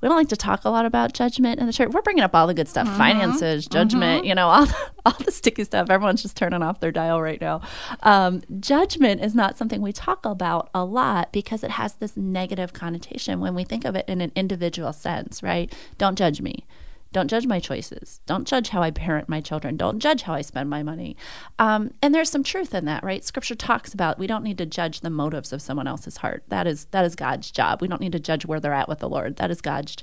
we 0.01 0.07
don't 0.07 0.17
like 0.17 0.29
to 0.29 0.37
talk 0.37 0.63
a 0.63 0.69
lot 0.69 0.85
about 0.85 1.13
judgment 1.13 1.59
in 1.59 1.65
the 1.65 1.73
church. 1.73 1.89
We're 1.91 2.01
bringing 2.01 2.23
up 2.23 2.35
all 2.35 2.47
the 2.47 2.53
good 2.53 2.67
stuff, 2.67 2.87
finances, 2.97 3.65
judgment, 3.67 4.25
you 4.25 4.35
know, 4.35 4.47
all, 4.49 4.67
all 5.05 5.15
the 5.25 5.31
sticky 5.31 5.63
stuff. 5.63 5.89
Everyone's 5.89 6.21
just 6.21 6.37
turning 6.37 6.61
off 6.61 6.79
their 6.79 6.91
dial 6.91 7.21
right 7.21 7.41
now. 7.41 7.61
Um, 8.03 8.41
judgment 8.59 9.21
is 9.21 9.33
not 9.33 9.57
something 9.57 9.81
we 9.81 9.91
talk 9.91 10.25
about 10.25 10.69
a 10.73 10.85
lot 10.85 11.33
because 11.33 11.63
it 11.63 11.71
has 11.71 11.95
this 11.95 12.15
negative 12.15 12.73
connotation 12.73 13.39
when 13.39 13.55
we 13.55 13.63
think 13.63 13.85
of 13.85 13.95
it 13.95 14.07
in 14.07 14.21
an 14.21 14.31
individual 14.35 14.93
sense, 14.93 15.41
right? 15.41 15.73
Don't 15.97 16.17
judge 16.17 16.41
me. 16.41 16.65
Don't 17.11 17.29
judge 17.29 17.45
my 17.47 17.59
choices. 17.59 18.21
Don't 18.25 18.47
judge 18.47 18.69
how 18.69 18.81
I 18.81 18.91
parent 18.91 19.29
my 19.29 19.41
children. 19.41 19.77
Don't 19.77 19.99
judge 19.99 20.23
how 20.23 20.33
I 20.33 20.41
spend 20.41 20.69
my 20.69 20.83
money. 20.83 21.15
Um, 21.59 21.91
and 22.01 22.13
there's 22.13 22.29
some 22.29 22.43
truth 22.43 22.73
in 22.73 22.85
that, 22.85 23.03
right? 23.03 23.23
Scripture 23.23 23.55
talks 23.55 23.93
about 23.93 24.19
we 24.19 24.27
don't 24.27 24.43
need 24.43 24.57
to 24.59 24.65
judge 24.65 25.01
the 25.01 25.09
motives 25.09 25.53
of 25.53 25.61
someone 25.61 25.87
else's 25.87 26.17
heart. 26.17 26.43
That 26.49 26.67
is 26.67 26.85
that 26.91 27.05
is 27.05 27.15
God's 27.15 27.51
job. 27.51 27.81
We 27.81 27.87
don't 27.87 28.01
need 28.01 28.11
to 28.13 28.19
judge 28.19 28.45
where 28.45 28.59
they're 28.59 28.73
at 28.73 28.89
with 28.89 28.99
the 28.99 29.09
Lord. 29.09 29.37
That 29.37 29.51
is 29.51 29.61
God's. 29.61 29.95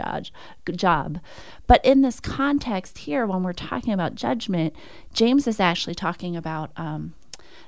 Good 0.65 0.79
job. 0.79 1.21
But 1.67 1.85
in 1.85 2.03
this 2.03 2.21
context 2.21 2.99
here, 2.99 3.27
when 3.27 3.43
we're 3.43 3.53
talking 3.53 3.93
about 3.93 4.15
judgment, 4.15 4.75
James 5.13 5.47
is 5.47 5.61
actually 5.61 5.95
talking 5.95 6.37
about 6.37 6.71
um, 6.77 7.15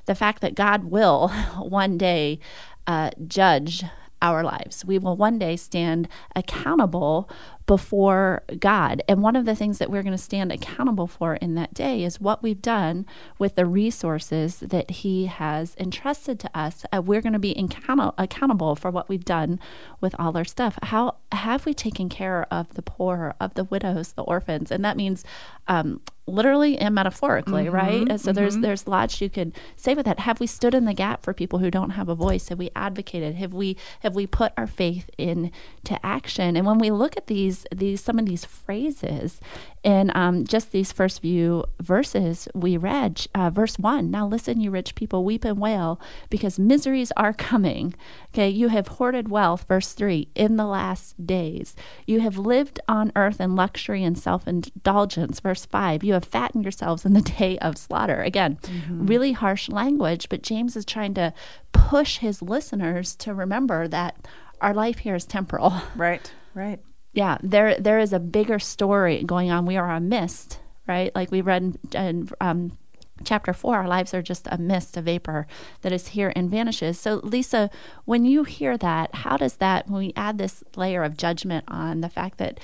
the 0.06 0.14
fact 0.14 0.40
that 0.42 0.54
God 0.54 0.84
will 0.84 1.28
one 1.58 1.98
day 1.98 2.38
uh, 2.86 3.10
judge 3.26 3.84
our 4.22 4.42
lives. 4.42 4.84
We 4.84 4.98
will 4.98 5.16
one 5.16 5.38
day 5.38 5.56
stand 5.56 6.08
accountable 6.34 7.28
before 7.66 8.42
God. 8.60 9.02
And 9.08 9.22
one 9.22 9.34
of 9.34 9.44
the 9.44 9.56
things 9.56 9.78
that 9.78 9.90
we're 9.90 10.02
going 10.02 10.16
to 10.16 10.18
stand 10.22 10.52
accountable 10.52 11.06
for 11.06 11.34
in 11.34 11.54
that 11.56 11.74
day 11.74 12.04
is 12.04 12.20
what 12.20 12.42
we've 12.42 12.62
done 12.62 13.06
with 13.38 13.56
the 13.56 13.66
resources 13.66 14.60
that 14.60 14.90
He 14.90 15.26
has 15.26 15.74
entrusted 15.78 16.38
to 16.40 16.50
us. 16.56 16.84
Uh, 16.92 17.02
we're 17.02 17.20
going 17.20 17.32
to 17.32 17.38
be 17.38 17.52
account- 17.52 18.14
accountable 18.18 18.76
for 18.76 18.90
what 18.90 19.08
we've 19.08 19.24
done 19.24 19.58
with 20.00 20.14
all 20.18 20.36
our 20.36 20.44
stuff. 20.44 20.78
How 20.84 21.16
have 21.32 21.66
we 21.66 21.74
taken 21.74 22.08
care 22.08 22.46
of 22.50 22.74
the 22.74 22.82
poor, 22.82 23.34
of 23.40 23.54
the 23.54 23.64
widows, 23.64 24.12
the 24.12 24.22
orphans? 24.22 24.70
And 24.70 24.84
that 24.84 24.96
means 24.96 25.24
um, 25.66 26.00
literally 26.26 26.78
and 26.78 26.94
metaphorically, 26.94 27.64
Mm-hmm, 27.66 27.74
right? 27.74 28.08
And 28.08 28.20
so 28.20 28.32
there's 28.32 28.58
there's 28.58 28.86
lots 28.86 29.20
you 29.20 29.30
could 29.30 29.52
say 29.76 29.94
with 29.94 30.06
that. 30.06 30.20
Have 30.20 30.40
we 30.40 30.46
stood 30.46 30.74
in 30.74 30.84
the 30.84 30.94
gap 30.94 31.22
for 31.22 31.32
people 31.32 31.58
who 31.60 31.70
don't 31.70 31.90
have 31.90 32.08
a 32.08 32.14
voice? 32.14 32.48
Have 32.48 32.58
we 32.58 32.70
advocated? 32.76 33.34
Have 33.36 33.54
we 33.54 33.76
have 34.00 34.14
we 34.14 34.26
put 34.26 34.52
our 34.56 34.66
faith 34.66 35.08
into 35.18 36.04
action? 36.04 36.56
And 36.56 36.66
when 36.66 36.78
we 36.78 36.90
look 36.90 37.16
at 37.16 37.26
these 37.26 37.55
these 37.74 38.02
some 38.02 38.18
of 38.18 38.26
these 38.26 38.44
phrases 38.44 39.40
in 39.84 40.10
um, 40.16 40.44
just 40.44 40.72
these 40.72 40.90
first 40.90 41.22
few 41.22 41.64
verses 41.80 42.48
we 42.54 42.76
read, 42.76 43.26
uh, 43.34 43.50
verse 43.50 43.78
one. 43.78 44.10
Now 44.10 44.26
listen, 44.26 44.60
you 44.60 44.70
rich 44.70 44.96
people, 44.96 45.24
weep 45.24 45.44
and 45.44 45.60
wail 45.60 46.00
because 46.28 46.58
miseries 46.58 47.12
are 47.16 47.32
coming. 47.32 47.94
Okay, 48.34 48.48
you 48.48 48.68
have 48.68 48.88
hoarded 48.88 49.28
wealth. 49.28 49.64
Verse 49.68 49.92
three. 49.92 50.28
In 50.34 50.56
the 50.56 50.66
last 50.66 51.24
days, 51.24 51.76
you 52.06 52.20
have 52.20 52.36
lived 52.36 52.80
on 52.88 53.12
earth 53.14 53.40
in 53.40 53.54
luxury 53.54 54.02
and 54.02 54.18
self 54.18 54.48
indulgence. 54.48 55.40
Verse 55.40 55.64
five. 55.64 56.02
You 56.02 56.14
have 56.14 56.24
fattened 56.24 56.64
yourselves 56.64 57.04
in 57.04 57.12
the 57.12 57.20
day 57.38 57.56
of 57.58 57.78
slaughter. 57.78 58.22
Again, 58.22 58.58
really 58.90 59.32
harsh 59.32 59.68
language, 59.68 60.28
but 60.28 60.42
James 60.42 60.76
is 60.76 60.84
trying 60.84 61.14
to 61.14 61.32
push 61.72 62.18
his 62.18 62.42
listeners 62.42 63.14
to 63.16 63.32
remember 63.34 63.86
that 63.86 64.26
our 64.60 64.74
life 64.74 64.98
here 64.98 65.14
is 65.14 65.24
temporal. 65.24 65.74
Right, 65.94 66.32
right. 66.54 66.80
Yeah, 67.16 67.38
there 67.42 67.80
there 67.80 67.98
is 67.98 68.12
a 68.12 68.18
bigger 68.20 68.58
story 68.58 69.22
going 69.24 69.50
on. 69.50 69.64
We 69.64 69.76
are 69.78 69.90
a 69.90 70.00
mist, 70.00 70.60
right? 70.86 71.10
Like 71.14 71.30
we 71.30 71.40
read 71.40 71.62
in, 71.62 71.78
in 71.94 72.28
um, 72.42 72.76
chapter 73.24 73.54
four, 73.54 73.76
our 73.76 73.88
lives 73.88 74.12
are 74.12 74.20
just 74.20 74.46
a 74.50 74.58
mist, 74.58 74.98
a 74.98 75.00
vapor 75.00 75.46
that 75.80 75.92
is 75.92 76.08
here 76.08 76.30
and 76.36 76.50
vanishes. 76.50 77.00
So, 77.00 77.20
Lisa, 77.24 77.70
when 78.04 78.26
you 78.26 78.44
hear 78.44 78.76
that, 78.76 79.14
how 79.14 79.38
does 79.38 79.56
that, 79.56 79.88
when 79.88 80.00
we 80.00 80.12
add 80.14 80.36
this 80.36 80.62
layer 80.76 81.02
of 81.02 81.16
judgment 81.16 81.64
on 81.68 82.02
the 82.02 82.10
fact 82.10 82.36
that 82.36 82.60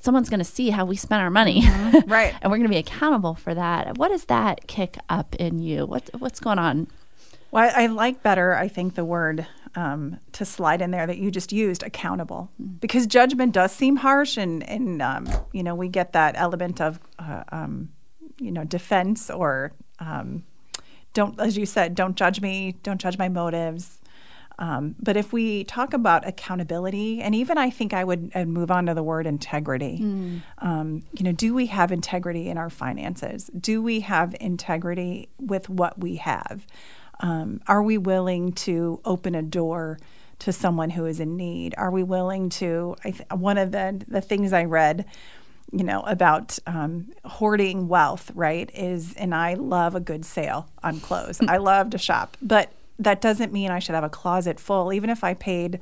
someone's 0.00 0.30
going 0.30 0.38
to 0.40 0.44
see 0.44 0.70
how 0.70 0.86
we 0.86 0.96
spend 0.96 1.20
our 1.20 1.28
money, 1.30 1.62
Right. 2.06 2.34
and 2.40 2.50
we're 2.50 2.56
going 2.56 2.62
to 2.62 2.68
be 2.70 2.78
accountable 2.78 3.34
for 3.34 3.54
that, 3.54 3.98
what 3.98 4.08
does 4.08 4.24
that 4.24 4.66
kick 4.68 4.96
up 5.10 5.34
in 5.36 5.58
you? 5.58 5.84
What, 5.84 6.08
what's 6.18 6.40
going 6.40 6.58
on? 6.58 6.86
Well, 7.50 7.70
I 7.76 7.86
like 7.88 8.22
better, 8.22 8.54
I 8.54 8.68
think, 8.68 8.94
the 8.94 9.04
word 9.04 9.46
um, 9.74 10.18
to 10.32 10.44
slide 10.44 10.82
in 10.82 10.90
there 10.90 11.06
that 11.06 11.18
you 11.18 11.30
just 11.30 11.52
used, 11.52 11.82
accountable, 11.82 12.50
because 12.80 13.06
judgment 13.06 13.52
does 13.52 13.72
seem 13.72 13.96
harsh, 13.96 14.36
and 14.36 14.68
and 14.68 15.00
um, 15.00 15.28
you 15.52 15.62
know 15.62 15.74
we 15.74 15.88
get 15.88 16.12
that 16.12 16.34
element 16.36 16.80
of 16.80 17.00
uh, 17.18 17.44
um, 17.52 17.90
you 18.38 18.50
know 18.50 18.64
defense 18.64 19.30
or 19.30 19.72
um, 19.98 20.44
don't, 21.12 21.38
as 21.40 21.56
you 21.56 21.66
said, 21.66 21.94
don't 21.94 22.16
judge 22.16 22.40
me, 22.40 22.76
don't 22.82 23.00
judge 23.00 23.18
my 23.18 23.28
motives. 23.28 24.00
Um, 24.58 24.94
but 25.00 25.16
if 25.16 25.32
we 25.32 25.64
talk 25.64 25.94
about 25.94 26.28
accountability, 26.28 27.22
and 27.22 27.34
even 27.34 27.56
I 27.56 27.70
think 27.70 27.94
I 27.94 28.04
would 28.04 28.30
I'd 28.34 28.46
move 28.46 28.70
on 28.70 28.86
to 28.86 28.94
the 28.94 29.02
word 29.02 29.26
integrity. 29.26 29.98
Um, 30.58 31.02
you 31.14 31.24
know, 31.24 31.32
do 31.32 31.54
we 31.54 31.66
have 31.66 31.90
integrity 31.90 32.48
in 32.48 32.58
our 32.58 32.68
finances? 32.68 33.50
Do 33.58 33.82
we 33.82 34.00
have 34.00 34.36
integrity 34.38 35.30
with 35.38 35.70
what 35.70 35.98
we 35.98 36.16
have? 36.16 36.66
Um, 37.20 37.60
are 37.66 37.82
we 37.82 37.98
willing 37.98 38.52
to 38.52 39.00
open 39.04 39.34
a 39.34 39.42
door 39.42 39.98
to 40.40 40.52
someone 40.52 40.90
who 40.90 41.04
is 41.06 41.20
in 41.20 41.36
need? 41.36 41.74
Are 41.76 41.90
we 41.90 42.02
willing 42.02 42.48
to? 42.50 42.96
I 43.04 43.10
th- 43.12 43.28
one 43.30 43.58
of 43.58 43.72
the 43.72 44.02
the 44.08 44.20
things 44.20 44.52
I 44.52 44.64
read 44.64 45.04
you 45.72 45.84
know, 45.84 46.00
about 46.00 46.58
um, 46.66 47.12
hoarding 47.24 47.88
wealth, 47.88 48.30
right? 48.34 48.70
Is, 48.74 49.14
and 49.14 49.34
I 49.34 49.54
love 49.54 49.94
a 49.94 50.00
good 50.00 50.24
sale 50.24 50.68
on 50.82 51.00
clothes. 51.00 51.40
I 51.48 51.58
love 51.58 51.90
to 51.90 51.98
shop, 51.98 52.36
but 52.42 52.72
that 52.98 53.20
doesn't 53.20 53.52
mean 53.52 53.70
I 53.70 53.78
should 53.78 53.94
have 53.94 54.04
a 54.04 54.10
closet 54.10 54.58
full, 54.58 54.92
even 54.92 55.10
if 55.10 55.22
I 55.24 55.34
paid 55.34 55.80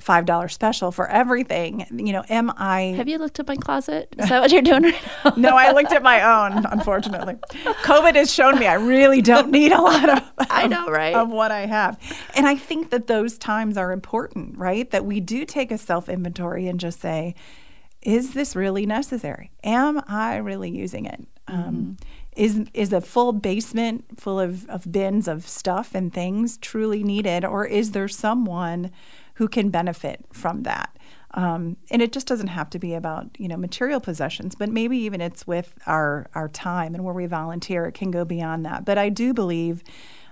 five 0.00 0.26
dollar 0.26 0.48
special 0.48 0.90
for 0.90 1.08
everything. 1.08 1.86
You 1.90 2.12
know, 2.12 2.24
am 2.28 2.52
I? 2.56 2.94
Have 2.96 3.08
you 3.08 3.18
looked 3.18 3.38
at 3.38 3.46
my 3.46 3.56
closet? 3.56 4.14
Is 4.18 4.28
that 4.28 4.40
what 4.40 4.50
you're 4.50 4.62
doing 4.62 4.82
right 4.82 5.02
now? 5.24 5.32
no, 5.36 5.48
I 5.50 5.72
looked 5.72 5.92
at 5.92 6.02
my 6.02 6.22
own. 6.22 6.64
Unfortunately, 6.66 7.34
COVID 7.82 8.14
has 8.16 8.32
shown 8.32 8.58
me 8.58 8.66
I 8.66 8.74
really 8.74 9.22
don't 9.22 9.50
need 9.50 9.72
a 9.72 9.80
lot 9.80 10.08
of. 10.08 10.32
I 10.50 10.66
know, 10.66 10.86
right? 10.88 11.14
Of 11.14 11.30
what 11.30 11.50
I 11.50 11.66
have, 11.66 11.98
and 12.34 12.46
I 12.46 12.56
think 12.56 12.90
that 12.90 13.06
those 13.06 13.38
times 13.38 13.76
are 13.76 13.92
important, 13.92 14.58
right? 14.58 14.90
That 14.90 15.04
we 15.04 15.20
do 15.20 15.44
take 15.44 15.70
a 15.70 15.78
self 15.78 16.08
inventory 16.08 16.66
and 16.66 16.80
just 16.80 17.00
say, 17.00 17.34
is 18.02 18.34
this 18.34 18.54
really 18.54 18.86
necessary? 18.86 19.50
Am 19.62 20.02
I 20.08 20.36
really 20.36 20.70
using 20.70 21.06
it? 21.06 21.26
Mm-hmm. 21.48 21.68
Um, 21.68 21.96
is 22.36 22.64
is 22.74 22.92
a 22.92 23.00
full 23.00 23.32
basement 23.32 24.18
full 24.18 24.40
of, 24.40 24.68
of 24.68 24.90
bins 24.90 25.28
of 25.28 25.46
stuff 25.46 25.94
and 25.94 26.12
things 26.12 26.56
truly 26.56 27.04
needed, 27.04 27.44
or 27.44 27.64
is 27.64 27.92
there 27.92 28.08
someone 28.08 28.90
who 29.34 29.48
can 29.48 29.70
benefit 29.70 30.24
from 30.32 30.62
that. 30.62 30.96
Um, 31.32 31.76
and 31.90 32.00
it 32.00 32.12
just 32.12 32.26
doesn't 32.26 32.48
have 32.48 32.70
to 32.70 32.78
be 32.78 32.94
about 32.94 33.28
you 33.38 33.48
know 33.48 33.56
material 33.56 34.00
possessions, 34.00 34.54
but 34.54 34.68
maybe 34.68 34.96
even 34.98 35.20
it's 35.20 35.46
with 35.46 35.78
our 35.86 36.28
our 36.34 36.48
time 36.48 36.94
and 36.94 37.04
where 37.04 37.14
we 37.14 37.26
volunteer. 37.26 37.86
It 37.86 37.92
can 37.92 38.10
go 38.10 38.24
beyond 38.24 38.64
that. 38.66 38.84
But 38.84 38.98
I 38.98 39.08
do 39.08 39.34
believe, 39.34 39.82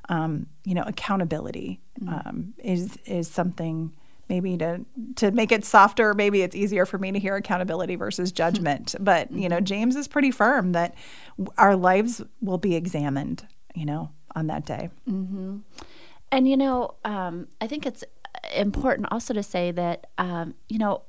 um, 0.09 0.47
you 0.65 0.75
know, 0.75 0.85
accountability 0.87 1.81
mm. 2.01 2.27
um, 2.27 2.55
is 2.59 2.97
is 3.05 3.29
something 3.29 3.93
maybe 4.29 4.57
to 4.59 4.85
to 5.17 5.33
make 5.33 5.51
it 5.51 5.65
softer. 5.65 6.15
Maybe 6.15 6.43
it's 6.43 6.55
easier 6.55 6.87
for 6.87 6.99
me 6.99 7.11
to 7.11 7.19
hear 7.19 7.35
accountability 7.35 7.97
versus 7.97 8.31
judgment. 8.31 8.95
but 9.01 9.33
you 9.33 9.49
know, 9.49 9.57
mm-hmm. 9.57 9.65
James 9.65 9.97
is 9.97 10.07
pretty 10.07 10.31
firm 10.31 10.71
that 10.73 10.95
our 11.59 11.75
lives 11.75 12.23
will 12.41 12.59
be 12.59 12.77
examined. 12.77 13.45
You 13.75 13.87
know, 13.87 14.11
on 14.37 14.47
that 14.49 14.67
day. 14.67 14.91
Mm-hmm. 15.09 15.59
And 16.31 16.49
you 16.49 16.57
know, 16.57 16.95
um, 17.05 17.49
I 17.61 17.67
think 17.67 17.87
it's 17.87 18.05
important 18.55 19.09
also 19.11 19.35
to 19.35 19.43
say 19.43 19.71
that, 19.71 20.09
um, 20.19 20.55
you 20.69 20.79
know, 20.79 21.03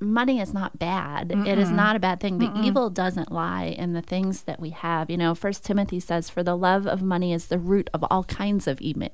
money 0.00 0.40
is 0.40 0.54
not 0.54 0.78
bad. 0.78 1.32
It 1.32 1.58
is 1.58 1.70
not 1.70 1.96
a 1.96 1.98
bad 1.98 2.20
thing. 2.20 2.38
The 2.38 2.46
Mm-mm. 2.46 2.64
evil 2.64 2.90
doesn't 2.90 3.32
lie 3.32 3.64
in 3.64 3.92
the 3.92 4.02
things 4.02 4.42
that 4.42 4.60
we 4.60 4.70
have. 4.70 5.10
You 5.10 5.16
know, 5.16 5.34
First 5.34 5.64
Timothy 5.64 6.00
says, 6.00 6.30
"For 6.30 6.42
the 6.42 6.56
love 6.56 6.86
of 6.86 7.02
money 7.02 7.32
is 7.32 7.46
the 7.46 7.58
root 7.58 7.90
of 7.92 8.04
all 8.10 8.24
kinds 8.24 8.66
of 8.66 8.80
email." 8.80 9.10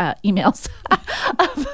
Uh, 0.00 0.14
emails 0.24 0.68
of, 1.38 1.66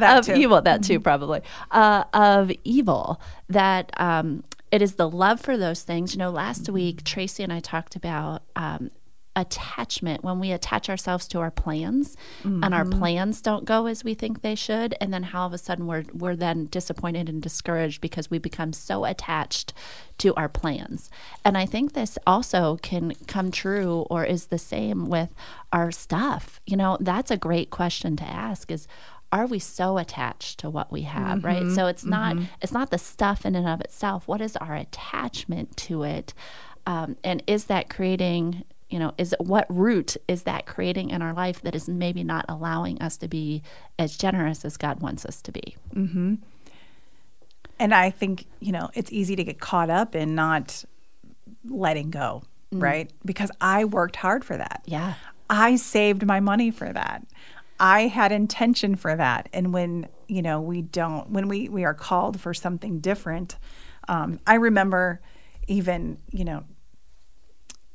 of 0.00 0.28
evil 0.30 0.62
that 0.62 0.82
too 0.82 0.94
mm-hmm. 0.94 1.02
probably 1.02 1.42
uh, 1.70 2.04
of 2.14 2.50
evil 2.64 3.20
that 3.50 3.92
um, 4.00 4.42
it 4.70 4.80
is 4.80 4.94
the 4.94 5.06
love 5.06 5.38
for 5.38 5.58
those 5.58 5.82
things 5.82 6.14
you 6.14 6.18
know 6.18 6.30
last 6.30 6.70
week 6.70 7.04
tracy 7.04 7.42
and 7.42 7.52
i 7.52 7.60
talked 7.60 7.94
about 7.94 8.40
um, 8.56 8.90
attachment 9.34 10.22
when 10.22 10.38
we 10.38 10.52
attach 10.52 10.90
ourselves 10.90 11.26
to 11.26 11.40
our 11.40 11.50
plans 11.50 12.16
mm-hmm. 12.42 12.62
and 12.62 12.74
our 12.74 12.84
mm-hmm. 12.84 12.98
plans 12.98 13.40
don't 13.40 13.64
go 13.64 13.86
as 13.86 14.04
we 14.04 14.12
think 14.12 14.42
they 14.42 14.54
should 14.54 14.94
and 15.00 15.12
then 15.12 15.22
how 15.22 15.42
all 15.42 15.46
of 15.46 15.54
a 15.54 15.58
sudden 15.58 15.86
we're 15.86 16.04
we're 16.12 16.36
then 16.36 16.66
disappointed 16.66 17.28
and 17.28 17.40
discouraged 17.40 18.00
because 18.00 18.30
we 18.30 18.38
become 18.38 18.72
so 18.72 19.04
attached 19.06 19.72
to 20.18 20.34
our 20.34 20.48
plans 20.50 21.08
and 21.44 21.56
i 21.56 21.64
think 21.64 21.94
this 21.94 22.18
also 22.26 22.76
can 22.82 23.14
come 23.26 23.50
true 23.50 24.06
or 24.10 24.24
is 24.24 24.48
the 24.48 24.58
same 24.58 25.08
with 25.08 25.30
our 25.72 25.90
stuff 25.90 26.60
you 26.66 26.76
know 26.76 26.98
that's 27.00 27.30
a 27.30 27.36
great 27.36 27.70
question 27.70 28.16
to 28.16 28.24
ask 28.24 28.70
is 28.70 28.86
are 29.32 29.46
we 29.46 29.58
so 29.58 29.96
attached 29.96 30.60
to 30.60 30.68
what 30.68 30.92
we 30.92 31.02
have 31.02 31.38
mm-hmm. 31.38 31.46
right 31.46 31.74
so 31.74 31.86
it's 31.86 32.04
not 32.04 32.36
mm-hmm. 32.36 32.44
it's 32.60 32.72
not 32.72 32.90
the 32.90 32.98
stuff 32.98 33.46
in 33.46 33.54
and 33.54 33.66
of 33.66 33.80
itself 33.80 34.28
what 34.28 34.42
is 34.42 34.56
our 34.58 34.74
attachment 34.74 35.74
to 35.76 36.02
it 36.02 36.34
um, 36.86 37.16
and 37.22 37.42
is 37.46 37.66
that 37.66 37.88
creating 37.88 38.64
you 38.92 38.98
know 38.98 39.12
is 39.18 39.34
what 39.38 39.66
root 39.68 40.16
is 40.28 40.42
that 40.44 40.66
creating 40.66 41.10
in 41.10 41.22
our 41.22 41.32
life 41.32 41.60
that 41.62 41.74
is 41.74 41.88
maybe 41.88 42.22
not 42.22 42.44
allowing 42.48 43.00
us 43.00 43.16
to 43.16 43.28
be 43.28 43.62
as 43.98 44.16
generous 44.16 44.64
as 44.64 44.76
god 44.76 45.00
wants 45.00 45.24
us 45.24 45.40
to 45.42 45.52
be? 45.52 45.76
Mm-hmm. 45.94 46.34
and 47.78 47.94
i 47.94 48.10
think 48.10 48.46
you 48.60 48.72
know 48.72 48.90
it's 48.94 49.10
easy 49.12 49.34
to 49.36 49.44
get 49.44 49.60
caught 49.60 49.90
up 49.90 50.14
in 50.14 50.34
not 50.34 50.84
letting 51.64 52.10
go 52.10 52.42
mm. 52.72 52.82
right? 52.82 53.10
Because 53.24 53.50
i 53.60 53.84
worked 53.84 54.16
hard 54.16 54.44
for 54.44 54.56
that. 54.56 54.82
Yeah. 54.86 55.14
I 55.50 55.76
saved 55.76 56.24
my 56.24 56.40
money 56.40 56.70
for 56.70 56.90
that. 56.92 57.26
I 57.78 58.06
had 58.06 58.32
intention 58.32 58.96
for 58.96 59.14
that. 59.16 59.50
And 59.52 59.74
when 59.74 60.08
you 60.32 60.40
know 60.40 60.60
we 60.62 60.80
don't 60.80 61.28
when 61.30 61.46
we 61.46 61.68
we 61.68 61.84
are 61.84 61.92
called 61.92 62.40
for 62.40 62.54
something 62.54 63.00
different 63.00 63.58
um, 64.08 64.40
i 64.46 64.54
remember 64.54 65.20
even 65.68 66.16
you 66.30 66.44
know 66.44 66.64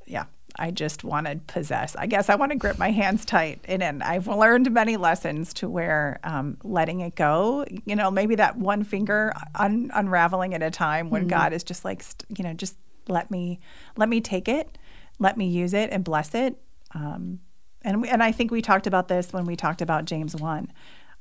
yeah 0.05 0.25
I 0.59 0.71
just 0.71 1.03
want 1.03 1.27
to 1.27 1.35
possess. 1.47 1.95
I 1.95 2.07
guess 2.07 2.29
I 2.29 2.35
want 2.35 2.51
to 2.51 2.57
grip 2.57 2.77
my 2.77 2.91
hands 2.91 3.25
tight. 3.25 3.63
And, 3.65 3.83
and 3.83 4.01
I've 4.01 4.27
learned 4.27 4.71
many 4.71 4.97
lessons 4.97 5.53
to 5.55 5.69
where 5.69 6.19
um, 6.23 6.57
letting 6.63 7.01
it 7.01 7.15
go, 7.15 7.65
you 7.85 7.95
know, 7.95 8.09
maybe 8.09 8.35
that 8.35 8.57
one 8.57 8.83
finger 8.83 9.33
un- 9.55 9.91
unraveling 9.93 10.53
at 10.53 10.63
a 10.63 10.71
time 10.71 11.09
when 11.09 11.23
mm-hmm. 11.23 11.29
God 11.29 11.53
is 11.53 11.63
just 11.63 11.85
like, 11.85 12.03
you 12.35 12.43
know, 12.43 12.53
just 12.53 12.75
let 13.07 13.29
me, 13.29 13.59
let 13.95 14.09
me 14.09 14.19
take 14.19 14.47
it, 14.47 14.77
let 15.19 15.37
me 15.37 15.47
use 15.47 15.73
it 15.73 15.91
and 15.91 16.03
bless 16.03 16.33
it. 16.33 16.55
Um, 16.93 17.39
and, 17.83 18.01
we, 18.01 18.09
and 18.09 18.23
I 18.23 18.31
think 18.31 18.51
we 18.51 18.61
talked 18.61 18.87
about 18.87 19.07
this 19.07 19.31
when 19.31 19.45
we 19.45 19.55
talked 19.55 19.81
about 19.81 20.05
James 20.05 20.35
1, 20.35 20.71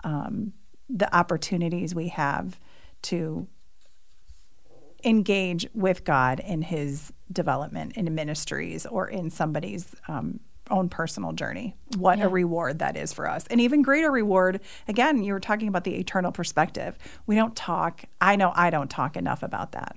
um, 0.05 0.53
the 0.89 1.15
opportunities 1.15 1.95
we 1.95 2.09
have 2.09 2.59
to 3.03 3.47
engage 5.07 5.67
with 5.73 6.05
God 6.05 6.41
in 6.41 6.63
his 6.63 7.13
development 7.33 7.97
in 7.97 8.13
ministries 8.15 8.85
or 8.87 9.09
in 9.09 9.31
somebody's 9.31 9.95
um, 10.09 10.41
own 10.69 10.89
personal 10.89 11.33
journey. 11.33 11.77
What 11.97 12.19
yeah. 12.19 12.25
a 12.25 12.29
reward 12.29 12.81
that 12.81 12.97
is 12.97 13.13
for 13.13 13.31
us. 13.31 13.47
And 13.47 13.61
even 13.61 13.83
greater 13.83 14.11
reward, 14.11 14.61
again, 14.89 15.23
you 15.23 15.33
were 15.33 15.41
talking 15.41 15.69
about 15.69 15.85
the 15.85 15.95
eternal 15.95 16.33
perspective. 16.33 16.99
We 17.25 17.37
don't 17.37 17.55
talk, 17.55 18.05
I 18.21 18.35
know 18.35 18.53
I 18.57 18.71
don't 18.71 18.91
talk 18.91 19.17
enough 19.17 19.45
about 19.45 19.73
that, 19.73 19.97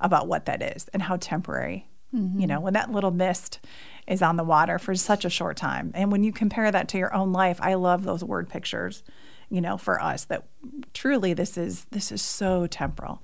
about 0.00 0.26
what 0.26 0.46
that 0.46 0.62
is 0.62 0.88
and 0.88 1.02
how 1.02 1.16
temporary. 1.16 1.86
Mm-hmm. 2.14 2.40
You 2.40 2.46
know, 2.46 2.60
when 2.60 2.72
that 2.72 2.90
little 2.90 3.10
mist 3.10 3.60
is 4.06 4.22
on 4.22 4.36
the 4.36 4.44
water 4.44 4.78
for 4.78 4.94
such 4.94 5.26
a 5.26 5.30
short 5.30 5.58
time. 5.58 5.90
And 5.94 6.10
when 6.10 6.24
you 6.24 6.32
compare 6.32 6.70
that 6.70 6.88
to 6.88 6.98
your 6.98 7.12
own 7.14 7.32
life, 7.32 7.58
I 7.60 7.74
love 7.74 8.04
those 8.04 8.24
word 8.24 8.48
pictures, 8.48 9.02
you 9.50 9.60
know, 9.60 9.76
for 9.76 10.00
us 10.00 10.24
that 10.26 10.46
truly 10.94 11.34
this 11.34 11.58
is 11.58 11.84
this 11.90 12.10
is 12.10 12.22
so 12.22 12.66
temporal. 12.66 13.20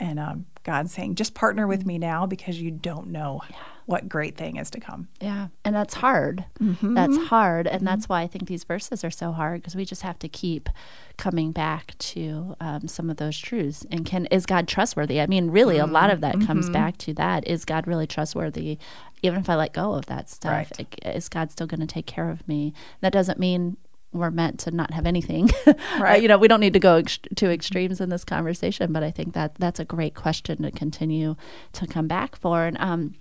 And 0.00 0.18
um, 0.18 0.46
God 0.62 0.90
saying, 0.90 1.16
just 1.16 1.34
partner 1.34 1.66
with 1.66 1.86
me 1.86 1.98
now 1.98 2.26
because 2.26 2.60
you 2.60 2.70
don't 2.70 3.08
know 3.08 3.40
yeah. 3.50 3.56
what 3.86 4.08
great 4.08 4.36
thing 4.36 4.56
is 4.56 4.70
to 4.70 4.80
come. 4.80 5.08
Yeah. 5.20 5.48
And 5.64 5.74
that's 5.74 5.94
hard. 5.94 6.44
Mm-hmm. 6.60 6.94
That's 6.94 7.16
hard. 7.16 7.66
And 7.66 7.78
mm-hmm. 7.78 7.86
that's 7.86 8.08
why 8.08 8.22
I 8.22 8.26
think 8.26 8.46
these 8.46 8.64
verses 8.64 9.02
are 9.02 9.10
so 9.10 9.32
hard 9.32 9.60
because 9.60 9.74
we 9.74 9.84
just 9.84 10.02
have 10.02 10.18
to 10.20 10.28
keep 10.28 10.68
coming 11.16 11.52
back 11.52 11.98
to 11.98 12.54
um, 12.60 12.86
some 12.86 13.10
of 13.10 13.16
those 13.16 13.36
truths. 13.38 13.86
And 13.90 14.06
can, 14.06 14.26
is 14.26 14.46
God 14.46 14.68
trustworthy? 14.68 15.20
I 15.20 15.26
mean, 15.26 15.50
really, 15.50 15.78
mm-hmm. 15.78 15.90
a 15.90 15.92
lot 15.92 16.10
of 16.10 16.20
that 16.20 16.40
comes 16.40 16.66
mm-hmm. 16.66 16.74
back 16.74 16.98
to 16.98 17.14
that. 17.14 17.48
Is 17.48 17.64
God 17.64 17.86
really 17.86 18.06
trustworthy? 18.06 18.78
Even 19.22 19.40
if 19.40 19.50
I 19.50 19.56
let 19.56 19.72
go 19.72 19.94
of 19.94 20.06
that 20.06 20.28
stuff, 20.28 20.70
right. 20.78 20.98
is 21.04 21.28
God 21.28 21.50
still 21.50 21.66
going 21.66 21.80
to 21.80 21.86
take 21.86 22.06
care 22.06 22.30
of 22.30 22.46
me? 22.46 22.72
That 23.00 23.12
doesn't 23.12 23.40
mean 23.40 23.78
we're 24.12 24.30
meant 24.30 24.58
to 24.60 24.70
not 24.70 24.92
have 24.92 25.06
anything. 25.06 25.50
Right. 25.98 26.18
uh, 26.18 26.22
you 26.22 26.28
know, 26.28 26.38
we 26.38 26.48
don't 26.48 26.60
need 26.60 26.72
to 26.74 26.78
go 26.78 26.96
ex- 26.96 27.18
to 27.36 27.50
extremes 27.50 28.00
in 28.00 28.08
this 28.08 28.24
conversation, 28.24 28.92
but 28.92 29.02
I 29.02 29.10
think 29.10 29.34
that 29.34 29.54
that's 29.56 29.80
a 29.80 29.84
great 29.84 30.14
question 30.14 30.62
to 30.62 30.70
continue 30.70 31.34
to 31.72 31.86
come 31.86 32.06
back 32.06 32.36
for. 32.36 32.64
And 32.64 32.76
um, 32.78 33.14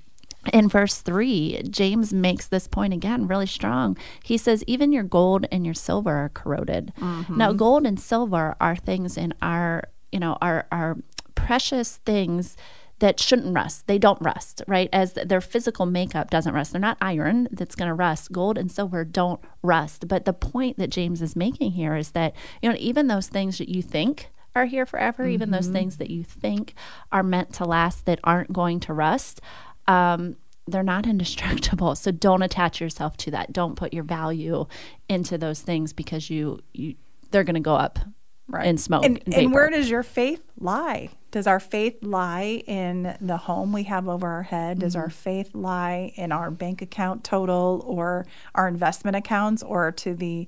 in 0.54 0.70
verse 0.70 1.02
3, 1.02 1.64
James 1.70 2.14
makes 2.14 2.48
this 2.48 2.68
point 2.68 2.94
again 2.94 3.28
really 3.28 3.48
strong. 3.48 3.98
He 4.24 4.38
says, 4.38 4.64
Even 4.68 4.92
your 4.92 5.04
gold 5.04 5.46
and 5.52 5.66
your 5.66 5.74
silver 5.74 6.12
are 6.12 6.30
corroded. 6.30 6.94
Mm-hmm. 7.00 7.38
Now, 7.38 7.54
gold 7.54 7.86
and 7.86 8.00
silver 8.00 8.56
are 8.62 8.76
things 8.76 9.18
in 9.18 9.34
our, 9.42 9.90
you 10.12 10.20
know, 10.20 10.38
our, 10.42 10.68
our 10.72 10.98
precious 11.36 11.98
things 11.98 12.56
that 13.00 13.20
shouldn't 13.20 13.54
rust. 13.54 13.88
They 13.88 14.00
don't 14.00 14.22
rust, 14.22 14.64
right? 14.68 14.90
As 14.92 15.14
their 15.14 15.42
physical 15.42 15.86
makeup 15.86 16.30
doesn't 16.30 16.54
rust. 16.54 16.72
They're 16.72 16.82
not 16.82 16.98
iron 17.00 17.48
that's 17.52 17.76
going 17.76 17.90
to 17.90 17.94
rust. 17.94 18.32
Gold 18.32 18.58
and 18.58 18.72
silver 18.72 19.06
don't 19.06 19.40
rust. 19.62 20.08
But 20.08 20.26
the 20.26 20.34
point 20.34 20.78
that 20.78 20.90
James 20.90 21.22
is 21.22 21.36
making 21.36 21.72
here 21.74 21.96
is 21.96 22.12
that, 22.12 22.36
you 22.62 22.70
know, 22.70 22.76
even 22.80 23.08
those 23.08 23.28
things 23.28 23.60
that 23.60 23.70
you 23.70 23.82
think 23.82 24.32
are 24.56 24.66
here 24.66 24.86
forever, 24.86 25.24
mm-hmm. 25.24 25.34
even 25.34 25.52
those 25.52 25.66
mm-hmm. 25.66 25.74
things 25.74 25.98
that 25.98 26.10
you 26.10 26.24
think 26.24 26.74
are 27.12 27.24
meant 27.24 27.54
to 27.54 27.66
last 27.66 28.06
that 28.06 28.20
aren't 28.24 28.52
going 28.52 28.80
to 28.82 28.94
rust, 28.94 29.42
um, 29.88 30.36
they're 30.66 30.82
not 30.84 31.06
indestructible. 31.08 31.96
So 31.96 32.12
don't 32.12 32.42
attach 32.42 32.82
yourself 32.82 33.16
to 33.18 33.32
that. 33.32 33.54
Don't 33.54 33.76
put 33.76 33.94
your 33.94 34.04
value 34.04 34.66
into 35.08 35.38
those 35.38 35.62
things 35.62 35.94
because 35.94 36.30
you 36.30 36.60
you 36.74 36.96
they're 37.30 37.44
going 37.44 37.56
to 37.56 37.60
go 37.60 37.76
up 37.76 38.00
right. 38.48 38.66
in 38.66 38.78
smoke. 38.78 39.06
And, 39.06 39.22
and, 39.26 39.36
and 39.36 39.54
where 39.54 39.70
does 39.70 39.90
your 39.90 40.04
faith 40.04 40.42
lie? 40.60 41.10
Does 41.32 41.48
our 41.48 41.60
faith 41.60 41.98
lie 42.02 42.64
in 42.66 43.18
the 43.20 43.38
home 43.38 43.74
we 43.74 43.84
have 43.84 44.08
over 44.08 44.28
our 44.28 44.44
head? 44.44 44.80
Does 44.80 44.94
mm-hmm. 44.94 45.04
our 45.04 45.10
faith 45.10 45.54
lie 45.54 46.14
in 46.16 46.32
our 46.32 46.50
bank 46.50 46.82
account 46.82 47.24
total 47.24 47.84
or 47.86 48.26
our 48.56 48.68
investment 48.68 49.18
accounts 49.18 49.62
or 49.62 49.92
to 49.92 50.14
the, 50.14 50.48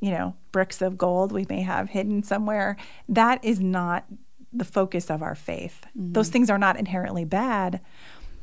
you 0.00 0.10
know, 0.10 0.34
bricks 0.50 0.82
of 0.82 0.98
gold 0.98 1.30
we 1.32 1.46
may 1.48 1.62
have 1.62 1.90
hidden 1.90 2.22
somewhere? 2.22 2.76
That 3.08 3.44
is 3.44 3.60
not 3.60 4.04
the 4.52 4.64
focus 4.64 5.10
of 5.10 5.22
our 5.22 5.34
faith. 5.34 5.86
Mm-hmm. 5.96 6.12
Those 6.12 6.28
things 6.28 6.50
are 6.50 6.58
not 6.58 6.76
inherently 6.76 7.24
bad, 7.24 7.80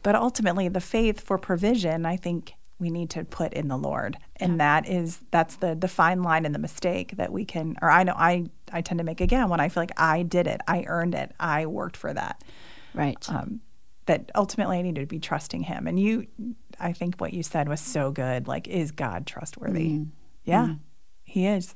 but 0.03 0.15
ultimately 0.15 0.69
the 0.69 0.81
faith 0.81 1.19
for 1.19 1.37
provision, 1.37 2.05
I 2.05 2.15
think 2.15 2.53
we 2.79 2.89
need 2.89 3.09
to 3.11 3.23
put 3.23 3.53
in 3.53 3.67
the 3.67 3.77
Lord. 3.77 4.17
And 4.37 4.53
yeah. 4.53 4.57
that 4.81 4.89
is 4.89 5.19
that's 5.31 5.57
the 5.57 5.75
the 5.75 5.87
fine 5.87 6.23
line 6.23 6.45
and 6.45 6.53
the 6.53 6.59
mistake 6.59 7.15
that 7.17 7.31
we 7.31 7.45
can 7.45 7.75
or 7.81 7.89
I 7.89 8.03
know 8.03 8.15
I 8.15 8.45
I 8.71 8.81
tend 8.81 8.97
to 8.97 9.03
make 9.03 9.21
again 9.21 9.49
when 9.49 9.59
I 9.59 9.69
feel 9.69 9.83
like 9.83 9.91
I 9.97 10.23
did 10.23 10.47
it, 10.47 10.61
I 10.67 10.83
earned 10.87 11.15
it, 11.15 11.31
I 11.39 11.65
worked 11.65 11.97
for 11.97 12.13
that. 12.13 12.43
Right. 12.93 13.17
Um, 13.29 13.61
that 14.05 14.31
ultimately 14.35 14.77
I 14.79 14.81
needed 14.81 15.01
to 15.01 15.07
be 15.07 15.19
trusting 15.19 15.63
him. 15.63 15.87
And 15.87 15.99
you 15.99 16.27
I 16.79 16.93
think 16.93 17.17
what 17.19 17.33
you 17.33 17.43
said 17.43 17.69
was 17.69 17.79
so 17.79 18.11
good. 18.11 18.47
Like, 18.47 18.67
is 18.67 18.91
God 18.91 19.25
trustworthy? 19.25 19.91
Mm. 19.91 20.07
Yeah, 20.43 20.65
mm. 20.67 20.79
he 21.23 21.47
is. 21.47 21.73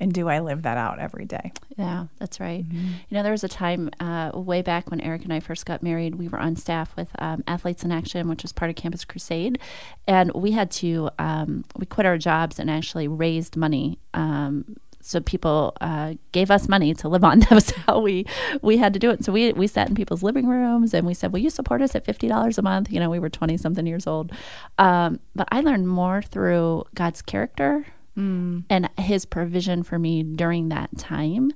And 0.00 0.12
do 0.12 0.28
I 0.28 0.38
live 0.40 0.62
that 0.62 0.78
out 0.78 0.98
every 0.98 1.26
day? 1.26 1.52
Yeah, 1.76 2.06
that's 2.18 2.40
right. 2.40 2.66
Mm-hmm. 2.66 2.86
You 3.08 3.16
know, 3.16 3.22
there 3.22 3.32
was 3.32 3.44
a 3.44 3.48
time 3.48 3.90
uh, 4.00 4.30
way 4.34 4.62
back 4.62 4.90
when 4.90 5.00
Eric 5.00 5.24
and 5.24 5.32
I 5.32 5.40
first 5.40 5.66
got 5.66 5.82
married, 5.82 6.14
we 6.14 6.26
were 6.26 6.38
on 6.38 6.56
staff 6.56 6.96
with 6.96 7.10
um, 7.18 7.44
Athletes 7.46 7.84
in 7.84 7.92
Action, 7.92 8.28
which 8.28 8.42
was 8.42 8.52
part 8.52 8.70
of 8.70 8.76
Campus 8.76 9.04
Crusade. 9.04 9.58
And 10.06 10.32
we 10.32 10.52
had 10.52 10.70
to, 10.72 11.10
um, 11.18 11.64
we 11.76 11.84
quit 11.84 12.06
our 12.06 12.16
jobs 12.16 12.58
and 12.58 12.70
actually 12.70 13.08
raised 13.08 13.56
money. 13.56 13.98
Um, 14.14 14.76
so 15.02 15.20
people 15.20 15.76
uh, 15.80 16.14
gave 16.32 16.50
us 16.50 16.68
money 16.68 16.94
to 16.94 17.08
live 17.08 17.24
on. 17.24 17.40
That 17.50 17.52
was 17.52 17.70
how 17.70 18.00
we 18.00 18.26
we 18.62 18.76
had 18.76 18.92
to 18.92 18.98
do 18.98 19.10
it. 19.10 19.24
So 19.24 19.32
we 19.32 19.52
we 19.54 19.66
sat 19.66 19.88
in 19.88 19.94
people's 19.94 20.22
living 20.22 20.46
rooms 20.46 20.92
and 20.92 21.06
we 21.06 21.14
said, 21.14 21.32
"Will 21.32 21.40
you 21.40 21.48
support 21.48 21.80
us 21.80 21.94
at 21.94 22.04
fifty 22.04 22.28
dollars 22.28 22.58
a 22.58 22.62
month?" 22.62 22.92
You 22.92 23.00
know, 23.00 23.08
we 23.08 23.18
were 23.18 23.30
twenty 23.30 23.56
something 23.56 23.86
years 23.86 24.06
old. 24.06 24.30
Um, 24.78 25.18
but 25.34 25.48
I 25.50 25.62
learned 25.62 25.88
more 25.88 26.20
through 26.20 26.84
God's 26.94 27.22
character 27.22 27.86
mm. 28.16 28.64
and 28.68 28.88
His 28.98 29.24
provision 29.24 29.82
for 29.82 29.98
me 29.98 30.22
during 30.22 30.68
that 30.68 30.96
time 30.98 31.52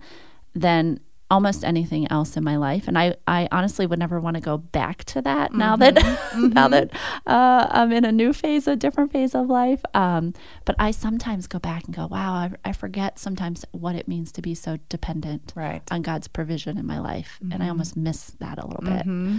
than 0.54 1.00
almost 1.30 1.64
anything 1.64 2.10
else 2.12 2.36
in 2.36 2.44
my 2.44 2.56
life 2.56 2.86
and 2.86 2.98
i, 2.98 3.14
I 3.26 3.48
honestly 3.50 3.86
would 3.86 3.98
never 3.98 4.20
want 4.20 4.34
to 4.34 4.40
go 4.40 4.58
back 4.58 5.04
to 5.04 5.22
that 5.22 5.50
mm-hmm. 5.50 5.58
now 5.58 5.76
that 5.76 5.94
mm-hmm. 5.94 6.48
now 6.52 6.68
that 6.68 6.90
uh, 7.26 7.66
i'm 7.70 7.92
in 7.92 8.04
a 8.04 8.12
new 8.12 8.32
phase 8.32 8.68
a 8.68 8.76
different 8.76 9.10
phase 9.10 9.34
of 9.34 9.48
life 9.48 9.82
um, 9.94 10.34
but 10.64 10.76
i 10.78 10.90
sometimes 10.90 11.46
go 11.46 11.58
back 11.58 11.84
and 11.86 11.94
go 11.94 12.06
wow 12.06 12.34
I, 12.34 12.50
I, 12.64 12.72
forget 12.72 13.18
sometimes 13.18 13.64
what 13.72 13.96
it 13.96 14.06
means 14.06 14.32
to 14.32 14.42
be 14.42 14.54
so 14.54 14.78
dependent 14.88 15.52
right. 15.56 15.82
on 15.90 16.02
god's 16.02 16.28
provision 16.28 16.76
in 16.76 16.86
my 16.86 17.00
life 17.00 17.38
mm-hmm. 17.42 17.52
and 17.52 17.62
i 17.62 17.66
mm-hmm. 17.66 17.70
almost 17.72 17.96
miss 17.96 18.32
that 18.38 18.58
a 18.58 18.66
little 18.66 18.84
bit 18.84 19.06
mm-hmm. 19.06 19.38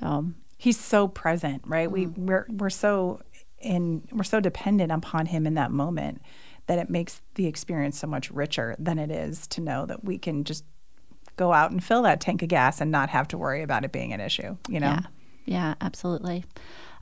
so 0.00 0.32
he's 0.58 0.78
so 0.78 1.06
present 1.06 1.62
right 1.64 1.90
we 1.90 2.06
mm. 2.06 2.18
we're, 2.18 2.46
we're 2.50 2.70
so 2.70 3.20
in 3.60 4.02
we're 4.12 4.24
so 4.24 4.40
dependent 4.40 4.90
upon 4.90 5.26
him 5.26 5.46
in 5.46 5.54
that 5.54 5.70
moment 5.70 6.20
that 6.70 6.78
it 6.78 6.88
makes 6.88 7.20
the 7.34 7.48
experience 7.48 7.98
so 7.98 8.06
much 8.06 8.30
richer 8.30 8.76
than 8.78 8.96
it 8.96 9.10
is 9.10 9.48
to 9.48 9.60
know 9.60 9.84
that 9.86 10.04
we 10.04 10.16
can 10.16 10.44
just 10.44 10.64
go 11.34 11.52
out 11.52 11.72
and 11.72 11.82
fill 11.82 12.02
that 12.02 12.20
tank 12.20 12.42
of 12.42 12.48
gas 12.48 12.80
and 12.80 12.92
not 12.92 13.10
have 13.10 13.26
to 13.26 13.36
worry 13.36 13.62
about 13.62 13.84
it 13.84 13.90
being 13.90 14.12
an 14.12 14.20
issue, 14.20 14.56
you 14.68 14.78
know? 14.78 14.86
Yeah, 14.86 15.00
yeah 15.46 15.74
absolutely. 15.80 16.44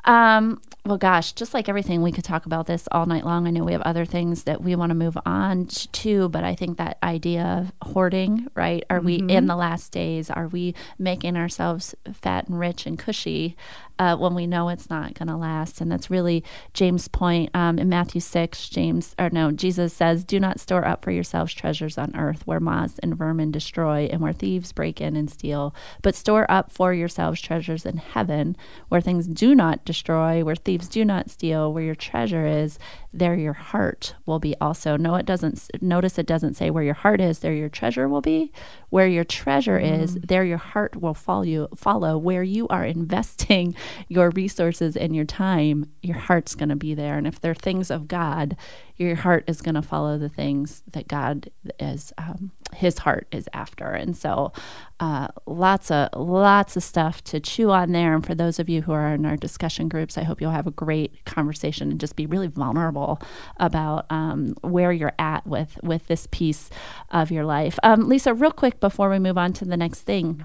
Um, 0.06 0.62
well, 0.86 0.96
gosh, 0.96 1.32
just 1.32 1.52
like 1.52 1.68
everything, 1.68 2.00
we 2.00 2.12
could 2.12 2.24
talk 2.24 2.46
about 2.46 2.66
this 2.66 2.88
all 2.92 3.04
night 3.04 3.26
long. 3.26 3.46
I 3.46 3.50
know 3.50 3.62
we 3.62 3.72
have 3.72 3.82
other 3.82 4.06
things 4.06 4.44
that 4.44 4.62
we 4.62 4.74
want 4.74 4.88
to 4.88 4.94
move 4.94 5.18
on 5.26 5.66
to, 5.66 6.30
but 6.30 6.44
I 6.44 6.54
think 6.54 6.78
that 6.78 6.96
idea 7.02 7.44
of 7.44 7.90
hoarding, 7.90 8.46
right? 8.54 8.82
Are 8.88 9.00
mm-hmm. 9.00 9.06
we 9.06 9.14
in 9.16 9.26
mm-hmm. 9.26 9.46
the 9.48 9.56
last 9.56 9.92
days? 9.92 10.30
Are 10.30 10.48
we 10.48 10.74
making 10.98 11.36
ourselves 11.36 11.94
fat 12.14 12.48
and 12.48 12.58
rich 12.58 12.86
and 12.86 12.98
cushy? 12.98 13.54
Uh, 13.98 14.16
when 14.16 14.34
we 14.34 14.46
know 14.46 14.68
it's 14.68 14.90
not 14.90 15.14
going 15.14 15.28
to 15.28 15.36
last. 15.36 15.80
And 15.80 15.90
that's 15.90 16.10
really 16.10 16.44
James' 16.72 17.08
point 17.08 17.50
um, 17.54 17.78
in 17.78 17.88
Matthew 17.88 18.20
6. 18.20 18.68
James, 18.68 19.14
or 19.18 19.30
no, 19.30 19.50
Jesus 19.50 19.92
says, 19.92 20.24
Do 20.24 20.38
not 20.40 20.60
store 20.60 20.86
up 20.86 21.02
for 21.02 21.10
yourselves 21.10 21.54
treasures 21.54 21.98
on 21.98 22.14
earth 22.16 22.46
where 22.46 22.60
moths 22.60 22.98
and 23.00 23.16
vermin 23.16 23.50
destroy 23.50 24.08
and 24.10 24.20
where 24.20 24.32
thieves 24.32 24.72
break 24.72 25.00
in 25.00 25.16
and 25.16 25.30
steal, 25.30 25.74
but 26.02 26.14
store 26.14 26.50
up 26.50 26.70
for 26.70 26.92
yourselves 26.92 27.40
treasures 27.40 27.84
in 27.84 27.96
heaven 27.96 28.56
where 28.88 29.00
things 29.00 29.26
do 29.26 29.54
not 29.54 29.84
destroy, 29.84 30.44
where 30.44 30.56
thieves 30.56 30.88
do 30.88 31.04
not 31.04 31.30
steal, 31.30 31.72
where 31.72 31.84
your 31.84 31.94
treasure 31.94 32.46
is, 32.46 32.78
there 33.12 33.34
your 33.34 33.54
heart 33.54 34.14
will 34.26 34.38
be 34.38 34.54
also. 34.60 34.96
No, 34.96 35.14
it 35.14 35.24
doesn't. 35.24 35.68
Notice 35.80 36.18
it 36.18 36.26
doesn't 36.26 36.54
say 36.54 36.70
where 36.70 36.84
your 36.84 36.94
heart 36.94 37.20
is, 37.20 37.38
there 37.38 37.54
your 37.54 37.68
treasure 37.68 38.08
will 38.08 38.20
be. 38.20 38.52
Where 38.90 39.06
your 39.06 39.24
treasure 39.24 39.78
mm. 39.78 40.02
is, 40.02 40.14
there 40.16 40.44
your 40.44 40.58
heart 40.58 41.00
will 41.00 41.14
follow 41.14 41.42
you. 41.42 41.68
Follow 41.74 42.18
where 42.18 42.42
you 42.42 42.68
are 42.68 42.84
investing 42.84 43.74
your 44.08 44.30
resources 44.30 44.96
and 44.96 45.16
your 45.16 45.24
time. 45.24 45.90
Your 46.02 46.18
heart's 46.18 46.54
going 46.54 46.68
to 46.68 46.76
be 46.76 46.94
there, 46.94 47.16
and 47.16 47.26
if 47.26 47.40
they're 47.40 47.54
things 47.54 47.90
of 47.90 48.08
God, 48.08 48.56
your 48.98 49.14
heart 49.14 49.44
is 49.46 49.62
going 49.62 49.76
to 49.76 49.82
follow 49.82 50.18
the 50.18 50.28
things 50.28 50.82
that 50.92 51.06
God 51.06 51.50
is, 51.78 52.12
um, 52.18 52.50
His 52.74 52.98
heart 52.98 53.28
is 53.30 53.48
after. 53.52 53.86
And 53.86 54.16
so, 54.16 54.52
uh, 55.00 55.28
lots 55.46 55.90
of 55.90 56.08
lots 56.16 56.76
of 56.76 56.82
stuff 56.82 57.22
to 57.24 57.40
chew 57.40 57.70
on 57.70 57.92
there. 57.92 58.14
And 58.14 58.26
for 58.26 58.34
those 58.34 58.58
of 58.58 58.68
you 58.68 58.82
who 58.82 58.92
are 58.92 59.14
in 59.14 59.24
our 59.24 59.36
discussion 59.36 59.88
groups, 59.88 60.18
I 60.18 60.24
hope 60.24 60.40
you'll 60.40 60.50
have 60.50 60.66
a 60.66 60.72
great 60.72 61.24
conversation 61.24 61.90
and 61.90 62.00
just 62.00 62.16
be 62.16 62.26
really 62.26 62.48
vulnerable 62.48 63.20
about 63.58 64.06
um, 64.10 64.54
where 64.62 64.92
you're 64.92 65.14
at 65.18 65.46
with 65.46 65.78
with 65.82 66.08
this 66.08 66.26
piece 66.30 66.68
of 67.10 67.30
your 67.30 67.44
life. 67.44 67.78
Um, 67.82 68.08
Lisa, 68.08 68.34
real 68.34 68.52
quick 68.52 68.80
before 68.80 69.08
we 69.10 69.18
move 69.18 69.38
on 69.38 69.52
to 69.54 69.64
the 69.64 69.76
next 69.76 70.02
thing. 70.02 70.44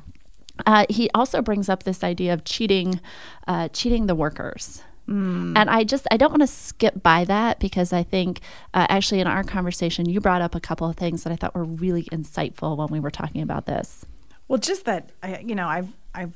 Uh, 0.68 0.86
he 0.88 1.10
also 1.16 1.42
brings 1.42 1.68
up 1.68 1.82
this 1.82 2.04
idea 2.04 2.32
of 2.32 2.44
cheating, 2.44 3.02
uh, 3.48 3.68
cheating 3.70 4.06
the 4.06 4.14
workers. 4.14 4.84
Mm. 5.08 5.58
And 5.58 5.70
I 5.70 5.84
just 5.84 6.08
I 6.12 6.18
don't 6.18 6.32
want 6.32 6.42
to 6.42 6.48
skip 6.48 7.04
by 7.04 7.26
that 7.26 7.60
because 7.60 7.92
I 7.92 8.04
think 8.04 8.40
uh, 8.74 8.88
actually 8.90 9.20
in 9.20 9.28
our 9.28 9.44
conversation 9.44 10.08
you 10.08 10.22
brought 10.22 10.42
up 10.42 10.56
a 10.56 10.60
couple 10.60 10.88
of 10.88 10.96
things 10.96 11.24
that 11.24 11.34
I 11.34 11.36
thought 11.36 11.54
were 11.54 11.66
really 11.66 12.04
insightful 12.04 12.78
when 12.78 12.88
we 12.88 13.00
were 13.00 13.12
talking 13.12 13.42
about 13.42 13.66
this. 13.66 14.06
Well, 14.48 14.60
just 14.60 14.86
that 14.86 15.12
you 15.44 15.56
know 15.56 15.68
I've 15.68 15.90
I've 16.14 16.34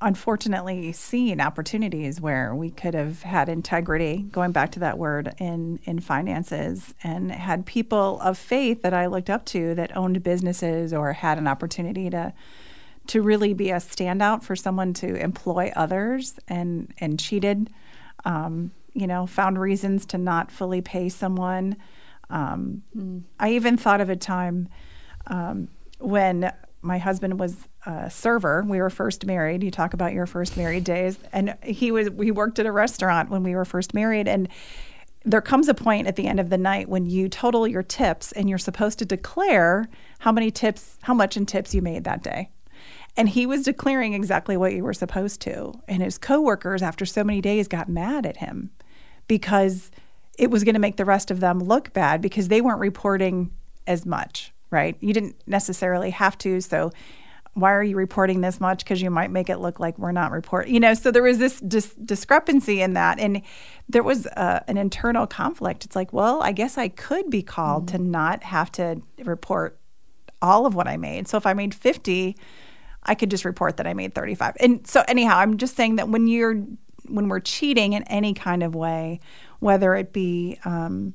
unfortunately 0.00 0.92
seen 0.92 1.40
opportunities 1.40 2.20
where 2.20 2.54
we 2.54 2.70
could 2.70 2.92
have 2.92 3.22
had 3.22 3.48
integrity 3.48 4.26
going 4.30 4.52
back 4.52 4.70
to 4.72 4.80
that 4.80 4.98
word 4.98 5.34
in 5.38 5.80
in 5.84 6.00
finances 6.00 6.94
and 7.02 7.32
had 7.32 7.64
people 7.64 8.20
of 8.20 8.36
faith 8.36 8.82
that 8.82 8.92
I 8.92 9.06
looked 9.06 9.30
up 9.30 9.46
to 9.46 9.74
that 9.74 9.96
owned 9.96 10.22
businesses 10.22 10.92
or 10.92 11.14
had 11.14 11.38
an 11.38 11.48
opportunity 11.48 12.10
to 12.10 12.34
to 13.06 13.22
really 13.22 13.54
be 13.54 13.70
a 13.70 13.76
standout 13.76 14.42
for 14.42 14.54
someone 14.54 14.92
to 14.94 15.14
employ 15.16 15.72
others 15.74 16.38
and 16.46 16.92
and 16.98 17.18
cheated 17.18 17.70
um, 18.26 18.72
you 18.92 19.06
know, 19.06 19.26
found 19.26 19.58
reasons 19.58 20.04
to 20.06 20.18
not 20.18 20.50
fully 20.50 20.82
pay 20.82 21.08
someone. 21.08 21.76
Um, 22.28 22.82
mm. 22.94 23.22
I 23.38 23.52
even 23.52 23.78
thought 23.78 24.00
of 24.02 24.10
a 24.10 24.16
time 24.16 24.68
um, 25.28 25.68
when 25.98 26.52
my 26.82 26.98
husband 26.98 27.38
was 27.38 27.68
a 27.86 28.10
server. 28.10 28.64
We 28.66 28.80
were 28.80 28.90
first 28.90 29.24
married. 29.24 29.62
You 29.62 29.70
talk 29.70 29.94
about 29.94 30.12
your 30.12 30.26
first 30.26 30.56
married 30.56 30.84
days, 30.84 31.18
and 31.32 31.56
he 31.62 31.90
was. 31.92 32.10
We 32.10 32.30
worked 32.30 32.58
at 32.58 32.66
a 32.66 32.72
restaurant 32.72 33.30
when 33.30 33.42
we 33.42 33.54
were 33.54 33.64
first 33.64 33.94
married, 33.94 34.28
and 34.28 34.48
there 35.24 35.40
comes 35.40 35.68
a 35.68 35.74
point 35.74 36.06
at 36.06 36.16
the 36.16 36.26
end 36.26 36.40
of 36.40 36.50
the 36.50 36.58
night 36.58 36.88
when 36.88 37.06
you 37.06 37.28
total 37.28 37.66
your 37.66 37.82
tips, 37.82 38.32
and 38.32 38.48
you're 38.48 38.58
supposed 38.58 38.98
to 38.98 39.04
declare 39.04 39.88
how 40.20 40.32
many 40.32 40.50
tips, 40.50 40.98
how 41.02 41.14
much 41.14 41.36
in 41.36 41.46
tips 41.46 41.74
you 41.74 41.82
made 41.82 42.04
that 42.04 42.22
day. 42.22 42.50
And 43.16 43.28
he 43.28 43.46
was 43.46 43.62
declaring 43.62 44.12
exactly 44.12 44.56
what 44.56 44.74
you 44.74 44.84
were 44.84 44.92
supposed 44.92 45.40
to. 45.42 45.72
And 45.88 46.02
his 46.02 46.18
coworkers, 46.18 46.82
after 46.82 47.06
so 47.06 47.24
many 47.24 47.40
days, 47.40 47.66
got 47.66 47.88
mad 47.88 48.26
at 48.26 48.36
him 48.36 48.70
because 49.26 49.90
it 50.38 50.50
was 50.50 50.64
going 50.64 50.74
to 50.74 50.80
make 50.80 50.96
the 50.96 51.04
rest 51.04 51.30
of 51.30 51.40
them 51.40 51.60
look 51.60 51.92
bad 51.94 52.20
because 52.20 52.48
they 52.48 52.60
weren't 52.60 52.80
reporting 52.80 53.50
as 53.86 54.04
much, 54.04 54.52
right? 54.70 54.96
You 55.00 55.14
didn't 55.14 55.36
necessarily 55.46 56.10
have 56.10 56.36
to. 56.38 56.60
So 56.60 56.92
why 57.54 57.72
are 57.72 57.82
you 57.82 57.96
reporting 57.96 58.42
this 58.42 58.60
much? 58.60 58.80
Because 58.80 59.00
you 59.00 59.10
might 59.10 59.30
make 59.30 59.48
it 59.48 59.60
look 59.60 59.80
like 59.80 59.98
we're 59.98 60.12
not 60.12 60.30
reporting. 60.30 60.74
You 60.74 60.80
know, 60.80 60.92
so 60.92 61.10
there 61.10 61.22
was 61.22 61.38
this 61.38 61.58
dis- 61.60 61.94
discrepancy 61.94 62.82
in 62.82 62.92
that, 62.92 63.18
and 63.18 63.40
there 63.88 64.02
was 64.02 64.26
uh, 64.26 64.60
an 64.68 64.76
internal 64.76 65.26
conflict. 65.26 65.86
It's 65.86 65.96
like, 65.96 66.12
well, 66.12 66.42
I 66.42 66.52
guess 66.52 66.76
I 66.76 66.88
could 66.88 67.30
be 67.30 67.42
called 67.42 67.86
mm-hmm. 67.86 67.96
to 67.96 68.10
not 68.10 68.42
have 68.42 68.70
to 68.72 69.00
report 69.24 69.78
all 70.42 70.66
of 70.66 70.74
what 70.74 70.86
I 70.86 70.98
made. 70.98 71.28
So 71.28 71.38
if 71.38 71.46
I 71.46 71.54
made 71.54 71.74
fifty, 71.74 72.36
I 73.06 73.14
could 73.14 73.30
just 73.30 73.44
report 73.44 73.78
that 73.78 73.86
I 73.86 73.94
made 73.94 74.14
35. 74.14 74.56
And 74.60 74.86
so 74.86 75.02
anyhow, 75.08 75.38
I'm 75.38 75.56
just 75.56 75.76
saying 75.76 75.96
that 75.96 76.08
when 76.08 76.26
you're 76.26 76.62
when 77.08 77.28
we're 77.28 77.40
cheating 77.40 77.92
in 77.92 78.02
any 78.04 78.34
kind 78.34 78.62
of 78.62 78.74
way, 78.74 79.20
whether 79.60 79.94
it 79.94 80.12
be 80.12 80.58
um, 80.64 81.14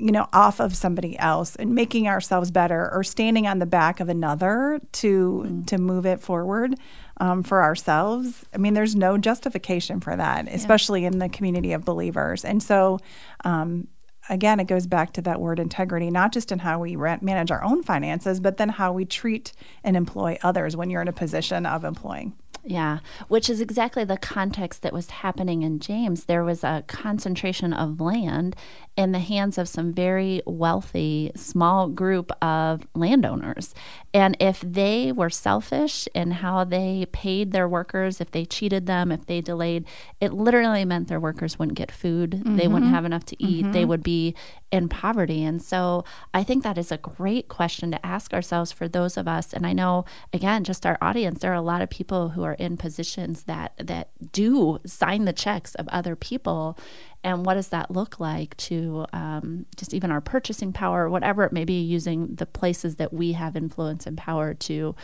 you 0.00 0.10
know 0.10 0.26
off 0.32 0.60
of 0.60 0.74
somebody 0.74 1.18
else 1.18 1.54
and 1.56 1.74
making 1.74 2.08
ourselves 2.08 2.50
better 2.50 2.90
or 2.92 3.04
standing 3.04 3.46
on 3.46 3.58
the 3.58 3.66
back 3.66 4.00
of 4.00 4.08
another 4.08 4.80
to 4.92 5.44
mm. 5.46 5.66
to 5.66 5.78
move 5.78 6.06
it 6.06 6.20
forward 6.20 6.74
um, 7.18 7.42
for 7.42 7.62
ourselves 7.62 8.46
i 8.54 8.58
mean 8.58 8.72
there's 8.72 8.96
no 8.96 9.18
justification 9.18 10.00
for 10.00 10.16
that 10.16 10.48
especially 10.48 11.02
yeah. 11.02 11.08
in 11.08 11.18
the 11.18 11.28
community 11.28 11.72
of 11.72 11.84
believers 11.84 12.44
and 12.44 12.62
so 12.62 12.98
um, 13.44 13.86
again, 14.30 14.60
it 14.60 14.64
goes 14.64 14.86
back 14.86 15.12
to 15.14 15.22
that 15.22 15.40
word 15.40 15.58
integrity, 15.58 16.10
not 16.10 16.32
just 16.32 16.50
in 16.50 16.60
how 16.60 16.78
we 16.78 16.96
manage 16.96 17.50
our 17.50 17.62
own 17.62 17.82
finances, 17.82 18.40
but 18.40 18.56
then 18.56 18.70
how 18.70 18.92
we 18.92 19.04
treat 19.04 19.52
and 19.84 19.96
employ 19.96 20.38
others 20.42 20.76
when 20.76 20.88
you're 20.88 21.02
in 21.02 21.08
a 21.08 21.12
position 21.12 21.66
of 21.66 21.84
employing. 21.84 22.32
Yeah, 22.62 22.98
which 23.28 23.48
is 23.48 23.60
exactly 23.60 24.04
the 24.04 24.18
context 24.18 24.82
that 24.82 24.92
was 24.92 25.10
happening 25.10 25.62
in 25.62 25.80
James. 25.80 26.24
There 26.24 26.44
was 26.44 26.62
a 26.62 26.84
concentration 26.86 27.72
of 27.72 28.00
land 28.00 28.54
in 28.96 29.12
the 29.12 29.18
hands 29.18 29.56
of 29.56 29.66
some 29.66 29.94
very 29.94 30.42
wealthy 30.44 31.32
small 31.34 31.88
group 31.88 32.30
of 32.42 32.86
landowners. 32.94 33.74
And 34.12 34.36
if 34.38 34.60
they 34.60 35.10
were 35.10 35.30
selfish 35.30 36.06
in 36.14 36.32
how 36.32 36.64
they 36.64 37.06
paid 37.12 37.52
their 37.52 37.68
workers, 37.68 38.20
if 38.20 38.30
they 38.30 38.44
cheated 38.44 38.84
them, 38.84 39.10
if 39.10 39.24
they 39.24 39.40
delayed, 39.40 39.86
it 40.20 40.34
literally 40.34 40.84
meant 40.84 41.08
their 41.08 41.20
workers 41.20 41.58
wouldn't 41.58 41.78
get 41.78 41.90
food. 41.90 42.30
Mm-hmm. 42.32 42.56
They 42.56 42.68
wouldn't 42.68 42.90
have 42.90 43.06
enough 43.06 43.24
to 43.26 43.42
eat. 43.42 43.62
Mm-hmm. 43.62 43.72
They 43.72 43.84
would 43.86 44.02
be 44.02 44.34
in 44.70 44.88
poverty. 44.88 45.42
And 45.42 45.62
so 45.62 46.04
I 46.34 46.44
think 46.44 46.62
that 46.62 46.78
is 46.78 46.92
a 46.92 46.98
great 46.98 47.48
question 47.48 47.90
to 47.92 48.06
ask 48.06 48.34
ourselves 48.34 48.70
for 48.70 48.86
those 48.86 49.16
of 49.16 49.26
us. 49.26 49.52
And 49.52 49.66
I 49.66 49.72
know, 49.72 50.04
again, 50.32 50.62
just 50.62 50.84
our 50.84 50.98
audience, 51.00 51.40
there 51.40 51.52
are 51.52 51.54
a 51.54 51.62
lot 51.62 51.82
of 51.82 51.90
people 51.90 52.30
who 52.30 52.42
are 52.42 52.49
in 52.54 52.76
positions 52.76 53.44
that 53.44 53.72
that 53.78 54.10
do 54.32 54.78
sign 54.84 55.24
the 55.24 55.32
checks 55.32 55.74
of 55.76 55.88
other 55.88 56.16
people 56.16 56.76
and 57.22 57.44
what 57.44 57.54
does 57.54 57.68
that 57.68 57.90
look 57.90 58.18
like 58.18 58.56
to 58.56 59.04
um, 59.12 59.66
just 59.76 59.92
even 59.92 60.10
our 60.10 60.22
purchasing 60.22 60.72
power, 60.72 61.08
whatever 61.08 61.44
it 61.44 61.52
may 61.52 61.66
be, 61.66 61.80
using 61.80 62.34
the 62.34 62.46
places 62.46 62.96
that 62.96 63.12
we 63.12 63.32
have 63.32 63.56
influence 63.56 64.06
and 64.06 64.16
power 64.16 64.54
to 64.54 64.94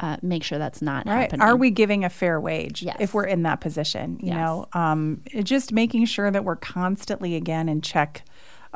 uh, 0.00 0.16
make 0.22 0.42
sure 0.42 0.58
that's 0.58 0.80
not 0.80 1.06
right. 1.06 1.22
happening. 1.22 1.42
Are 1.42 1.56
we 1.56 1.70
giving 1.70 2.04
a 2.04 2.10
fair 2.10 2.40
wage 2.40 2.82
yes. 2.82 2.96
if 3.00 3.12
we're 3.12 3.26
in 3.26 3.42
that 3.42 3.60
position? 3.60 4.18
You 4.22 4.28
yes. 4.28 4.36
know, 4.36 4.66
um, 4.72 5.22
just 5.42 5.70
making 5.70 6.06
sure 6.06 6.30
that 6.30 6.44
we're 6.44 6.56
constantly 6.56 7.34
again 7.36 7.68
in 7.68 7.82
check 7.82 8.22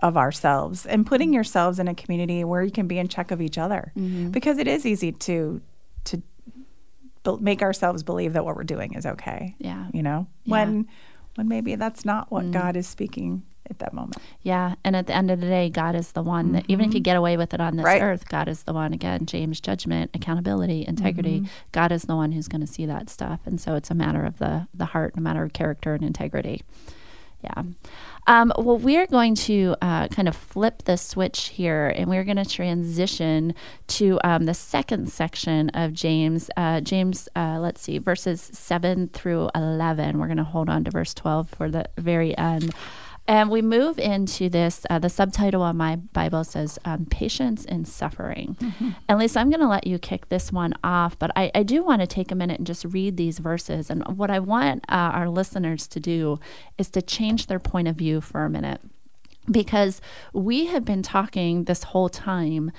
of 0.02 0.16
ourselves 0.16 0.85
and 0.85 1.06
putting 1.06 1.28
mm-hmm. 1.28 1.35
yourselves 1.35 1.78
in 1.78 1.88
a 1.88 1.94
community 1.94 2.44
where 2.44 2.62
you 2.62 2.70
can 2.70 2.87
be 2.87 2.98
in 2.98 3.08
check 3.08 3.30
of 3.30 3.40
each 3.40 3.56
other 3.56 3.92
mm-hmm. 3.96 4.30
because 4.30 4.58
it 4.58 4.66
is 4.66 4.85
easy 4.85 5.12
to 5.12 5.62
to 6.04 6.20
make 7.40 7.62
ourselves 7.62 8.02
believe 8.02 8.32
that 8.32 8.44
what 8.44 8.56
we're 8.56 8.64
doing 8.64 8.94
is 8.94 9.06
okay. 9.06 9.54
Yeah. 9.58 9.87
You 9.92 10.02
know, 10.02 10.26
yeah. 10.44 10.52
when 10.52 10.88
when 11.37 11.48
maybe 11.48 11.76
that's 11.76 12.04
not 12.04 12.30
what 12.30 12.44
mm. 12.44 12.52
God 12.52 12.76
is 12.76 12.87
speaking 12.87 13.42
at 13.70 13.78
that 13.78 13.92
moment. 13.92 14.18
Yeah, 14.42 14.74
and 14.85 14.94
at 14.94 15.06
the 15.06 15.14
end 15.14 15.30
of 15.30 15.40
the 15.40 15.46
day, 15.46 15.70
God 15.70 15.94
is 15.94 16.12
the 16.12 16.22
one 16.22 16.52
that 16.52 16.64
mm-hmm. 16.64 16.72
even 16.72 16.85
if 16.87 16.94
you 16.94 16.98
mm-hmm. 16.98 17.04
get 17.04 17.16
away 17.16 17.37
with 17.37 17.54
it 17.54 17.61
on 17.61 17.76
this 17.76 17.85
right. 17.85 18.02
earth, 18.02 18.28
God 18.28 18.48
is 18.48 18.64
the 18.64 18.72
one 18.72 18.92
again, 18.92 19.26
James 19.26 19.61
judgment, 19.61 20.11
accountability, 20.14 20.85
integrity. 20.87 21.40
Mm-hmm. 21.40 21.52
God 21.72 21.92
is 21.92 22.02
the 22.02 22.16
one 22.16 22.32
who's 22.32 22.48
going 22.48 22.61
to 22.61 22.66
see 22.66 22.87
that 22.87 23.08
stuff. 23.08 23.40
And 23.46 23.61
so 23.61 23.74
it's 23.74 23.90
a 23.90 23.94
matter 23.94 24.24
of 24.24 24.38
the 24.38 24.68
the 24.74 24.87
heart, 24.87 25.14
a 25.16 25.20
matter 25.20 25.42
of 25.42 25.52
character 25.52 25.94
and 25.94 26.04
integrity. 26.04 26.62
Yeah. 27.42 27.62
Um, 28.28 28.52
well, 28.57 28.78
we're 28.78 29.07
going 29.07 29.35
to 29.35 29.74
uh, 29.83 30.07
kind 30.09 30.28
of 30.28 30.37
flip 30.37 30.85
the 30.85 30.96
switch 30.96 31.48
here 31.48 31.88
and 31.88 32.09
we're 32.09 32.22
going 32.22 32.37
to 32.37 32.44
transition 32.44 33.55
to 33.88 34.20
um, 34.22 34.44
the 34.44 34.55
second 34.55 35.11
section 35.11 35.68
of 35.70 35.92
James. 35.92 36.48
Uh, 36.57 36.81
James, 36.81 37.28
uh, 37.35 37.59
let's 37.61 37.81
see, 37.81 37.98
verses 37.98 38.40
7 38.52 39.09
through 39.09 39.50
11. 39.57 40.18
We're 40.18 40.26
going 40.26 40.37
to 40.37 40.44
hold 40.44 40.68
on 40.68 40.85
to 40.85 40.92
verse 40.92 41.14
12 41.14 41.50
for 41.50 41.68
the 41.68 41.87
very 41.98 42.37
end. 42.38 42.72
And 43.32 43.48
we 43.48 43.62
move 43.62 43.98
into 43.98 44.50
this. 44.50 44.84
Uh, 44.90 44.98
the 44.98 45.08
subtitle 45.08 45.62
on 45.62 45.78
my 45.78 45.96
Bible 45.96 46.44
says 46.44 46.78
um, 46.84 47.06
Patience 47.06 47.64
in 47.64 47.86
Suffering. 47.86 48.58
Mm-hmm. 48.60 48.90
And 49.08 49.18
Lisa, 49.18 49.40
I'm 49.40 49.48
going 49.48 49.62
to 49.62 49.68
let 49.68 49.86
you 49.86 49.98
kick 49.98 50.28
this 50.28 50.52
one 50.52 50.74
off, 50.84 51.18
but 51.18 51.30
I, 51.34 51.50
I, 51.54 51.62
do 51.62 51.82
want 51.82 52.02
to 52.02 52.06
take 52.06 52.30
a 52.30 52.34
minute 52.34 52.58
and 52.58 52.66
just 52.66 52.84
read 52.84 53.16
these 53.16 53.38
verses. 53.38 53.88
And 53.88 54.06
what 54.18 54.30
I 54.30 54.38
want 54.38 54.84
uh, 54.90 55.12
our 55.14 55.30
listeners 55.30 55.86
to 55.88 55.98
do 55.98 56.40
is 56.76 56.90
to 56.90 57.00
change 57.00 57.46
their 57.46 57.58
point 57.58 57.88
of 57.88 57.96
view 57.96 58.20
for 58.20 58.44
a 58.44 58.50
minute. 58.50 58.82
Because 59.50 60.02
we 60.34 60.66
have 60.66 60.84
been 60.84 61.02
talking 61.02 61.64
this 61.64 61.84
whole 61.84 62.10
time 62.10 62.70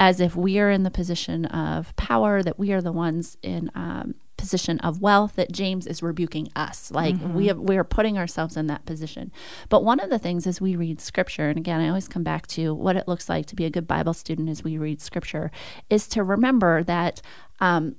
as 0.00 0.18
if 0.18 0.34
we 0.34 0.58
are 0.58 0.70
in 0.70 0.82
the 0.82 0.90
position 0.90 1.44
of 1.44 1.94
power, 1.94 2.42
that 2.42 2.58
we 2.58 2.72
are 2.72 2.82
the 2.82 2.90
ones 2.90 3.36
in 3.44 3.70
um, 3.76 4.16
position 4.40 4.80
of 4.80 5.00
wealth 5.00 5.36
that 5.36 5.52
James 5.52 5.86
is 5.86 6.02
rebuking 6.02 6.48
us. 6.56 6.90
Like 6.90 7.14
mm-hmm. 7.14 7.34
we 7.34 7.46
have, 7.48 7.58
we 7.58 7.76
are 7.76 7.84
putting 7.84 8.18
ourselves 8.18 8.56
in 8.56 8.66
that 8.68 8.86
position. 8.86 9.30
But 9.68 9.84
one 9.84 10.00
of 10.00 10.10
the 10.10 10.18
things 10.18 10.46
as 10.46 10.60
we 10.60 10.74
read 10.74 11.00
scripture, 11.00 11.48
and 11.48 11.58
again, 11.58 11.80
I 11.80 11.88
always 11.88 12.08
come 12.08 12.24
back 12.24 12.46
to 12.48 12.74
what 12.74 12.96
it 12.96 13.06
looks 13.06 13.28
like 13.28 13.46
to 13.46 13.54
be 13.54 13.66
a 13.66 13.70
good 13.70 13.86
Bible 13.86 14.14
student 14.14 14.48
as 14.48 14.64
we 14.64 14.78
read 14.78 15.00
scripture, 15.00 15.50
is 15.90 16.08
to 16.08 16.24
remember 16.24 16.82
that 16.82 17.20
um, 17.60 17.96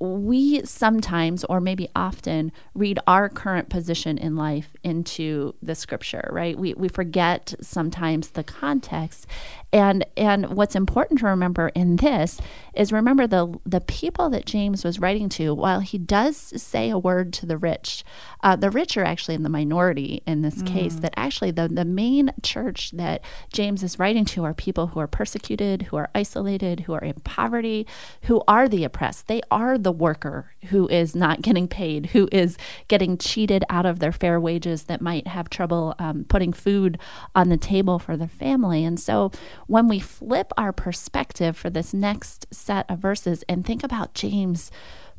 we 0.00 0.64
sometimes, 0.64 1.44
or 1.44 1.60
maybe 1.60 1.88
often, 1.96 2.52
read 2.74 2.98
our 3.06 3.28
current 3.28 3.68
position 3.68 4.16
in 4.16 4.36
life 4.36 4.76
into 4.84 5.54
the 5.60 5.74
scripture, 5.74 6.28
right? 6.32 6.56
We, 6.56 6.74
we 6.74 6.88
forget 6.88 7.54
sometimes 7.60 8.30
the 8.30 8.44
context. 8.44 9.26
And 9.70 10.06
and 10.16 10.56
what's 10.56 10.74
important 10.74 11.20
to 11.20 11.26
remember 11.26 11.68
in 11.74 11.96
this 11.96 12.40
is 12.74 12.90
remember 12.90 13.26
the 13.26 13.58
the 13.66 13.82
people 13.82 14.30
that 14.30 14.46
James 14.46 14.82
was 14.82 14.98
writing 14.98 15.28
to. 15.30 15.52
While 15.52 15.80
he 15.80 15.98
does 15.98 16.36
say 16.38 16.88
a 16.88 16.98
word 16.98 17.34
to 17.34 17.46
the 17.46 17.58
rich, 17.58 18.02
uh, 18.42 18.56
the 18.56 18.70
rich 18.70 18.96
are 18.96 19.04
actually 19.04 19.34
in 19.34 19.42
the 19.42 19.50
minority 19.50 20.22
in 20.26 20.40
this 20.40 20.62
mm. 20.62 20.66
case. 20.68 20.94
That 20.94 21.12
actually 21.18 21.50
the 21.50 21.68
the 21.68 21.84
main 21.84 22.32
church 22.42 22.92
that 22.92 23.22
James 23.52 23.82
is 23.82 23.98
writing 23.98 24.24
to 24.26 24.44
are 24.44 24.54
people 24.54 24.88
who 24.88 25.00
are 25.00 25.06
persecuted, 25.06 25.82
who 25.82 25.98
are 25.98 26.08
isolated, 26.14 26.80
who 26.80 26.94
are 26.94 27.04
in 27.04 27.20
poverty, 27.20 27.86
who 28.22 28.42
are 28.48 28.70
the 28.70 28.84
oppressed. 28.84 29.26
They 29.26 29.42
are 29.50 29.76
the 29.76 29.87
worker 29.92 30.52
who 30.70 30.88
is 30.88 31.14
not 31.14 31.42
getting 31.42 31.68
paid, 31.68 32.06
who 32.06 32.28
is 32.32 32.56
getting 32.88 33.16
cheated 33.18 33.64
out 33.68 33.86
of 33.86 33.98
their 33.98 34.12
fair 34.12 34.40
wages, 34.40 34.84
that 34.84 35.00
might 35.00 35.26
have 35.26 35.50
trouble 35.50 35.94
um, 35.98 36.24
putting 36.28 36.52
food 36.52 36.98
on 37.34 37.48
the 37.48 37.56
table 37.56 37.98
for 37.98 38.16
their 38.16 38.28
family, 38.28 38.84
and 38.84 38.98
so 39.00 39.30
when 39.66 39.88
we 39.88 39.98
flip 39.98 40.52
our 40.56 40.72
perspective 40.72 41.56
for 41.56 41.70
this 41.70 41.92
next 41.94 42.46
set 42.52 42.88
of 42.90 42.98
verses 42.98 43.44
and 43.48 43.64
think 43.64 43.82
about 43.82 44.14
James, 44.14 44.70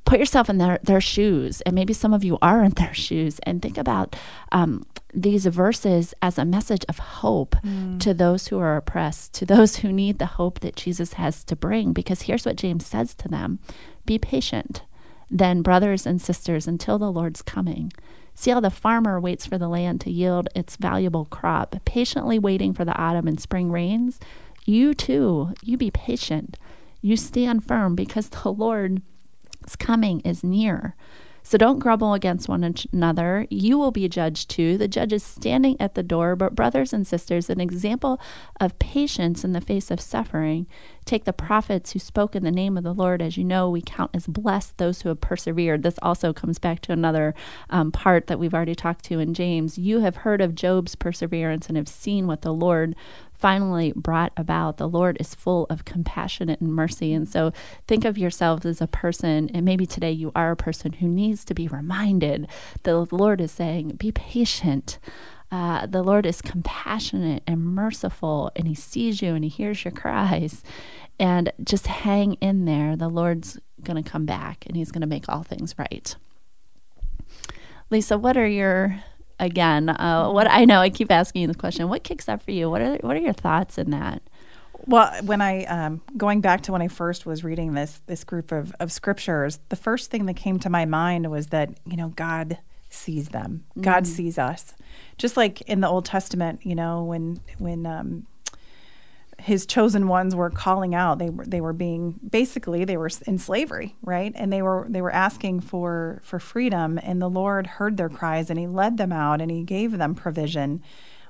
put 0.05 0.19
yourself 0.19 0.49
in 0.49 0.57
their, 0.57 0.79
their 0.83 1.01
shoes, 1.01 1.61
and 1.61 1.75
maybe 1.75 1.93
some 1.93 2.13
of 2.13 2.23
you 2.23 2.37
are 2.41 2.63
in 2.63 2.71
their 2.75 2.93
shoes, 2.93 3.39
and 3.43 3.61
think 3.61 3.77
about 3.77 4.15
um, 4.51 4.85
these 5.13 5.45
verses 5.45 6.13
as 6.21 6.37
a 6.37 6.45
message 6.45 6.85
of 6.89 6.99
hope 6.99 7.55
mm. 7.63 7.99
to 7.99 8.13
those 8.13 8.47
who 8.47 8.59
are 8.59 8.77
oppressed, 8.77 9.33
to 9.33 9.45
those 9.45 9.77
who 9.77 9.91
need 9.91 10.19
the 10.19 10.25
hope 10.25 10.59
that 10.59 10.75
Jesus 10.75 11.13
has 11.13 11.43
to 11.45 11.55
bring. 11.55 11.93
Because 11.93 12.23
here's 12.23 12.45
what 12.45 12.55
James 12.55 12.85
says 12.85 13.13
to 13.15 13.27
them 13.27 13.59
Be 14.05 14.17
patient, 14.17 14.83
then, 15.29 15.61
brothers 15.61 16.05
and 16.05 16.21
sisters, 16.21 16.67
until 16.67 16.97
the 16.97 17.11
Lord's 17.11 17.41
coming. 17.41 17.91
See 18.39 18.51
how 18.51 18.61
the 18.61 18.69
farmer 18.69 19.19
waits 19.19 19.45
for 19.45 19.57
the 19.57 19.67
land 19.67 19.99
to 20.01 20.11
yield 20.11 20.47
its 20.55 20.77
valuable 20.77 21.25
crop, 21.25 21.75
patiently 21.83 22.39
waiting 22.39 22.73
for 22.73 22.85
the 22.85 22.95
autumn 22.95 23.27
and 23.27 23.39
spring 23.39 23.69
rains. 23.69 24.17
You 24.65 24.93
too, 24.93 25.53
you 25.61 25.75
be 25.75 25.91
patient. 25.91 26.57
You 27.01 27.17
stand 27.17 27.65
firm 27.65 27.95
because 27.95 28.29
the 28.29 28.37
Lord's 29.69 29.75
coming 29.75 30.19
is 30.21 30.43
near. 30.43 30.95
So 31.43 31.57
don't 31.57 31.79
grumble 31.79 32.13
against 32.13 32.49
one 32.49 32.75
another. 32.91 33.45
You 33.49 33.77
will 33.77 33.91
be 33.91 34.09
judged 34.09 34.49
too. 34.49 34.77
The 34.77 34.87
judge 34.87 35.13
is 35.13 35.23
standing 35.23 35.79
at 35.79 35.93
the 35.93 36.03
door. 36.03 36.35
But, 36.35 36.55
brothers 36.55 36.91
and 36.91 37.05
sisters, 37.07 37.49
an 37.49 37.61
example 37.61 38.19
of 38.59 38.77
patience 38.79 39.43
in 39.43 39.53
the 39.53 39.61
face 39.61 39.91
of 39.91 40.01
suffering. 40.01 40.67
Take 41.05 41.25
the 41.25 41.33
prophets 41.33 41.91
who 41.91 41.99
spoke 41.99 42.35
in 42.35 42.43
the 42.43 42.51
name 42.51 42.77
of 42.77 42.83
the 42.83 42.93
Lord. 42.93 43.21
As 43.21 43.37
you 43.37 43.43
know, 43.43 43.69
we 43.69 43.81
count 43.81 44.11
as 44.13 44.27
blessed 44.27 44.77
those 44.77 45.01
who 45.01 45.09
have 45.09 45.21
persevered. 45.21 45.83
This 45.83 45.99
also 46.01 46.33
comes 46.33 46.59
back 46.59 46.81
to 46.81 46.91
another 46.91 47.33
um, 47.69 47.91
part 47.91 48.27
that 48.27 48.39
we've 48.39 48.53
already 48.53 48.75
talked 48.75 49.05
to 49.05 49.19
in 49.19 49.33
James. 49.33 49.77
You 49.77 49.99
have 49.99 50.17
heard 50.17 50.41
of 50.41 50.55
Job's 50.55 50.95
perseverance 50.95 51.67
and 51.67 51.77
have 51.77 51.87
seen 51.87 52.27
what 52.27 52.41
the 52.41 52.53
Lord 52.53 52.95
finally 53.39 53.93
brought 53.95 54.33
about. 54.35 54.77
The 54.77 54.87
Lord 54.87 55.17
is 55.19 55.33
full 55.33 55.65
of 55.69 55.85
compassion 55.85 56.49
and 56.49 56.61
mercy. 56.61 57.13
And 57.13 57.27
so 57.27 57.51
think 57.87 58.05
of 58.05 58.17
yourself 58.17 58.65
as 58.65 58.81
a 58.81 58.87
person, 58.87 59.49
and 59.53 59.65
maybe 59.65 59.85
today 59.85 60.11
you 60.11 60.31
are 60.35 60.51
a 60.51 60.57
person 60.57 60.93
who 60.93 61.07
needs 61.07 61.45
to 61.45 61.53
be 61.53 61.67
reminded 61.67 62.47
the 62.83 63.07
Lord 63.11 63.41
is 63.41 63.51
saying, 63.51 63.91
be 63.91 64.11
patient. 64.11 64.99
Uh, 65.51 65.87
the 65.87 66.03
Lord 66.03 66.25
is 66.25 66.41
compassionate 66.41 67.41
and 67.47 67.65
merciful, 67.65 68.51
and 68.55 68.67
He 68.67 68.75
sees 68.75 69.21
you 69.21 69.33
and 69.33 69.43
He 69.43 69.49
hears 69.49 69.83
your 69.83 69.91
cries. 69.91 70.63
And 71.19 71.51
just 71.63 71.87
hang 71.87 72.33
in 72.35 72.65
there. 72.65 72.95
The 72.95 73.09
Lord's 73.09 73.59
going 73.83 74.01
to 74.01 74.09
come 74.09 74.25
back 74.25 74.65
and 74.67 74.75
He's 74.77 74.91
going 74.91 75.01
to 75.01 75.07
make 75.07 75.27
all 75.27 75.43
things 75.43 75.75
right. 75.77 76.15
Lisa, 77.89 78.17
what 78.17 78.37
are 78.37 78.47
your 78.47 79.03
again. 79.39 79.89
Uh, 79.89 80.29
what 80.29 80.47
I 80.49 80.65
know, 80.65 80.79
I 80.79 80.89
keep 80.89 81.11
asking 81.11 81.41
you 81.41 81.47
the 81.47 81.55
question. 81.55 81.89
What 81.89 82.03
kicks 82.03 82.27
up 82.27 82.41
for 82.41 82.51
you? 82.51 82.69
What 82.69 82.81
are 82.81 82.95
what 82.97 83.15
are 83.15 83.19
your 83.19 83.33
thoughts 83.33 83.77
in 83.77 83.91
that? 83.91 84.21
Well, 84.85 85.11
when 85.23 85.41
I 85.41 85.65
um, 85.65 86.01
going 86.17 86.41
back 86.41 86.61
to 86.61 86.71
when 86.71 86.81
I 86.81 86.87
first 86.87 87.25
was 87.25 87.43
reading 87.43 87.73
this 87.73 88.01
this 88.07 88.23
group 88.23 88.51
of, 88.51 88.73
of 88.79 88.91
scriptures, 88.91 89.59
the 89.69 89.75
first 89.75 90.09
thing 90.09 90.25
that 90.25 90.35
came 90.35 90.59
to 90.59 90.69
my 90.69 90.85
mind 90.85 91.29
was 91.29 91.47
that 91.47 91.69
you 91.85 91.97
know 91.97 92.09
God 92.09 92.57
sees 92.89 93.29
them. 93.29 93.65
God 93.79 94.03
mm 94.03 94.07
sees 94.07 94.37
us, 94.37 94.73
just 95.17 95.37
like 95.37 95.61
in 95.61 95.81
the 95.81 95.87
Old 95.87 96.05
Testament. 96.05 96.61
You 96.63 96.75
know 96.75 97.03
when 97.03 97.39
when 97.57 97.85
um, 97.85 98.25
his 99.39 99.65
chosen 99.65 100.07
ones 100.07 100.35
were 100.35 100.49
calling 100.49 100.93
out. 100.93 101.19
They 101.19 101.29
were 101.29 101.45
they 101.45 101.61
were 101.61 101.73
being 101.73 102.19
basically 102.29 102.85
they 102.85 102.97
were 102.97 103.09
in 103.25 103.37
slavery, 103.37 103.95
right? 104.01 104.33
And 104.35 104.51
they 104.51 104.61
were 104.61 104.85
they 104.89 105.01
were 105.01 105.13
asking 105.13 105.61
for 105.61 106.21
for 106.23 106.39
freedom. 106.39 106.99
And 107.01 107.21
the 107.21 107.29
Lord 107.29 107.65
heard 107.67 107.97
their 107.97 108.09
cries, 108.09 108.49
and 108.49 108.59
He 108.59 108.67
led 108.67 108.97
them 108.97 109.11
out, 109.11 109.41
and 109.41 109.49
He 109.49 109.63
gave 109.63 109.97
them 109.97 110.15
provision. 110.15 110.81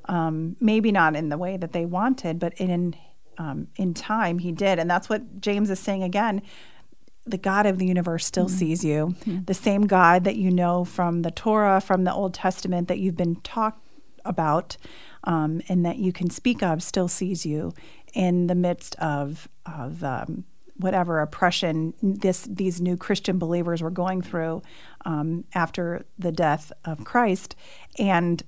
Um, 0.05 0.55
maybe 0.59 0.91
not 0.91 1.15
in 1.15 1.29
the 1.29 1.37
way 1.37 1.55
that 1.57 1.71
they 1.71 1.85
wanted, 1.85 2.39
but 2.39 2.53
in 2.55 2.95
um, 3.37 3.67
in 3.75 3.93
time 3.93 4.39
He 4.39 4.51
did. 4.51 4.79
And 4.79 4.89
that's 4.89 5.07
what 5.09 5.39
James 5.39 5.69
is 5.69 5.79
saying 5.79 6.03
again. 6.03 6.41
the 7.25 7.37
God 7.37 7.65
of 7.65 7.77
the 7.77 7.85
universe 7.85 8.25
still 8.25 8.45
mm-hmm. 8.45 8.57
sees 8.57 8.83
you. 8.83 9.15
Mm-hmm. 9.21 9.43
The 9.45 9.53
same 9.53 9.87
God 9.87 10.23
that 10.23 10.35
you 10.35 10.51
know 10.51 10.83
from 10.83 11.21
the 11.21 11.31
Torah, 11.31 11.79
from 11.79 12.03
the 12.03 12.13
Old 12.13 12.33
Testament, 12.33 12.87
that 12.87 12.99
you've 12.99 13.17
been 13.17 13.35
taught 13.37 13.79
about, 14.25 14.77
um, 15.23 15.61
and 15.69 15.85
that 15.85 15.97
you 15.97 16.11
can 16.11 16.29
speak 16.29 16.61
of, 16.63 16.81
still 16.83 17.07
sees 17.07 17.45
you 17.45 17.73
in 18.13 18.47
the 18.47 18.55
midst 18.55 18.95
of 18.95 19.47
of 19.65 20.03
um, 20.03 20.45
whatever 20.77 21.19
oppression 21.19 21.93
this 22.01 22.47
these 22.49 22.81
new 22.81 22.97
Christian 22.97 23.37
believers 23.37 23.81
were 23.81 23.91
going 23.91 24.21
through 24.21 24.61
um, 25.05 25.43
after 25.53 26.05
the 26.17 26.31
death 26.31 26.71
of 26.85 27.03
Christ, 27.03 27.55
and 27.97 28.41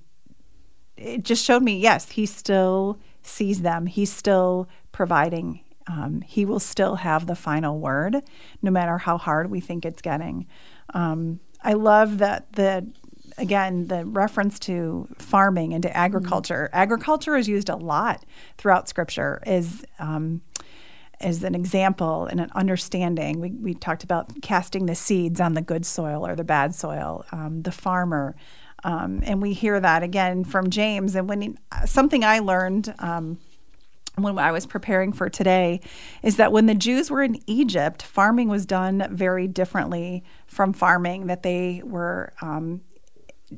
it 0.96 1.22
just 1.22 1.44
showed 1.44 1.62
me 1.62 1.78
yes, 1.78 2.10
he 2.10 2.26
still 2.26 2.98
sees 3.22 3.62
them. 3.62 3.86
He's 3.86 4.12
still 4.12 4.68
providing. 4.90 5.60
Um, 5.86 6.20
he 6.20 6.44
will 6.44 6.60
still 6.60 6.96
have 6.96 7.26
the 7.26 7.34
final 7.34 7.78
word, 7.80 8.22
no 8.62 8.70
matter 8.70 8.98
how 8.98 9.18
hard 9.18 9.50
we 9.50 9.60
think 9.60 9.84
it's 9.84 10.00
getting. 10.00 10.46
Um, 10.94 11.40
I 11.62 11.72
love 11.72 12.18
that 12.18 12.52
the 12.52 12.86
again 13.42 13.88
the 13.88 14.06
reference 14.06 14.58
to 14.60 15.08
farming 15.18 15.74
and 15.74 15.82
to 15.82 15.94
agriculture. 15.96 16.70
Mm-hmm. 16.72 16.82
Agriculture 16.82 17.36
is 17.36 17.48
used 17.48 17.68
a 17.68 17.76
lot 17.76 18.24
throughout 18.56 18.88
Scripture. 18.88 19.42
Is 19.46 19.84
um, 19.98 20.42
as 21.22 21.42
an 21.44 21.54
example 21.54 22.26
and 22.26 22.40
an 22.40 22.50
understanding. 22.54 23.40
We, 23.40 23.50
we 23.50 23.74
talked 23.74 24.04
about 24.04 24.42
casting 24.42 24.86
the 24.86 24.94
seeds 24.94 25.40
on 25.40 25.54
the 25.54 25.62
good 25.62 25.86
soil 25.86 26.26
or 26.26 26.34
the 26.34 26.44
bad 26.44 26.74
soil, 26.74 27.24
um, 27.32 27.62
the 27.62 27.72
farmer. 27.72 28.34
Um, 28.84 29.22
and 29.24 29.40
we 29.40 29.52
hear 29.52 29.78
that 29.78 30.02
again 30.02 30.44
from 30.44 30.70
James. 30.70 31.14
And 31.14 31.28
when 31.28 31.40
he, 31.40 31.56
something 31.86 32.24
I 32.24 32.40
learned 32.40 32.92
um, 32.98 33.38
when 34.16 34.38
I 34.38 34.52
was 34.52 34.66
preparing 34.66 35.12
for 35.12 35.30
today 35.30 35.80
is 36.22 36.36
that 36.36 36.52
when 36.52 36.66
the 36.66 36.74
Jews 36.74 37.10
were 37.10 37.22
in 37.22 37.40
Egypt, 37.46 38.02
farming 38.02 38.48
was 38.48 38.66
done 38.66 39.06
very 39.10 39.46
differently 39.46 40.24
from 40.46 40.72
farming 40.72 41.28
that 41.28 41.42
they 41.42 41.82
were 41.84 42.32
um, 42.42 42.82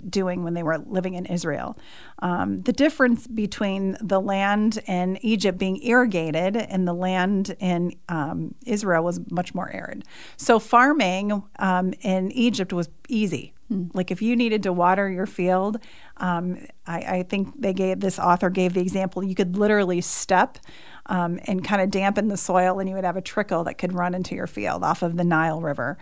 doing 0.09 0.45
when 0.45 0.55
they 0.55 0.63
were 0.63 0.79
living 0.79 1.15
in 1.15 1.27
Israel. 1.27 1.79
Um, 2.21 2.59
the 2.63 2.73
difference 2.73 3.27
between 3.27 3.97
the 4.01 4.21
land 4.21 4.79
in 4.87 5.19
Egypt 5.23 5.59
being 5.59 5.83
irrigated 5.83 6.57
and 6.57 6.87
the 6.87 6.95
land 6.95 7.57
in 7.61 7.95
um, 8.09 8.55
Israel 8.67 9.05
was 9.05 9.21
much 9.31 9.55
more 9.55 9.71
arid. 9.71 10.05
So 10.37 10.59
farming 10.59 11.43
um, 11.59 11.95
in 12.01 12.33
Egypt 12.33 12.73
was 12.73 12.89
easy. 13.09 13.55
Mm. 13.71 13.91
Like 13.95 14.11
if 14.11 14.21
you 14.21 14.37
needed 14.37 14.63
to 14.65 14.73
water 14.73 15.09
your 15.09 15.27
field, 15.27 15.79
um, 16.19 16.59
I, 16.87 16.99
I, 16.99 17.23
think 17.23 17.61
they 17.61 17.73
gave 17.73 18.01
this 18.01 18.19
author 18.19 18.51
gave 18.51 18.75
the 18.75 18.81
example 18.81 19.25
you 19.25 19.35
could 19.35 19.57
literally 19.57 20.01
step 20.01 20.59
um, 21.07 21.41
and 21.47 21.65
kind 21.65 21.81
of 21.81 21.91
dampen 21.91 22.29
the 22.29 22.37
soil, 22.37 22.79
and 22.79 22.89
you 22.89 22.95
would 22.95 23.05
have 23.05 23.17
a 23.17 23.23
trickle 23.23 23.65
that 23.65 23.79
could 23.79 23.93
run 23.93 24.15
into 24.15 24.35
your 24.35 24.47
field 24.47 24.85
off 24.85 25.03
of 25.03 25.17
the 25.17 25.25
Nile 25.25 25.61
River 25.61 25.99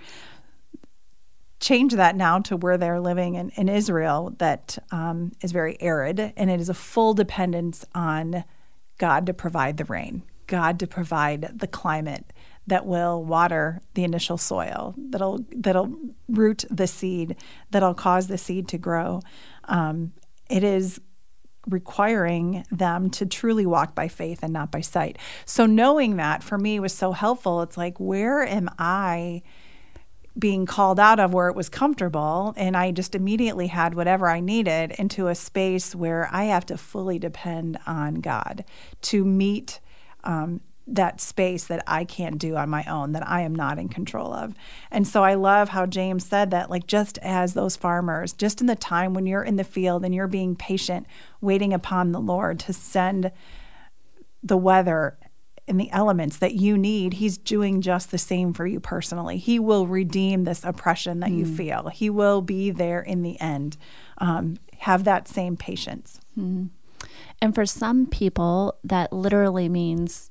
change 1.63 1.95
that 1.95 2.17
now 2.17 2.41
to 2.41 2.57
where 2.57 2.77
they're 2.77 3.01
living 3.01 3.37
in, 3.37 3.51
in 3.51 3.69
Israel 3.69 4.35
that 4.39 4.77
um, 4.91 5.33
is 5.41 5.53
very 5.53 5.81
arid, 5.81 6.21
and 6.37 6.51
it 6.51 6.61
is 6.61 6.69
a 6.69 6.75
full 6.75 7.15
dependence 7.15 7.87
on 7.95 8.45
God 8.99 9.25
to 9.27 9.33
provide 9.33 9.77
the 9.79 9.85
rain, 9.87 10.25
God 10.47 10.79
to 10.81 10.87
provide 10.87 11.59
the 11.61 11.69
climate 11.69 12.33
that 12.67 12.85
will 12.85 13.25
water 13.25 13.81
the 13.95 14.05
initial 14.05 14.37
soil, 14.37 14.95
that'll 14.97 15.45
that'll 15.57 15.97
root 16.29 16.65
the 16.71 16.87
seed, 16.87 17.37
that'll 17.71 17.95
cause 17.95 18.27
the 18.27 18.39
seed 18.39 18.69
to 18.69 18.79
grow. 18.79 19.21
Um, 19.65 20.13
it 20.51 20.63
is 20.65 21.01
requiring 21.69 22.65
them 22.73 23.09
to 23.11 23.25
truly 23.25 23.67
walk 23.67 23.95
by 23.95 24.09
faith 24.09 24.41
and 24.43 24.53
not 24.53 24.73
by 24.73 24.81
sight. 24.81 25.17
So 25.45 25.65
knowing 25.65 26.17
that 26.17 26.43
for 26.43 26.59
me 26.59 26.81
was 26.81 26.93
so 26.93 27.13
helpful. 27.13 27.63
It's 27.63 27.77
like, 27.77 27.99
where 28.01 28.43
am 28.43 28.69
I? 28.79 29.43
Being 30.39 30.65
called 30.67 30.99
out 30.99 31.21
of 31.21 31.35
where 31.35 31.49
it 31.49 31.57
was 31.57 31.69
comfortable 31.69 32.55
and 32.57 32.77
I 32.77 32.91
just 32.91 33.15
immediately 33.15 33.67
had 33.67 33.95
whatever 33.95 34.29
I 34.29 34.41
needed 34.41 34.93
into 34.93 35.29
a 35.29 35.35
space 35.35 35.95
where 35.95 36.29
I 36.33 36.45
have 36.45 36.65
to 36.67 36.79
fully 36.79 37.19
depend 37.19 37.79
on 37.87 38.17
God 38.17 38.65
to 39.03 39.25
meet 39.25 39.81
um, 40.25 40.61
that 40.87 41.21
space 41.21 41.67
that 41.67 41.83
I 41.87 42.05
can't 42.05 42.39
do 42.39 42.57
on 42.57 42.69
my 42.69 42.85
own, 42.85 43.13
that 43.13 43.27
I 43.29 43.43
am 43.43 43.55
not 43.55 43.79
in 43.79 43.89
control 43.89 44.33
of. 44.33 44.55
And 44.91 45.07
so 45.07 45.23
I 45.23 45.35
love 45.35 45.69
how 45.69 45.87
James 45.87 46.27
said 46.27 46.51
that, 46.51 46.71
like, 46.71 46.87
just 46.87 47.19
as 47.19 47.55
those 47.55 47.77
farmers, 47.77 48.33
just 48.33 48.61
in 48.61 48.67
the 48.67 48.75
time 48.75 49.15
when 49.15 49.27
you're 49.27 49.45
in 49.45 49.57
the 49.57 49.65
field 49.65 50.05
and 50.05 50.15
you're 50.15 50.27
being 50.27 50.57
patient, 50.57 51.07
waiting 51.41 51.73
upon 51.73 52.13
the 52.13 52.21
Lord 52.21 52.59
to 52.61 52.73
send 52.73 53.31
the 54.43 54.57
weather 54.57 55.17
and 55.69 55.79
the 55.79 55.91
elements 55.91 56.39
that 56.39 56.55
you 56.55 56.77
need, 56.77 57.15
he's 57.15 57.39
doing 57.39 57.81
just 57.81 58.11
the 58.11 58.19
same 58.19 58.53
for 58.53 58.67
you 58.67 58.81
personally. 58.81 59.39
He 59.39 59.59
will 59.59 59.87
redeem 59.87 60.45
this 60.45 60.65
oppression 60.65 61.21
that 61.21 61.31
mm. 61.31 61.39
you 61.39 61.47
feel. 61.47 61.89
He 61.89 62.11
will 62.11 62.43
be 62.43 62.71
there 62.71 63.01
in 63.01 63.23
the 63.23 63.41
end. 63.41 63.77
Um, 64.19 64.57
have 64.79 65.05
that 65.05 65.29
same 65.29 65.57
patience. 65.57 66.21
Mm. 66.37 66.71
And 67.41 67.55
for 67.55 67.65
some 67.65 68.07
people, 68.07 68.77
that 68.83 69.13
literally 69.13 69.69
means, 69.69 70.31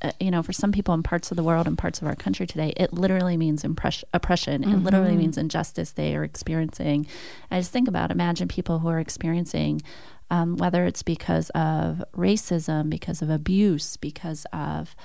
uh, 0.00 0.12
you 0.20 0.30
know, 0.30 0.42
for 0.42 0.52
some 0.52 0.70
people 0.70 0.94
in 0.94 1.02
parts 1.02 1.30
of 1.30 1.36
the 1.36 1.42
world 1.42 1.66
and 1.66 1.76
parts 1.76 2.00
of 2.00 2.06
our 2.06 2.16
country 2.16 2.46
today, 2.46 2.72
it 2.76 2.92
literally 2.92 3.36
means 3.36 3.64
impress- 3.64 4.04
oppression. 4.12 4.62
Mm-hmm. 4.62 4.74
It 4.74 4.84
literally 4.84 5.16
means 5.16 5.36
injustice 5.36 5.92
they 5.92 6.14
are 6.16 6.24
experiencing. 6.24 7.06
I 7.50 7.58
just 7.58 7.72
think 7.72 7.88
about, 7.88 8.10
imagine 8.10 8.48
people 8.48 8.80
who 8.80 8.88
are 8.88 9.00
experiencing 9.00 9.82
um, 10.32 10.56
whether 10.56 10.86
it's 10.86 11.02
because 11.02 11.50
of 11.50 12.02
racism, 12.16 12.88
because 12.88 13.20
of 13.20 13.28
abuse, 13.28 13.98
because 13.98 14.46
of 14.50 14.96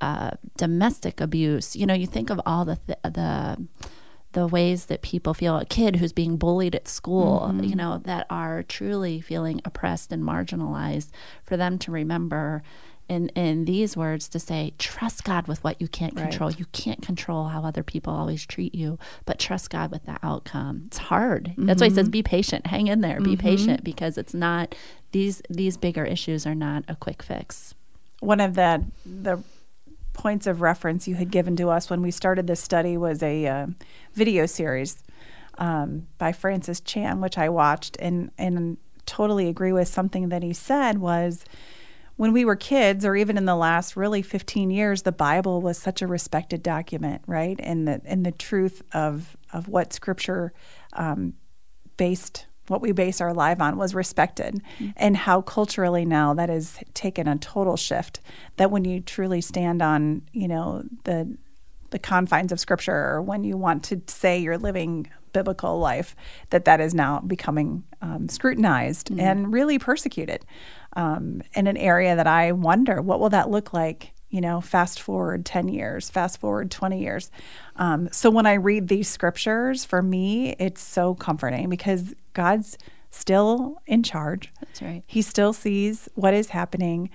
uh, 0.00 0.30
domestic 0.56 1.20
abuse. 1.20 1.74
You 1.74 1.86
know, 1.86 1.94
you 1.94 2.06
think 2.06 2.30
of 2.30 2.40
all 2.46 2.64
the 2.64 2.76
th- 2.86 2.98
the 3.02 3.66
the 4.30 4.46
ways 4.46 4.86
that 4.86 5.02
people 5.02 5.34
feel 5.34 5.56
a 5.56 5.64
kid 5.64 5.96
who's 5.96 6.12
being 6.12 6.36
bullied 6.36 6.74
at 6.74 6.86
school, 6.86 7.40
mm-hmm. 7.40 7.64
you 7.64 7.74
know, 7.74 7.98
that 8.04 8.26
are 8.30 8.62
truly 8.62 9.20
feeling 9.20 9.60
oppressed 9.64 10.12
and 10.12 10.22
marginalized, 10.22 11.10
for 11.42 11.56
them 11.56 11.78
to 11.78 11.90
remember 11.90 12.62
in 13.08 13.28
in 13.30 13.64
these 13.64 13.96
words 13.96 14.28
to 14.28 14.38
say 14.38 14.72
trust 14.78 15.24
God 15.24 15.46
with 15.46 15.62
what 15.62 15.80
you 15.80 15.88
can't 15.88 16.16
control. 16.16 16.50
Right. 16.50 16.58
You 16.58 16.66
can't 16.72 17.02
control 17.02 17.48
how 17.48 17.62
other 17.62 17.82
people 17.82 18.12
always 18.12 18.44
treat 18.44 18.74
you, 18.74 18.98
but 19.24 19.38
trust 19.38 19.70
God 19.70 19.90
with 19.90 20.04
the 20.04 20.18
outcome. 20.22 20.82
It's 20.86 20.98
hard. 20.98 21.48
Mm-hmm. 21.48 21.66
That's 21.66 21.80
why 21.80 21.88
he 21.88 21.94
says 21.94 22.06
mm-hmm. 22.06 22.12
be 22.12 22.22
patient. 22.22 22.66
Hang 22.66 22.88
in 22.88 23.00
there. 23.00 23.20
Be 23.20 23.30
mm-hmm. 23.30 23.46
patient 23.46 23.84
because 23.84 24.18
it's 24.18 24.34
not 24.34 24.74
these 25.12 25.42
these 25.48 25.76
bigger 25.76 26.04
issues 26.04 26.46
are 26.46 26.54
not 26.54 26.84
a 26.88 26.96
quick 26.96 27.22
fix. 27.22 27.74
One 28.20 28.40
of 28.40 28.54
the 28.54 28.84
the 29.04 29.42
points 30.12 30.46
of 30.46 30.60
reference 30.62 31.06
you 31.06 31.14
had 31.14 31.30
given 31.30 31.56
to 31.56 31.68
us 31.68 31.90
when 31.90 32.00
we 32.00 32.10
started 32.10 32.46
this 32.46 32.60
study 32.60 32.96
was 32.96 33.22
a 33.22 33.46
uh, 33.46 33.66
video 34.14 34.46
series 34.46 35.02
um, 35.58 36.06
by 36.16 36.32
Francis 36.32 36.80
Chan, 36.80 37.20
which 37.20 37.38
I 37.38 37.48
watched 37.48 37.96
and 38.00 38.30
and 38.38 38.78
totally 39.04 39.48
agree 39.48 39.72
with 39.72 39.86
something 39.86 40.30
that 40.30 40.42
he 40.42 40.52
said 40.52 40.98
was 40.98 41.44
when 42.16 42.32
we 42.32 42.44
were 42.44 42.56
kids, 42.56 43.04
or 43.04 43.14
even 43.14 43.36
in 43.36 43.44
the 43.44 43.56
last 43.56 43.96
really 43.96 44.22
15 44.22 44.70
years, 44.70 45.02
the 45.02 45.12
Bible 45.12 45.60
was 45.60 45.78
such 45.78 46.02
a 46.02 46.06
respected 46.06 46.62
document, 46.62 47.22
right? 47.26 47.58
And 47.62 47.86
the 47.86 48.00
and 48.04 48.24
the 48.24 48.32
truth 48.32 48.82
of 48.92 49.36
of 49.52 49.68
what 49.68 49.92
Scripture 49.92 50.52
um, 50.94 51.34
based 51.96 52.46
what 52.68 52.80
we 52.80 52.92
base 52.92 53.20
our 53.20 53.32
life 53.32 53.60
on 53.60 53.76
was 53.76 53.94
respected 53.94 54.60
mm-hmm. 54.78 54.90
and 54.96 55.16
how 55.16 55.40
culturally 55.40 56.04
now 56.04 56.34
that 56.34 56.48
has 56.48 56.78
taken 56.94 57.28
a 57.28 57.38
total 57.38 57.76
shift 57.76 58.20
that 58.56 58.70
when 58.70 58.84
you 58.84 59.00
truly 59.00 59.40
stand 59.40 59.82
on 59.82 60.22
you 60.32 60.48
know 60.48 60.82
the 61.04 61.36
the 61.90 61.98
confines 61.98 62.50
of 62.50 62.58
scripture 62.58 62.92
or 62.92 63.22
when 63.22 63.44
you 63.44 63.56
want 63.56 63.84
to 63.84 64.02
say 64.08 64.38
you're 64.38 64.58
living 64.58 65.08
biblical 65.32 65.78
life 65.78 66.16
that 66.50 66.64
that 66.64 66.80
is 66.80 66.94
now 66.94 67.20
becoming 67.20 67.84
um, 68.02 68.28
scrutinized 68.28 69.10
mm-hmm. 69.10 69.20
and 69.20 69.52
really 69.52 69.78
persecuted 69.78 70.44
um, 70.96 71.42
in 71.54 71.68
an 71.68 71.76
area 71.76 72.16
that 72.16 72.26
I 72.26 72.52
wonder 72.52 73.00
what 73.00 73.20
will 73.20 73.30
that 73.30 73.50
look 73.50 73.72
like 73.72 74.12
you 74.28 74.40
know 74.40 74.60
fast 74.60 75.00
forward 75.00 75.46
10 75.46 75.68
years 75.68 76.10
fast 76.10 76.40
forward 76.40 76.70
20 76.70 77.00
years? 77.00 77.30
Um, 77.76 78.08
so 78.10 78.28
when 78.28 78.44
i 78.44 78.54
read 78.54 78.88
these 78.88 79.08
scriptures 79.08 79.84
for 79.84 80.02
me 80.02 80.56
it's 80.58 80.82
so 80.82 81.14
comforting 81.14 81.70
because 81.70 82.12
god's 82.32 82.76
still 83.16 83.80
in 83.86 84.02
charge. 84.02 84.52
That's 84.60 84.82
right. 84.82 85.02
He 85.06 85.22
still 85.22 85.52
sees 85.52 86.08
what 86.14 86.34
is 86.34 86.50
happening. 86.50 87.10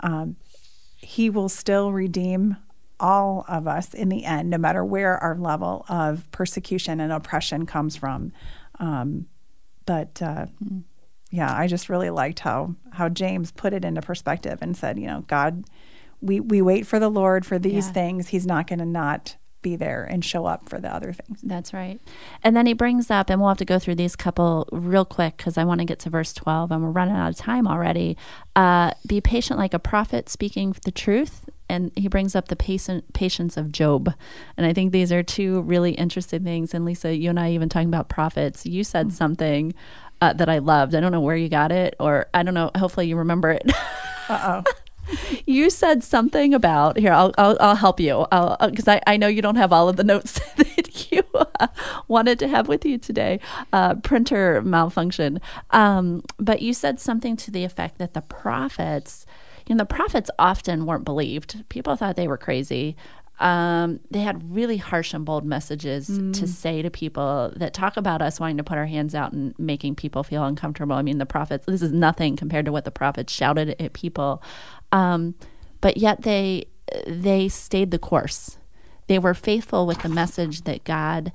Um, 0.00 0.36
he 0.96 1.30
will 1.30 1.48
still 1.48 1.92
redeem 1.92 2.56
all 3.00 3.44
of 3.48 3.68
us 3.68 3.94
in 3.94 4.08
the 4.08 4.24
end 4.24 4.50
no 4.50 4.58
matter 4.58 4.84
where 4.84 5.16
our 5.18 5.36
level 5.36 5.84
of 5.88 6.30
persecution 6.32 7.00
and 7.00 7.12
oppression 7.12 7.64
comes 7.64 7.96
from. 7.96 8.32
Um, 8.78 9.26
but 9.86 10.20
uh, 10.22 10.46
mm 10.62 10.84
yeah, 11.30 11.54
I 11.54 11.66
just 11.66 11.88
really 11.88 12.10
liked 12.10 12.40
how 12.40 12.74
how 12.92 13.08
James 13.08 13.52
put 13.52 13.72
it 13.72 13.84
into 13.84 14.00
perspective 14.00 14.58
and 14.62 14.76
said, 14.76 14.98
you 14.98 15.06
know, 15.06 15.24
God, 15.26 15.64
we 16.20 16.40
we 16.40 16.62
wait 16.62 16.86
for 16.86 16.98
the 16.98 17.10
Lord 17.10 17.44
for 17.44 17.58
these 17.58 17.86
yeah. 17.88 17.92
things. 17.92 18.28
He's 18.28 18.46
not 18.46 18.66
going 18.66 18.78
to 18.78 18.86
not 18.86 19.36
be 19.60 19.76
there 19.76 20.04
and 20.04 20.24
show 20.24 20.46
up 20.46 20.68
for 20.68 20.78
the 20.78 20.92
other 20.92 21.12
things. 21.12 21.40
That's 21.42 21.74
right. 21.74 22.00
And 22.44 22.56
then 22.56 22.66
he 22.66 22.72
brings 22.72 23.10
up, 23.10 23.28
and 23.28 23.40
we'll 23.40 23.48
have 23.48 23.58
to 23.58 23.64
go 23.64 23.78
through 23.78 23.96
these 23.96 24.16
couple 24.16 24.68
real 24.72 25.04
quick 25.04 25.36
because 25.36 25.58
I 25.58 25.64
want 25.64 25.80
to 25.80 25.84
get 25.84 25.98
to 26.00 26.10
verse 26.10 26.32
12 26.32 26.70
and 26.70 26.82
we're 26.82 26.90
running 26.90 27.16
out 27.16 27.30
of 27.30 27.36
time 27.36 27.66
already. 27.66 28.16
Uh, 28.54 28.92
be 29.06 29.20
patient 29.20 29.58
like 29.58 29.74
a 29.74 29.78
prophet 29.78 30.28
speaking 30.28 30.76
the 30.84 30.92
truth 30.92 31.48
and 31.68 31.92
he 31.96 32.08
brings 32.08 32.34
up 32.34 32.48
the 32.48 32.56
patient, 32.56 33.12
patience 33.12 33.56
of 33.56 33.72
Job. 33.72 34.14
And 34.56 34.64
I 34.64 34.72
think 34.72 34.92
these 34.92 35.12
are 35.12 35.22
two 35.22 35.60
really 35.62 35.92
interesting 35.92 36.44
things. 36.44 36.72
And 36.72 36.84
Lisa, 36.84 37.14
you 37.14 37.28
and 37.28 37.38
I 37.38 37.50
even 37.50 37.68
talking 37.68 37.88
about 37.88 38.08
prophets, 38.08 38.64
you 38.64 38.84
said 38.84 39.08
mm-hmm. 39.08 39.16
something 39.16 39.74
uh, 40.20 40.32
that 40.32 40.48
I 40.48 40.58
loved. 40.58 40.94
I 40.94 41.00
don't 41.00 41.12
know 41.12 41.20
where 41.20 41.36
you 41.36 41.48
got 41.48 41.72
it, 41.72 41.94
or 42.00 42.26
I 42.34 42.42
don't 42.42 42.54
know. 42.54 42.70
Hopefully, 42.76 43.06
you 43.06 43.16
remember 43.16 43.50
it. 43.50 43.62
uh 44.28 44.62
oh. 44.64 44.72
you 45.46 45.70
said 45.70 46.04
something 46.04 46.54
about 46.54 46.98
here. 46.98 47.12
I'll 47.12 47.32
I'll, 47.38 47.56
I'll 47.60 47.76
help 47.76 48.00
you 48.00 48.26
because 48.30 48.88
uh, 48.88 49.00
I, 49.06 49.14
I 49.14 49.16
know 49.16 49.28
you 49.28 49.42
don't 49.42 49.56
have 49.56 49.72
all 49.72 49.88
of 49.88 49.96
the 49.96 50.04
notes 50.04 50.40
that 50.56 51.10
you 51.10 51.22
uh, 51.34 51.68
wanted 52.08 52.38
to 52.40 52.48
have 52.48 52.68
with 52.68 52.84
you 52.84 52.98
today. 52.98 53.40
Uh, 53.72 53.94
printer 53.96 54.62
malfunction. 54.62 55.40
Um, 55.70 56.22
but 56.38 56.62
you 56.62 56.74
said 56.74 57.00
something 57.00 57.36
to 57.38 57.50
the 57.50 57.64
effect 57.64 57.98
that 57.98 58.14
the 58.14 58.22
prophets, 58.22 59.24
you 59.66 59.74
know, 59.74 59.78
the 59.80 59.86
prophets 59.86 60.30
often 60.38 60.86
weren't 60.86 61.04
believed. 61.04 61.68
People 61.68 61.96
thought 61.96 62.16
they 62.16 62.28
were 62.28 62.38
crazy. 62.38 62.96
Um, 63.40 64.00
they 64.10 64.20
had 64.20 64.52
really 64.52 64.78
harsh 64.78 65.14
and 65.14 65.24
bold 65.24 65.44
messages 65.44 66.08
mm. 66.08 66.32
to 66.34 66.46
say 66.48 66.82
to 66.82 66.90
people 66.90 67.52
that 67.56 67.72
talk 67.72 67.96
about 67.96 68.20
us 68.20 68.40
wanting 68.40 68.56
to 68.56 68.64
put 68.64 68.78
our 68.78 68.86
hands 68.86 69.14
out 69.14 69.32
and 69.32 69.56
making 69.58 69.94
people 69.94 70.24
feel 70.24 70.44
uncomfortable. 70.44 70.96
I 70.96 71.02
mean, 71.02 71.18
the 71.18 71.26
prophets, 71.26 71.66
this 71.66 71.82
is 71.82 71.92
nothing 71.92 72.36
compared 72.36 72.66
to 72.66 72.72
what 72.72 72.84
the 72.84 72.90
prophets 72.90 73.32
shouted 73.32 73.76
at 73.80 73.92
people. 73.92 74.42
Um, 74.90 75.34
but 75.80 75.96
yet 75.96 76.22
they 76.22 76.66
they 77.06 77.48
stayed 77.48 77.90
the 77.90 77.98
course. 77.98 78.58
They 79.06 79.18
were 79.18 79.34
faithful 79.34 79.86
with 79.86 80.02
the 80.02 80.08
message 80.08 80.62
that 80.62 80.84
God 80.84 81.32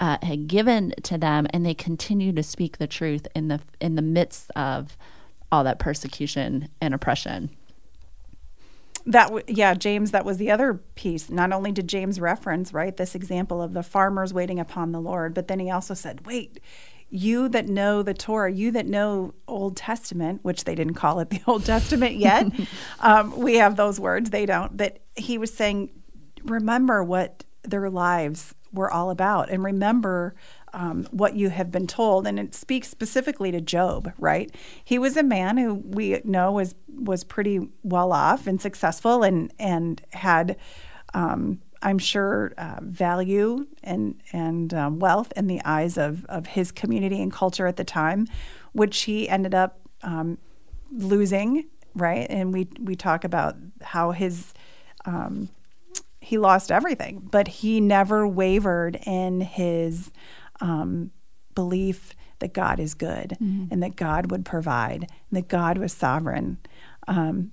uh, 0.00 0.18
had 0.22 0.48
given 0.48 0.92
to 1.04 1.16
them, 1.18 1.46
and 1.50 1.64
they 1.64 1.74
continued 1.74 2.36
to 2.36 2.42
speak 2.42 2.78
the 2.78 2.86
truth 2.86 3.26
in 3.34 3.48
the 3.48 3.60
in 3.80 3.94
the 3.94 4.02
midst 4.02 4.50
of 4.56 4.96
all 5.52 5.62
that 5.62 5.78
persecution 5.78 6.68
and 6.80 6.94
oppression 6.94 7.50
that 9.06 9.24
w- 9.24 9.44
yeah 9.48 9.74
james 9.74 10.10
that 10.10 10.24
was 10.24 10.38
the 10.38 10.50
other 10.50 10.74
piece. 10.94 11.30
Not 11.30 11.52
only 11.52 11.72
did 11.72 11.88
james 11.88 12.20
reference 12.20 12.72
right 12.72 12.96
this 12.96 13.14
example 13.14 13.60
of 13.62 13.72
the 13.72 13.82
farmers 13.82 14.32
waiting 14.32 14.58
upon 14.58 14.92
the 14.92 15.00
lord 15.00 15.34
but 15.34 15.48
then 15.48 15.60
he 15.60 15.70
also 15.70 15.94
said 15.94 16.26
wait 16.26 16.60
you 17.10 17.48
that 17.50 17.68
know 17.68 18.02
the 18.02 18.14
torah 18.14 18.50
you 18.50 18.70
that 18.70 18.86
know 18.86 19.34
old 19.46 19.76
testament 19.76 20.40
which 20.42 20.64
they 20.64 20.74
didn't 20.74 20.94
call 20.94 21.20
it 21.20 21.30
the 21.30 21.40
old 21.46 21.64
testament 21.64 22.16
yet 22.16 22.46
um, 23.00 23.36
we 23.38 23.56
have 23.56 23.76
those 23.76 24.00
words 24.00 24.30
they 24.30 24.46
don't 24.46 24.76
but 24.76 24.98
he 25.16 25.38
was 25.38 25.52
saying 25.52 25.90
remember 26.44 27.02
what 27.04 27.44
their 27.62 27.88
lives 27.90 28.54
were 28.72 28.90
all 28.90 29.10
about 29.10 29.50
and 29.50 29.62
remember 29.62 30.34
um, 30.74 31.04
what 31.12 31.36
you 31.36 31.48
have 31.50 31.70
been 31.70 31.86
told, 31.86 32.26
and 32.26 32.38
it 32.38 32.54
speaks 32.54 32.88
specifically 32.88 33.50
to 33.52 33.60
Job, 33.60 34.12
right? 34.18 34.54
He 34.84 34.98
was 34.98 35.16
a 35.16 35.22
man 35.22 35.56
who 35.56 35.74
we 35.74 36.20
know 36.24 36.52
was 36.52 36.74
was 36.88 37.24
pretty 37.24 37.68
well 37.82 38.12
off 38.12 38.46
and 38.46 38.60
successful, 38.60 39.22
and 39.22 39.52
and 39.58 40.02
had, 40.12 40.56
um, 41.14 41.60
I'm 41.80 41.98
sure, 41.98 42.52
uh, 42.58 42.80
value 42.82 43.66
and 43.82 44.20
and 44.32 44.74
um, 44.74 44.98
wealth 44.98 45.32
in 45.36 45.46
the 45.46 45.62
eyes 45.64 45.96
of 45.96 46.24
of 46.26 46.48
his 46.48 46.72
community 46.72 47.22
and 47.22 47.32
culture 47.32 47.66
at 47.66 47.76
the 47.76 47.84
time, 47.84 48.26
which 48.72 49.02
he 49.02 49.28
ended 49.28 49.54
up 49.54 49.80
um, 50.02 50.38
losing, 50.90 51.66
right? 51.94 52.26
And 52.28 52.52
we 52.52 52.68
we 52.80 52.96
talk 52.96 53.22
about 53.22 53.56
how 53.80 54.10
his 54.10 54.52
um, 55.04 55.48
he 56.20 56.38
lost 56.38 56.72
everything, 56.72 57.28
but 57.30 57.46
he 57.46 57.80
never 57.80 58.26
wavered 58.26 58.96
in 59.06 59.42
his 59.42 60.10
um, 60.64 61.10
belief 61.54 62.14
that 62.40 62.54
God 62.54 62.80
is 62.80 62.94
good 62.94 63.36
mm-hmm. 63.40 63.66
and 63.70 63.82
that 63.82 63.96
God 63.96 64.30
would 64.30 64.44
provide 64.44 65.02
and 65.02 65.36
that 65.36 65.46
God 65.46 65.78
was 65.78 65.92
sovereign. 65.92 66.58
Um, 67.06 67.52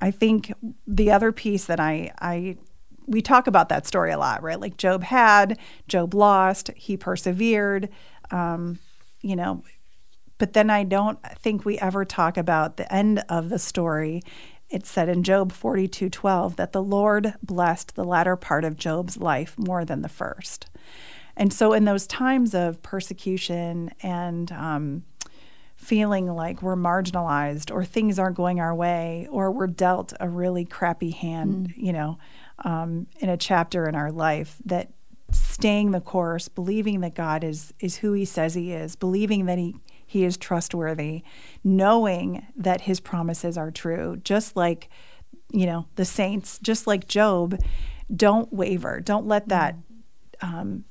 I 0.00 0.10
think 0.10 0.52
the 0.86 1.10
other 1.10 1.30
piece 1.30 1.66
that 1.66 1.78
I, 1.78 2.10
I 2.20 2.56
we 3.06 3.22
talk 3.22 3.46
about 3.46 3.68
that 3.68 3.86
story 3.86 4.12
a 4.12 4.18
lot, 4.18 4.42
right? 4.42 4.60
Like 4.60 4.76
Job 4.76 5.02
had, 5.02 5.58
Job 5.88 6.14
lost, 6.14 6.70
he 6.74 6.96
persevered, 6.96 7.88
um, 8.30 8.78
you 9.22 9.36
know. 9.36 9.62
But 10.38 10.52
then 10.52 10.70
I 10.70 10.84
don't 10.84 11.20
think 11.38 11.64
we 11.64 11.78
ever 11.78 12.04
talk 12.04 12.36
about 12.36 12.76
the 12.76 12.92
end 12.92 13.24
of 13.28 13.48
the 13.48 13.58
story. 13.58 14.22
It 14.70 14.86
said 14.86 15.08
in 15.08 15.22
Job 15.22 15.52
42 15.52 16.08
12 16.08 16.56
that 16.56 16.72
the 16.72 16.82
Lord 16.82 17.34
blessed 17.42 17.94
the 17.94 18.04
latter 18.04 18.36
part 18.36 18.64
of 18.64 18.76
Job's 18.76 19.16
life 19.16 19.58
more 19.58 19.84
than 19.84 20.02
the 20.02 20.08
first. 20.08 20.68
And 21.38 21.52
so, 21.52 21.72
in 21.72 21.84
those 21.84 22.06
times 22.06 22.52
of 22.52 22.82
persecution 22.82 23.92
and 24.02 24.50
um, 24.50 25.04
feeling 25.76 26.26
like 26.26 26.60
we're 26.62 26.76
marginalized 26.76 27.72
or 27.72 27.84
things 27.84 28.18
aren't 28.18 28.36
going 28.36 28.58
our 28.58 28.74
way 28.74 29.28
or 29.30 29.52
we're 29.52 29.68
dealt 29.68 30.12
a 30.18 30.28
really 30.28 30.64
crappy 30.64 31.12
hand, 31.12 31.68
mm. 31.68 31.74
you 31.76 31.92
know, 31.92 32.18
um, 32.64 33.06
in 33.20 33.28
a 33.28 33.36
chapter 33.36 33.88
in 33.88 33.94
our 33.94 34.10
life, 34.10 34.56
that 34.64 34.90
staying 35.30 35.92
the 35.92 36.00
course, 36.00 36.48
believing 36.48 37.00
that 37.00 37.14
God 37.14 37.44
is 37.44 37.72
is 37.78 37.98
who 37.98 38.14
He 38.14 38.24
says 38.24 38.54
He 38.54 38.72
is, 38.72 38.96
believing 38.96 39.46
that 39.46 39.58
He 39.58 39.76
He 40.04 40.24
is 40.24 40.36
trustworthy, 40.36 41.22
knowing 41.62 42.48
that 42.56 42.80
His 42.80 42.98
promises 42.98 43.56
are 43.56 43.70
true, 43.70 44.16
just 44.24 44.56
like 44.56 44.88
you 45.52 45.66
know 45.66 45.86
the 45.94 46.04
saints, 46.04 46.58
just 46.58 46.88
like 46.88 47.06
Job. 47.06 47.60
Don't 48.14 48.52
waver. 48.52 49.00
Don't 49.00 49.28
let 49.28 49.48
that 49.50 49.76
um, 50.40 50.84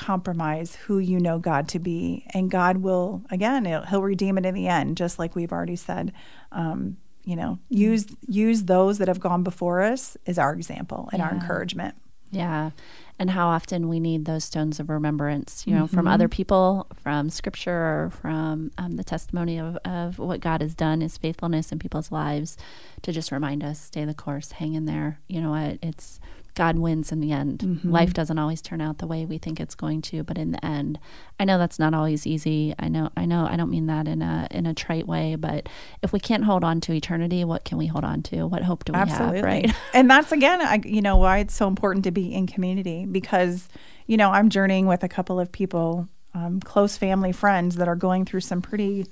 compromise 0.00 0.76
who 0.76 0.98
you 0.98 1.20
know 1.20 1.38
God 1.38 1.68
to 1.68 1.78
be, 1.78 2.24
and 2.30 2.50
God 2.50 2.78
will 2.78 3.22
again 3.30 3.66
He'll 3.66 4.02
redeem 4.02 4.38
it 4.38 4.46
in 4.46 4.54
the 4.54 4.66
end, 4.66 4.96
just 4.96 5.18
like 5.18 5.36
we've 5.36 5.52
already 5.52 5.76
said. 5.76 6.12
Um, 6.50 6.96
you 7.24 7.36
know, 7.36 7.58
use 7.68 8.06
use 8.26 8.64
those 8.64 8.98
that 8.98 9.08
have 9.08 9.20
gone 9.20 9.42
before 9.42 9.82
us 9.82 10.16
as 10.26 10.38
our 10.38 10.54
example 10.54 11.08
and 11.12 11.20
yeah. 11.20 11.26
our 11.26 11.32
encouragement. 11.32 11.94
Yeah. 12.30 12.70
And 13.18 13.30
how 13.30 13.48
often 13.48 13.88
we 13.88 14.00
need 14.00 14.24
those 14.24 14.44
stones 14.44 14.80
of 14.80 14.88
remembrance, 14.88 15.66
you 15.66 15.74
know, 15.74 15.84
mm-hmm. 15.84 15.94
from 15.94 16.08
other 16.08 16.28
people, 16.28 16.86
from 17.02 17.28
scripture, 17.28 17.70
or 17.72 18.10
from 18.10 18.70
um, 18.78 18.96
the 18.96 19.04
testimony 19.04 19.58
of, 19.58 19.76
of 19.84 20.18
what 20.18 20.40
God 20.40 20.62
has 20.62 20.74
done, 20.74 21.02
his 21.02 21.18
faithfulness 21.18 21.70
in 21.70 21.78
people's 21.78 22.10
lives, 22.10 22.56
to 23.02 23.12
just 23.12 23.30
remind 23.30 23.62
us, 23.62 23.78
stay 23.78 24.06
the 24.06 24.14
course, 24.14 24.52
hang 24.52 24.72
in 24.72 24.86
there. 24.86 25.20
You 25.28 25.42
know 25.42 25.50
what? 25.50 25.78
It's 25.82 26.18
God 26.54 26.78
wins 26.78 27.12
in 27.12 27.20
the 27.20 27.32
end. 27.32 27.60
Mm-hmm. 27.60 27.90
Life 27.90 28.12
doesn't 28.12 28.38
always 28.38 28.60
turn 28.60 28.80
out 28.80 28.98
the 28.98 29.06
way 29.06 29.24
we 29.24 29.38
think 29.38 29.60
it's 29.60 29.74
going 29.74 30.02
to, 30.02 30.22
but 30.22 30.38
in 30.38 30.52
the 30.52 30.64
end, 30.64 30.98
I 31.38 31.44
know 31.44 31.58
that's 31.58 31.78
not 31.78 31.94
always 31.94 32.26
easy. 32.26 32.74
I 32.78 32.88
know, 32.88 33.10
I 33.16 33.26
know, 33.26 33.46
I 33.46 33.56
don't 33.56 33.70
mean 33.70 33.86
that 33.86 34.08
in 34.08 34.22
a 34.22 34.48
in 34.50 34.66
a 34.66 34.74
trite 34.74 35.06
way, 35.06 35.36
but 35.36 35.68
if 36.02 36.12
we 36.12 36.20
can't 36.20 36.44
hold 36.44 36.64
on 36.64 36.80
to 36.82 36.92
eternity, 36.92 37.44
what 37.44 37.64
can 37.64 37.78
we 37.78 37.86
hold 37.86 38.04
on 38.04 38.22
to? 38.24 38.46
What 38.46 38.62
hope 38.62 38.84
do 38.84 38.92
we 38.92 38.98
Absolutely. 38.98 39.36
have? 39.36 39.44
Right. 39.44 39.74
and 39.94 40.10
that's 40.10 40.32
again, 40.32 40.60
I, 40.60 40.80
you 40.84 41.02
know, 41.02 41.16
why 41.16 41.38
it's 41.38 41.54
so 41.54 41.68
important 41.68 42.04
to 42.04 42.10
be 42.10 42.34
in 42.34 42.46
community 42.46 43.06
because, 43.06 43.68
you 44.06 44.16
know, 44.16 44.30
I'm 44.30 44.50
journeying 44.50 44.86
with 44.86 45.04
a 45.04 45.08
couple 45.08 45.38
of 45.38 45.52
people, 45.52 46.08
um, 46.34 46.60
close 46.60 46.96
family 46.96 47.32
friends 47.32 47.76
that 47.76 47.88
are 47.88 47.96
going 47.96 48.24
through 48.24 48.40
some 48.40 48.62
pretty 48.62 49.06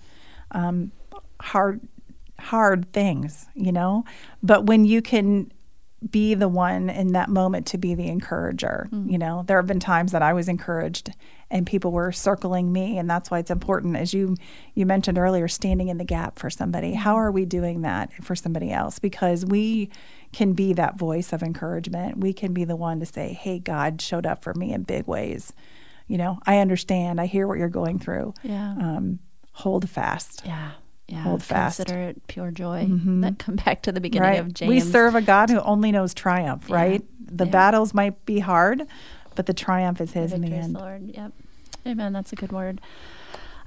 um, 0.50 0.92
hard 1.40 1.80
hard 2.38 2.92
things, 2.92 3.46
you 3.54 3.72
know. 3.72 4.04
But 4.42 4.66
when 4.66 4.84
you 4.84 5.02
can 5.02 5.50
be 6.10 6.34
the 6.34 6.48
one 6.48 6.88
in 6.88 7.12
that 7.12 7.28
moment 7.28 7.66
to 7.66 7.78
be 7.78 7.94
the 7.94 8.06
encourager. 8.06 8.88
Mm. 8.92 9.10
You 9.10 9.18
know, 9.18 9.42
there 9.46 9.56
have 9.56 9.66
been 9.66 9.80
times 9.80 10.12
that 10.12 10.22
I 10.22 10.32
was 10.32 10.48
encouraged 10.48 11.12
and 11.50 11.66
people 11.66 11.90
were 11.90 12.12
circling 12.12 12.72
me 12.72 12.98
and 12.98 13.10
that's 13.10 13.30
why 13.30 13.40
it's 13.40 13.50
important 13.50 13.96
as 13.96 14.14
you 14.14 14.36
you 14.74 14.86
mentioned 14.86 15.18
earlier 15.18 15.48
standing 15.48 15.88
in 15.88 15.98
the 15.98 16.04
gap 16.04 16.38
for 16.38 16.50
somebody. 16.50 16.94
How 16.94 17.16
are 17.16 17.32
we 17.32 17.44
doing 17.44 17.82
that 17.82 18.12
for 18.22 18.36
somebody 18.36 18.70
else? 18.70 19.00
Because 19.00 19.44
we 19.44 19.90
can 20.32 20.52
be 20.52 20.72
that 20.74 20.96
voice 20.96 21.32
of 21.32 21.42
encouragement. 21.42 22.18
We 22.18 22.32
can 22.32 22.52
be 22.52 22.64
the 22.64 22.76
one 22.76 23.00
to 23.00 23.06
say, 23.06 23.32
"Hey, 23.32 23.58
God 23.58 24.00
showed 24.00 24.26
up 24.26 24.42
for 24.44 24.54
me 24.54 24.72
in 24.72 24.82
big 24.82 25.08
ways." 25.08 25.52
You 26.06 26.18
know, 26.18 26.38
I 26.46 26.58
understand. 26.58 27.20
I 27.20 27.26
hear 27.26 27.46
what 27.48 27.58
you're 27.58 27.68
going 27.68 27.98
through. 27.98 28.34
Yeah. 28.42 28.72
Um, 28.72 29.18
hold 29.52 29.88
fast. 29.90 30.42
Yeah 30.44 30.72
yeah, 31.08 31.22
hold 31.22 31.42
fast. 31.42 31.78
Consider 31.78 32.00
it 32.00 32.26
pure 32.26 32.50
joy. 32.50 32.84
Mm-hmm. 32.84 33.22
That 33.22 33.38
come 33.38 33.56
back 33.64 33.82
to 33.82 33.92
the 33.92 34.00
beginning 34.00 34.28
right. 34.28 34.40
of 34.40 34.52
James. 34.52 34.68
We 34.68 34.80
serve 34.80 35.14
a 35.14 35.22
God 35.22 35.48
who 35.50 35.60
only 35.60 35.90
knows 35.90 36.12
triumph, 36.12 36.66
yeah. 36.68 36.76
right? 36.76 37.04
The 37.20 37.46
yeah. 37.46 37.50
battles 37.50 37.94
might 37.94 38.24
be 38.26 38.40
hard, 38.40 38.86
but 39.34 39.46
the 39.46 39.54
triumph 39.54 40.00
is 40.00 40.12
His 40.12 40.30
the 40.30 40.36
in 40.36 40.42
the 40.42 40.52
end. 40.52 40.74
Lord. 40.74 41.10
Yep. 41.14 41.32
Amen. 41.86 42.12
That's 42.12 42.32
a 42.32 42.36
good 42.36 42.52
word. 42.52 42.80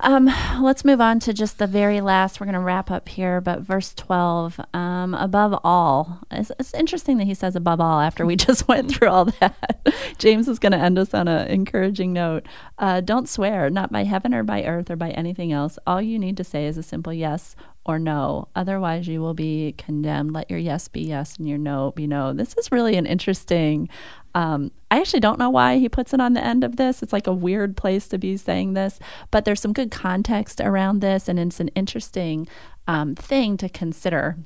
Um, 0.04 0.32
let's 0.60 0.84
move 0.84 1.00
on 1.00 1.20
to 1.22 1.34
just 1.34 1.60
the 1.60 1.68
very 1.68 2.02
last. 2.02 2.40
We're 2.40 2.48
going 2.48 2.56
to 2.56 2.60
wrap 2.60 2.90
up 2.90 3.08
here, 3.08 3.40
but 3.40 3.62
verse 3.62 3.94
12, 3.94 4.60
um, 4.74 5.14
above 5.14 5.60
all. 5.64 6.22
It's, 6.32 6.52
it's, 6.60 6.74
interesting 6.74 7.18
that 7.18 7.26
he 7.26 7.36
says 7.36 7.56
above 7.56 7.80
all 7.80 8.00
after 8.00 8.26
we 8.26 8.36
just 8.48 8.68
went 8.68 8.90
through 8.90 9.10
all 9.10 9.26
that. 9.26 9.94
James 10.18 10.48
is 10.48 10.58
going 10.58 10.72
to 10.72 10.80
end 10.80 10.98
us 10.98 11.14
on 11.14 11.28
an 11.28 11.48
encouraging 11.50 12.14
note. 12.14 12.48
Uh, 12.80 13.02
don't 13.02 13.30
swear, 13.30 13.70
not 13.70 13.92
by 13.92 14.04
heaven 14.04 14.34
or 14.34 14.42
by 14.42 14.64
earth 14.64 14.90
or 14.90 14.96
by 14.96 15.12
anything 15.12 15.52
else. 15.52 15.78
All 15.86 16.02
you 16.02 16.18
need 16.18 16.38
to 16.38 16.44
say 16.44 16.66
is 16.66 16.80
a 16.80 16.84
simple 16.84 17.14
yes 17.14 17.56
or 17.86 18.00
no. 18.00 18.48
Otherwise, 18.56 19.08
you 19.08 19.22
will 19.22 19.34
be 19.34 19.76
condemned. 19.78 20.34
Let 20.34 20.50
your 20.50 20.60
yes 20.60 20.88
be 20.88 21.02
yes 21.02 21.38
and 21.38 21.48
your 21.48 21.58
no 21.58 21.92
be 21.92 22.08
no. 22.08 22.34
This 22.34 22.56
is 22.58 22.72
really 22.72 22.96
an 22.96 23.06
interesting. 23.06 23.90
Um, 24.34 24.72
I 24.90 25.00
actually 25.00 25.20
don't 25.20 25.40
know 25.40 25.50
why 25.50 25.78
he 25.78 25.90
puts 25.90 26.14
it 26.14 26.22
on 26.22 26.34
the 26.34 26.44
end 26.44 26.64
of 26.64 26.78
this. 26.78 27.02
It's 27.04 27.14
like 27.14 27.28
a 27.28 27.34
weird 27.34 27.76
place 27.78 28.08
to 28.10 28.18
be 28.18 28.38
saying 28.38 28.74
this, 28.74 29.00
but 29.30 29.46
there's 29.46 29.60
some 29.62 29.74
good 29.74 29.92
context 29.92 30.62
around 30.62 31.00
this, 31.02 31.28
and 31.28 31.40
it's 31.40 31.60
an 31.60 31.70
interesting 31.70 32.48
um, 32.88 33.16
thing 33.16 33.58
to 33.58 33.70
consider. 33.70 34.38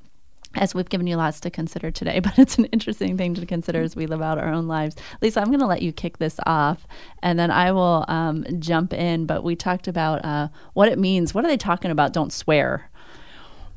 as 0.58 0.74
we've 0.74 0.88
given 0.88 1.06
you 1.06 1.18
lots 1.18 1.40
to 1.42 1.50
consider 1.50 1.92
today, 1.92 2.20
but 2.26 2.40
it's 2.40 2.58
an 2.58 2.66
interesting 2.66 3.18
thing 3.18 3.36
to 3.36 3.46
consider 3.46 3.82
as 3.82 3.96
we 3.96 4.08
live 4.08 4.22
out 4.22 4.38
our 4.38 4.48
own 4.48 4.68
lives. 4.68 4.96
Lisa, 5.22 5.42
I'm 5.42 5.48
going 5.48 5.60
to 5.60 5.66
let 5.66 5.82
you 5.82 5.92
kick 5.92 6.18
this 6.18 6.40
off, 6.46 6.88
and 7.22 7.38
then 7.38 7.52
I 7.52 7.72
will 7.72 8.06
um, 8.08 8.46
jump 8.60 8.94
in. 8.94 9.26
But 9.26 9.44
we 9.44 9.56
talked 9.56 9.88
about 9.88 10.24
uh, 10.24 10.48
what 10.74 10.88
it 10.88 10.98
means. 10.98 11.34
What 11.34 11.44
are 11.46 11.48
they 11.50 11.58
talking 11.58 11.92
about? 11.92 12.14
Don't 12.14 12.32
swear. 12.32 12.90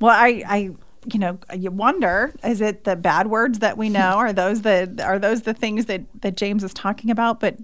Well, 0.01 0.15
I, 0.15 0.45
I 0.47 0.71
you 1.13 1.19
know, 1.19 1.39
you 1.55 1.71
wonder: 1.71 2.35
is 2.45 2.61
it 2.61 2.85
the 2.85 2.97
bad 2.97 3.29
words 3.29 3.61
that 3.61 3.77
we 3.77 3.89
know? 3.99 4.17
Are 4.17 4.33
those 4.33 4.63
the 4.63 5.03
are 5.05 5.19
those 5.19 5.43
the 5.43 5.55
things 5.55 5.87
that 5.87 6.03
that 6.23 6.37
James 6.37 6.65
is 6.65 6.75
talking 6.75 7.11
about? 7.11 7.41
But 7.41 7.59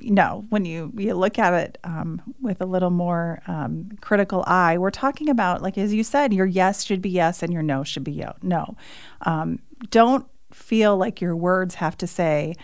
no, 0.00 0.44
when 0.50 0.64
you 0.64 0.92
you 0.96 1.14
look 1.14 1.38
at 1.38 1.54
it 1.54 1.78
um, 1.84 2.22
with 2.40 2.60
a 2.60 2.66
little 2.66 2.90
more 2.90 3.42
um, 3.46 3.90
critical 4.00 4.44
eye, 4.46 4.78
we're 4.78 4.90
talking 4.90 5.28
about 5.28 5.62
like 5.62 5.78
as 5.78 5.92
you 5.94 6.04
said, 6.04 6.32
your 6.32 6.46
yes 6.46 6.84
should 6.84 7.02
be 7.02 7.10
yes 7.10 7.42
and 7.42 7.52
your 7.52 7.62
no 7.62 7.84
should 7.84 8.04
be 8.04 8.24
no. 8.42 8.76
Um, 9.22 9.60
don't 9.90 10.26
feel 10.52 10.96
like 10.96 11.20
your 11.20 11.36
words 11.36 11.76
have 11.76 11.96
to 11.98 12.06
say, 12.06 12.54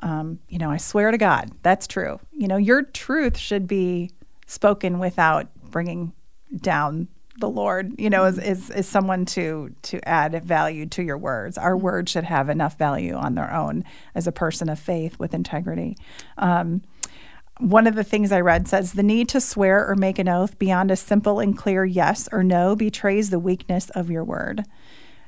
um, 0.00 0.40
you 0.48 0.58
know, 0.58 0.70
I 0.70 0.78
swear 0.78 1.10
to 1.10 1.18
God, 1.18 1.52
that's 1.62 1.86
true. 1.86 2.18
You 2.32 2.48
know, 2.48 2.56
your 2.56 2.82
truth 2.82 3.38
should 3.38 3.66
be 3.66 4.10
spoken 4.46 4.98
without 4.98 5.48
bringing 5.70 6.12
down 6.60 7.08
the 7.38 7.48
Lord, 7.48 7.94
you 7.98 8.10
know, 8.10 8.24
is, 8.24 8.38
mm-hmm. 8.38 8.50
is, 8.50 8.70
is 8.70 8.88
someone 8.88 9.24
to 9.26 9.74
to 9.82 10.06
add 10.08 10.42
value 10.44 10.86
to 10.86 11.02
your 11.02 11.18
words. 11.18 11.56
Our 11.56 11.74
mm-hmm. 11.74 11.84
words 11.84 12.12
should 12.12 12.24
have 12.24 12.48
enough 12.48 12.78
value 12.78 13.14
on 13.14 13.34
their 13.34 13.52
own 13.52 13.84
as 14.14 14.26
a 14.26 14.32
person 14.32 14.68
of 14.68 14.78
faith 14.78 15.18
with 15.18 15.34
integrity. 15.34 15.96
Um, 16.38 16.82
one 17.58 17.86
of 17.86 17.94
the 17.94 18.04
things 18.04 18.32
I 18.32 18.40
read 18.40 18.66
says 18.66 18.92
the 18.92 19.02
need 19.02 19.28
to 19.30 19.40
swear 19.40 19.88
or 19.88 19.94
make 19.94 20.18
an 20.18 20.28
oath 20.28 20.58
beyond 20.58 20.90
a 20.90 20.96
simple 20.96 21.38
and 21.38 21.56
clear 21.56 21.84
yes 21.84 22.28
or 22.32 22.42
no 22.42 22.74
betrays 22.74 23.30
the 23.30 23.38
weakness 23.38 23.90
of 23.90 24.10
your 24.10 24.24
word. 24.24 24.64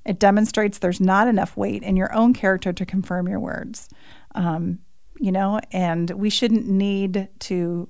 It 0.05 0.19
demonstrates 0.19 0.79
there's 0.79 1.01
not 1.01 1.29
enough 1.29 1.57
weight 1.57 1.83
in 1.83 1.97
your 1.97 2.13
own 2.15 2.35
character 2.35 2.73
to 2.73 2.87
confirm 2.87 3.29
your 3.29 3.41
words. 3.41 3.89
Um, 4.35 4.81
you 5.19 5.33
know, 5.33 5.61
and 5.71 6.11
we 6.11 6.29
shouldn't 6.29 6.67
need 6.67 7.29
to 7.41 7.89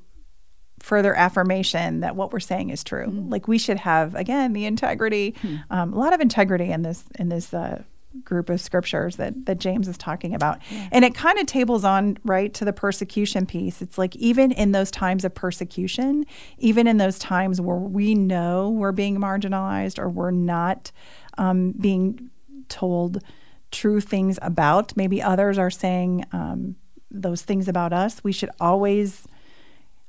further 0.85 1.15
affirmation 1.15 2.01
that 2.01 2.15
what 2.15 2.31
we're 2.31 2.39
saying 2.39 2.69
is 2.69 2.85
true. 2.85 3.07
Mm. 3.07 3.31
Like 3.33 3.49
we 3.49 3.57
should 3.57 3.79
have 3.79 4.15
again 4.15 4.53
the 4.53 4.67
integrity, 4.67 5.35
mm. 5.43 5.65
um, 5.71 5.95
a 5.95 5.99
lot 5.99 6.13
of 6.13 6.21
integrity 6.21 6.71
in 6.71 6.83
this 6.83 7.05
in 7.19 7.31
this 7.31 7.55
uh, 7.55 7.83
group 8.23 8.51
of 8.51 8.61
scriptures 8.61 9.17
that 9.17 9.47
that 9.47 9.59
James 9.59 9.89
is 9.89 9.97
talking 9.97 10.35
about, 10.35 10.59
yeah. 10.71 10.89
and 10.93 11.03
it 11.03 11.15
kind 11.15 11.39
of 11.39 11.47
tables 11.47 11.85
on 11.85 12.19
right 12.23 12.53
to 12.53 12.67
the 12.67 12.73
persecution 12.73 13.47
piece. 13.47 13.81
It's 13.81 13.97
like 13.97 14.15
even 14.17 14.53
in 14.53 14.73
those 14.73 14.91
times 14.91 15.25
of 15.25 15.35
persecution, 15.35 16.27
even 16.59 16.87
in 16.87 16.99
those 16.99 17.19
times 17.19 17.63
where 17.63 17.77
we 17.77 18.15
know 18.15 18.69
we're 18.69 18.93
being 18.93 19.17
marginalized 19.17 19.99
or 19.99 20.11
we're 20.11 20.33
not 20.33 20.93
um, 21.39 21.73
being 21.73 22.29
told 22.69 23.23
true 23.71 24.03
things 24.03 24.39
about, 24.43 24.95
maybe 24.99 25.23
others 25.23 25.57
are 25.57 25.71
saying. 25.71 26.27
Um, 26.33 26.77
those 27.17 27.43
things 27.43 27.69
about 27.69 27.93
us, 27.93 28.25
we 28.25 28.33
should 28.33 28.51
always 28.59 29.29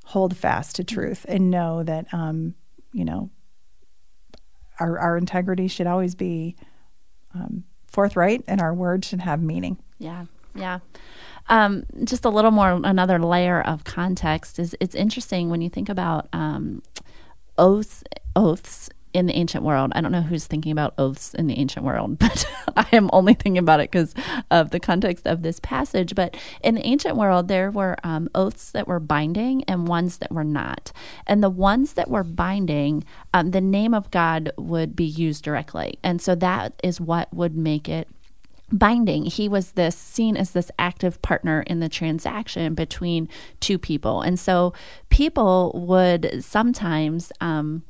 hold 0.06 0.36
fast 0.36 0.76
to 0.76 0.84
truth 0.84 1.26
and 1.28 1.50
know 1.50 1.82
that 1.82 2.06
um, 2.12 2.54
you 2.92 3.04
know 3.04 3.30
our 4.78 4.98
our 4.98 5.16
integrity 5.16 5.68
should 5.68 5.86
always 5.86 6.14
be 6.14 6.56
um, 7.34 7.64
forthright 7.86 8.44
and 8.46 8.60
our 8.60 8.72
words 8.72 9.08
should 9.08 9.20
have 9.20 9.42
meaning. 9.42 9.78
Yeah, 9.98 10.26
yeah. 10.54 10.78
Um, 11.48 11.84
just 12.04 12.24
a 12.24 12.28
little 12.28 12.50
more, 12.50 12.80
another 12.82 13.18
layer 13.20 13.60
of 13.60 13.84
context 13.84 14.58
is 14.58 14.76
it's 14.80 14.94
interesting 14.94 15.48
when 15.48 15.60
you 15.60 15.68
think 15.70 15.88
about 15.88 16.28
um, 16.32 16.82
oaths, 17.56 18.02
oaths 18.34 18.90
in 19.16 19.26
the 19.26 19.34
ancient 19.34 19.64
world. 19.64 19.92
I 19.94 20.02
don't 20.02 20.12
know 20.12 20.20
who's 20.20 20.46
thinking 20.46 20.72
about 20.72 20.94
oaths 20.98 21.32
in 21.34 21.46
the 21.46 21.58
ancient 21.58 21.84
world, 21.84 22.18
but 22.18 22.46
I 22.76 22.86
am 22.92 23.08
only 23.12 23.34
thinking 23.34 23.58
about 23.58 23.80
it 23.80 23.90
because 23.90 24.14
of 24.50 24.70
the 24.70 24.80
context 24.80 25.26
of 25.26 25.42
this 25.42 25.58
passage. 25.58 26.14
But 26.14 26.36
in 26.62 26.74
the 26.74 26.86
ancient 26.86 27.16
world, 27.16 27.48
there 27.48 27.70
were 27.70 27.96
um, 28.04 28.28
oaths 28.34 28.70
that 28.72 28.86
were 28.86 29.00
binding 29.00 29.64
and 29.64 29.88
ones 29.88 30.18
that 30.18 30.30
were 30.30 30.44
not. 30.44 30.92
And 31.26 31.42
the 31.42 31.50
ones 31.50 31.94
that 31.94 32.10
were 32.10 32.24
binding, 32.24 33.04
um, 33.32 33.52
the 33.52 33.60
name 33.60 33.94
of 33.94 34.10
God 34.10 34.52
would 34.58 34.94
be 34.94 35.04
used 35.04 35.42
directly. 35.42 35.98
And 36.02 36.20
so 36.20 36.34
that 36.34 36.78
is 36.84 37.00
what 37.00 37.32
would 37.32 37.56
make 37.56 37.88
it 37.88 38.08
binding. 38.72 39.26
He 39.26 39.48
was 39.48 39.72
this 39.72 39.96
seen 39.96 40.36
as 40.36 40.50
this 40.50 40.70
active 40.78 41.22
partner 41.22 41.62
in 41.62 41.80
the 41.80 41.88
transaction 41.88 42.74
between 42.74 43.28
two 43.60 43.78
people. 43.78 44.22
And 44.22 44.38
so 44.38 44.72
people 45.08 45.72
would 45.86 46.44
sometimes, 46.44 47.32
um, 47.40 47.84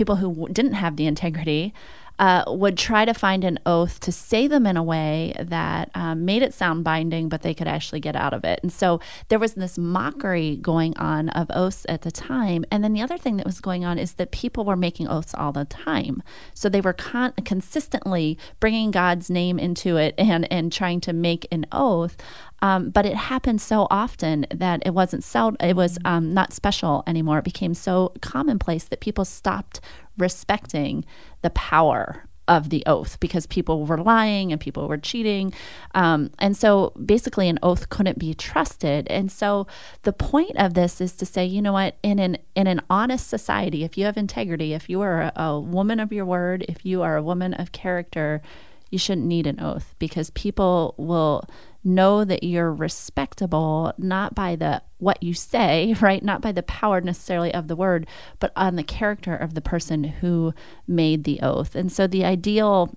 people 0.00 0.16
who 0.16 0.48
didn't 0.48 0.72
have 0.72 0.96
the 0.96 1.06
integrity 1.06 1.74
uh, 2.20 2.44
would 2.48 2.76
try 2.76 3.06
to 3.06 3.14
find 3.14 3.44
an 3.44 3.58
oath 3.64 3.98
to 3.98 4.12
say 4.12 4.46
them 4.46 4.66
in 4.66 4.76
a 4.76 4.82
way 4.82 5.32
that 5.40 5.90
um, 5.94 6.26
made 6.26 6.42
it 6.42 6.52
sound 6.52 6.84
binding, 6.84 7.30
but 7.30 7.40
they 7.40 7.54
could 7.54 7.66
actually 7.66 7.98
get 7.98 8.14
out 8.14 8.34
of 8.34 8.44
it. 8.44 8.60
And 8.62 8.70
so 8.70 9.00
there 9.28 9.38
was 9.38 9.54
this 9.54 9.78
mockery 9.78 10.56
going 10.56 10.94
on 10.98 11.30
of 11.30 11.50
oaths 11.54 11.86
at 11.88 12.02
the 12.02 12.10
time. 12.10 12.66
And 12.70 12.84
then 12.84 12.92
the 12.92 13.00
other 13.00 13.16
thing 13.16 13.38
that 13.38 13.46
was 13.46 13.60
going 13.60 13.86
on 13.86 13.98
is 13.98 14.12
that 14.14 14.32
people 14.32 14.66
were 14.66 14.76
making 14.76 15.08
oaths 15.08 15.34
all 15.34 15.50
the 15.50 15.64
time. 15.64 16.22
So 16.52 16.68
they 16.68 16.82
were 16.82 16.92
con- 16.92 17.32
consistently 17.46 18.36
bringing 18.60 18.90
God's 18.90 19.30
name 19.30 19.58
into 19.58 19.96
it 19.96 20.14
and, 20.18 20.46
and 20.52 20.70
trying 20.70 21.00
to 21.00 21.14
make 21.14 21.48
an 21.50 21.64
oath. 21.72 22.18
Um, 22.62 22.90
but 22.90 23.06
it 23.06 23.14
happened 23.14 23.62
so 23.62 23.86
often 23.90 24.46
that 24.54 24.82
it 24.84 24.90
wasn't 24.90 25.24
sel- 25.24 25.56
it 25.60 25.74
was 25.74 25.98
um, 26.04 26.34
not 26.34 26.52
special 26.52 27.02
anymore. 27.06 27.38
It 27.38 27.44
became 27.44 27.72
so 27.72 28.12
commonplace 28.20 28.84
that 28.84 29.00
people 29.00 29.24
stopped 29.24 29.80
respecting 30.20 31.04
the 31.42 31.50
power 31.50 32.28
of 32.50 32.68
the 32.70 32.82
oath 32.84 33.18
because 33.20 33.46
people 33.46 33.86
were 33.86 33.96
lying 33.96 34.50
and 34.50 34.60
people 34.60 34.88
were 34.88 34.98
cheating. 34.98 35.54
Um, 35.94 36.32
and 36.40 36.56
so 36.56 36.92
basically, 37.04 37.48
an 37.48 37.60
oath 37.62 37.88
couldn't 37.88 38.18
be 38.18 38.34
trusted. 38.34 39.06
And 39.08 39.30
so 39.30 39.68
the 40.02 40.12
point 40.12 40.56
of 40.56 40.74
this 40.74 41.00
is 41.00 41.12
to 41.12 41.26
say, 41.26 41.46
you 41.46 41.62
know 41.62 41.72
what, 41.72 41.96
in 42.02 42.18
an, 42.18 42.38
in 42.56 42.66
an 42.66 42.82
honest 42.90 43.28
society, 43.28 43.84
if 43.84 43.96
you 43.96 44.04
have 44.04 44.16
integrity, 44.16 44.72
if 44.72 44.90
you 44.90 45.00
are 45.00 45.22
a, 45.22 45.32
a 45.36 45.60
woman 45.60 46.00
of 46.00 46.12
your 46.12 46.24
word, 46.24 46.64
if 46.68 46.84
you 46.84 47.02
are 47.02 47.16
a 47.16 47.22
woman 47.22 47.54
of 47.54 47.70
character, 47.70 48.42
you 48.90 48.98
shouldn't 48.98 49.28
need 49.28 49.46
an 49.46 49.60
oath 49.60 49.94
because 50.00 50.30
people 50.30 50.96
will 50.98 51.44
know 51.82 52.24
that 52.24 52.42
you're 52.42 52.72
respectable 52.72 53.92
not 53.96 54.34
by 54.34 54.54
the 54.54 54.82
what 54.98 55.22
you 55.22 55.34
say 55.34 55.94
right? 56.00 56.22
Not 56.22 56.40
by 56.40 56.52
the 56.52 56.62
power 56.62 57.00
necessarily 57.00 57.52
of 57.52 57.68
the 57.68 57.76
word 57.76 58.06
but 58.38 58.52
on 58.56 58.76
the 58.76 58.82
character 58.82 59.34
of 59.34 59.54
the 59.54 59.60
person 59.60 60.04
who 60.04 60.54
made 60.86 61.24
the 61.24 61.40
oath. 61.40 61.74
And 61.74 61.90
so 61.90 62.06
the 62.06 62.24
ideal 62.24 62.94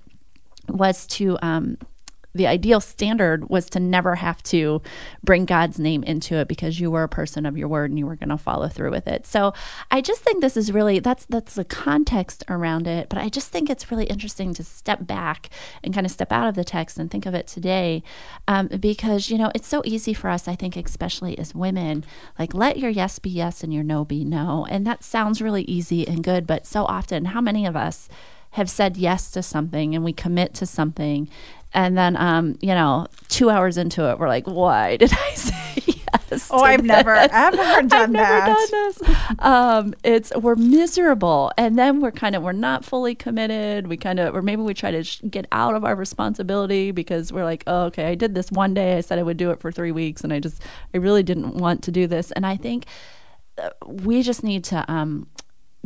was 0.68 1.06
to 1.08 1.38
um, 1.42 1.78
the 2.36 2.48
ideal 2.48 2.80
standard 2.80 3.50
was 3.50 3.70
to 3.70 3.80
never 3.80 4.16
have 4.16 4.42
to 4.44 4.82
bring 5.24 5.46
God's 5.46 5.80
name 5.80 6.04
into 6.04 6.36
it 6.36 6.48
because 6.48 6.80
you 6.80 6.90
were 6.90 7.04
a 7.04 7.10
person 7.10 7.46
of 7.46 7.58
your 7.58 7.68
word 7.68 7.92
and 7.92 8.00
you 8.00 8.08
were 8.08 8.16
going 8.16 8.30
to 8.30 8.38
follow 8.38 8.68
through 8.68 8.92
with 8.92 9.08
it. 9.08 9.26
So 9.28 9.54
I 9.92 10.02
just 10.02 10.22
think 10.22 10.42
this 10.42 10.58
is 10.58 10.72
really 10.72 11.00
that's 11.00 11.26
that's 11.26 11.56
the 11.56 11.64
context 11.64 12.44
around 12.50 12.88
it, 12.88 13.10
but 13.10 13.20
I 13.20 13.30
just 13.30 13.50
think 13.50 13.70
it's 13.70 13.92
really 13.92 14.06
interesting 14.06 14.54
to 14.56 14.64
step 14.64 15.06
back 15.06 15.50
and 15.84 15.94
kind 15.94 16.06
of 16.06 16.12
step 16.12 16.32
out 16.32 16.48
of 16.48 16.56
the 16.56 16.64
text 16.64 16.98
and 16.98 17.12
think 17.12 17.26
of 17.26 17.36
it 17.36 17.48
today, 17.48 18.04
um, 18.48 18.68
because 18.68 19.30
you 19.30 19.38
know 19.38 19.52
it's 19.54 19.68
so 19.68 19.82
easy 19.86 20.14
for 20.14 20.30
us. 20.30 20.48
I 20.48 20.56
think 20.56 20.76
especially 20.76 21.38
as 21.38 21.54
women, 21.54 22.04
like 22.40 22.54
let 22.54 22.80
your 22.80 22.90
yes 22.90 23.20
be 23.20 23.30
yes 23.30 23.64
and 23.64 23.74
your 23.74 23.84
no 23.84 24.06
be 24.06 24.26
no, 24.26 24.66
and 24.70 24.88
that 24.88 25.04
sounds 25.04 25.42
really 25.42 25.64
easy 25.64 26.08
and 26.08 26.24
good, 26.24 26.48
but 26.48 26.66
so 26.66 26.86
often, 26.86 27.26
how 27.26 27.42
many 27.42 27.66
of 27.66 27.76
us 27.76 28.10
have 28.54 28.70
said 28.70 28.98
yes 28.98 29.32
to 29.32 29.42
something 29.42 29.96
and 29.96 30.04
we 30.04 30.14
commit 30.14 30.54
to 30.54 30.66
something 30.66 31.28
and 31.74 31.98
then, 31.98 32.16
um, 32.18 32.58
you 32.62 32.74
know, 32.74 33.08
two 33.30 33.50
hours 33.50 33.78
into 33.78 34.10
it, 34.10 34.20
we're 34.20 34.28
like, 34.28 34.46
why 34.46 34.98
did 34.98 35.12
I 35.14 35.32
say 35.36 35.82
yes? 35.86 36.50
Oh, 36.52 36.62
I've 36.62 36.82
this? 36.82 36.88
never 36.88 37.14
ever 37.16 37.58
done 37.58 37.92
I've 37.92 38.12
that. 38.12 38.12
Never 38.12 38.46
done 38.46 38.68
this. 38.72 39.40
Um, 39.40 39.94
it's 40.04 40.32
we're 40.36 40.56
miserable, 40.56 41.52
and 41.58 41.78
then 41.78 42.00
we're 42.02 42.12
kind 42.12 42.36
of 42.36 42.44
we're 42.44 42.52
not 42.52 42.86
fully 42.86 43.16
committed. 43.16 43.88
We 43.88 43.98
kind 43.98 44.20
of, 44.20 44.36
or 44.36 44.42
maybe 44.42 44.62
we 44.62 44.74
try 44.74 44.92
to 44.92 45.04
sh- 45.04 45.22
get 45.30 45.46
out 45.52 45.76
of 45.76 45.84
our 45.84 45.96
responsibility 45.96 46.92
because 46.92 47.32
we're 47.34 47.44
like, 47.46 47.64
oh, 47.68 47.86
okay, 47.86 48.06
I 48.06 48.16
did 48.16 48.36
this 48.36 48.52
one 48.52 48.74
day. 48.74 48.98
I 48.98 49.02
said 49.02 49.20
I 49.20 49.24
would 49.24 49.38
do 49.38 49.52
it 49.52 49.60
for 49.60 49.72
three 49.72 49.92
weeks, 49.92 50.24
and 50.24 50.32
I 50.34 50.40
just, 50.40 50.62
I 50.94 50.98
really 50.98 51.24
didn't 51.24 51.56
want 51.56 51.84
to 51.84 51.92
do 51.92 52.08
this. 52.08 52.32
And 52.32 52.46
I 52.46 52.56
think 52.58 52.86
uh, 53.58 53.70
we 53.88 54.22
just 54.24 54.44
need 54.44 54.64
to 54.66 54.86
um, 54.92 55.28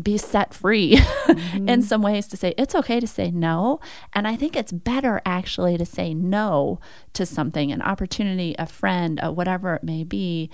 be 0.01 0.17
set 0.17 0.53
free 0.53 0.95
mm-hmm. 0.97 1.67
in 1.67 1.81
some 1.81 2.01
ways 2.01 2.27
to 2.27 2.37
say 2.37 2.53
it's 2.57 2.75
okay 2.75 2.99
to 2.99 3.07
say 3.07 3.31
no. 3.31 3.79
And 4.13 4.27
I 4.27 4.35
think 4.35 4.55
it's 4.55 4.71
better 4.71 5.21
actually 5.25 5.77
to 5.77 5.85
say 5.85 6.13
no 6.13 6.79
to 7.13 7.25
something, 7.25 7.71
an 7.71 7.81
opportunity, 7.81 8.55
a 8.59 8.67
friend, 8.67 9.19
a 9.21 9.31
whatever 9.31 9.75
it 9.75 9.83
may 9.83 10.03
be, 10.03 10.49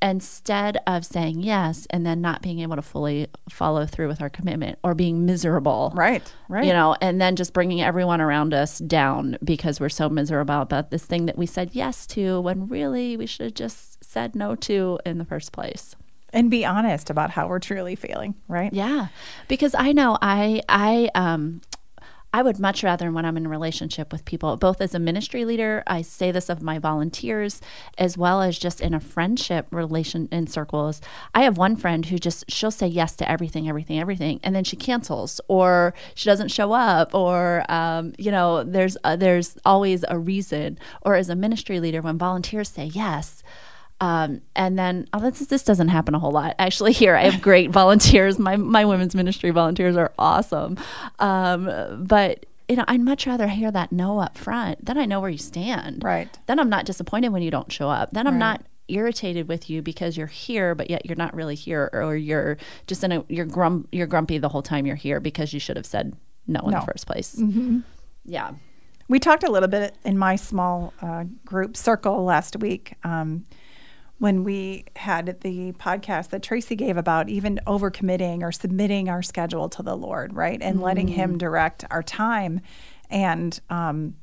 instead 0.00 0.78
of 0.86 1.04
saying 1.04 1.40
yes 1.40 1.86
and 1.90 2.06
then 2.06 2.20
not 2.20 2.40
being 2.40 2.60
able 2.60 2.76
to 2.76 2.82
fully 2.82 3.26
follow 3.48 3.84
through 3.84 4.06
with 4.06 4.22
our 4.22 4.30
commitment 4.30 4.78
or 4.84 4.94
being 4.94 5.26
miserable. 5.26 5.92
Right, 5.94 6.22
right. 6.48 6.64
You 6.64 6.72
know, 6.72 6.96
and 7.00 7.20
then 7.20 7.36
just 7.36 7.52
bringing 7.52 7.80
everyone 7.80 8.20
around 8.20 8.54
us 8.54 8.78
down 8.78 9.38
because 9.42 9.80
we're 9.80 9.88
so 9.88 10.08
miserable 10.08 10.60
about 10.60 10.90
this 10.90 11.04
thing 11.04 11.26
that 11.26 11.36
we 11.36 11.46
said 11.46 11.70
yes 11.72 12.06
to 12.08 12.40
when 12.40 12.68
really 12.68 13.16
we 13.16 13.26
should 13.26 13.44
have 13.44 13.54
just 13.54 14.02
said 14.04 14.36
no 14.36 14.54
to 14.54 15.00
in 15.04 15.18
the 15.18 15.24
first 15.24 15.52
place 15.52 15.96
and 16.32 16.50
be 16.50 16.64
honest 16.64 17.10
about 17.10 17.30
how 17.30 17.48
we're 17.48 17.58
truly 17.58 17.94
feeling 17.94 18.34
right 18.48 18.72
yeah 18.72 19.08
because 19.48 19.74
i 19.74 19.92
know 19.92 20.18
i 20.20 20.62
i 20.68 21.10
um 21.14 21.60
I 22.32 22.42
would 22.42 22.58
much 22.58 22.82
rather 22.82 23.10
when 23.10 23.24
I'm 23.24 23.38
in 23.38 23.46
a 23.46 23.48
relationship 23.48 24.12
with 24.12 24.26
people, 24.26 24.56
both 24.58 24.82
as 24.82 24.94
a 24.94 24.98
ministry 24.98 25.46
leader, 25.46 25.82
I 25.86 26.02
say 26.02 26.30
this 26.30 26.50
of 26.50 26.60
my 26.60 26.78
volunteers, 26.78 27.62
as 27.96 28.18
well 28.18 28.42
as 28.42 28.58
just 28.58 28.82
in 28.82 28.92
a 28.92 29.00
friendship 29.00 29.66
relation 29.70 30.28
in 30.30 30.46
circles. 30.46 31.00
I 31.34 31.42
have 31.42 31.56
one 31.56 31.74
friend 31.74 32.04
who 32.04 32.18
just 32.18 32.44
she'll 32.50 32.70
say 32.70 32.86
yes 32.86 33.16
to 33.16 33.30
everything, 33.30 33.66
everything, 33.66 33.98
everything, 33.98 34.40
and 34.44 34.54
then 34.54 34.64
she 34.64 34.76
cancels 34.76 35.40
or 35.48 35.94
she 36.14 36.26
doesn't 36.26 36.48
show 36.50 36.72
up, 36.72 37.14
or 37.14 37.64
um, 37.70 38.12
you 38.18 38.30
know, 38.30 38.62
there's 38.62 38.98
uh, 39.04 39.16
there's 39.16 39.56
always 39.64 40.04
a 40.08 40.18
reason. 40.18 40.78
Or 41.02 41.14
as 41.14 41.30
a 41.30 41.36
ministry 41.36 41.80
leader, 41.80 42.02
when 42.02 42.18
volunteers 42.18 42.68
say 42.68 42.84
yes. 42.84 43.42
Um, 44.00 44.42
and 44.54 44.78
then 44.78 45.08
oh, 45.12 45.20
this, 45.20 45.40
this 45.40 45.64
doesn't 45.64 45.88
happen 45.88 46.14
a 46.14 46.18
whole 46.18 46.30
lot 46.30 46.54
actually. 46.60 46.92
Here 46.92 47.14
I 47.16 47.24
have 47.28 47.42
great 47.42 47.70
volunteers. 47.70 48.38
My 48.38 48.56
my 48.56 48.84
women's 48.84 49.14
ministry 49.14 49.50
volunteers 49.50 49.96
are 49.96 50.12
awesome. 50.18 50.76
Um, 51.18 52.04
but 52.06 52.46
you 52.68 52.76
know, 52.76 52.84
I'd 52.86 53.00
much 53.00 53.26
rather 53.26 53.48
hear 53.48 53.70
that 53.70 53.92
no 53.92 54.18
up 54.20 54.36
front. 54.36 54.84
Then 54.84 54.98
I 54.98 55.06
know 55.06 55.20
where 55.20 55.30
you 55.30 55.38
stand. 55.38 56.04
Right. 56.04 56.28
Then 56.46 56.58
I'm 56.58 56.68
not 56.68 56.84
disappointed 56.84 57.30
when 57.30 57.40
you 57.42 57.50
don't 57.50 57.72
show 57.72 57.88
up. 57.88 58.10
Then 58.12 58.26
I'm 58.26 58.34
Right. 58.34 58.38
not 58.38 58.64
irritated 58.88 59.48
with 59.48 59.68
you 59.68 59.82
because 59.82 60.16
you're 60.16 60.26
here, 60.26 60.74
but 60.74 60.88
yet 60.90 61.04
you're 61.06 61.16
not 61.16 61.34
really 61.34 61.54
here, 61.54 61.90
or 61.92 62.14
you're 62.16 62.56
just 62.86 63.02
in 63.04 63.12
a 63.12 63.24
you're 63.28 63.46
grum 63.46 63.88
you're 63.90 64.06
grumpy 64.06 64.38
the 64.38 64.48
whole 64.50 64.62
time 64.62 64.86
you're 64.86 64.96
here 64.96 65.18
because 65.20 65.52
you 65.52 65.60
should 65.60 65.76
have 65.76 65.86
said 65.86 66.14
no 66.46 66.60
in 66.60 66.70
the 66.70 66.80
first 66.82 67.06
place. 67.06 67.40
Yeah. 68.24 68.52
We 69.08 69.18
talked 69.18 69.42
a 69.42 69.50
little 69.50 69.68
bit 69.70 69.94
in 70.04 70.18
my 70.18 70.36
small 70.36 70.92
uh, 71.00 71.24
group 71.46 71.76
circle 71.76 72.24
last 72.24 72.56
week 72.58 72.94
um, 73.04 73.46
when 74.18 74.42
we 74.42 74.84
had 74.96 75.40
the 75.42 75.72
podcast 75.72 76.30
that 76.30 76.42
Tracy 76.42 76.74
gave 76.74 76.96
about 76.96 77.28
even 77.28 77.60
overcommitting 77.66 78.42
or 78.42 78.50
submitting 78.50 79.08
our 79.08 79.22
schedule 79.22 79.68
to 79.70 79.82
the 79.82 79.96
Lord, 79.96 80.34
right? 80.34 80.60
And 80.60 80.80
letting 80.80 81.08
Him 81.08 81.38
direct 81.38 81.84
our 81.90 82.02
time 82.02 82.60
and 83.10 83.58
um, 83.70 84.16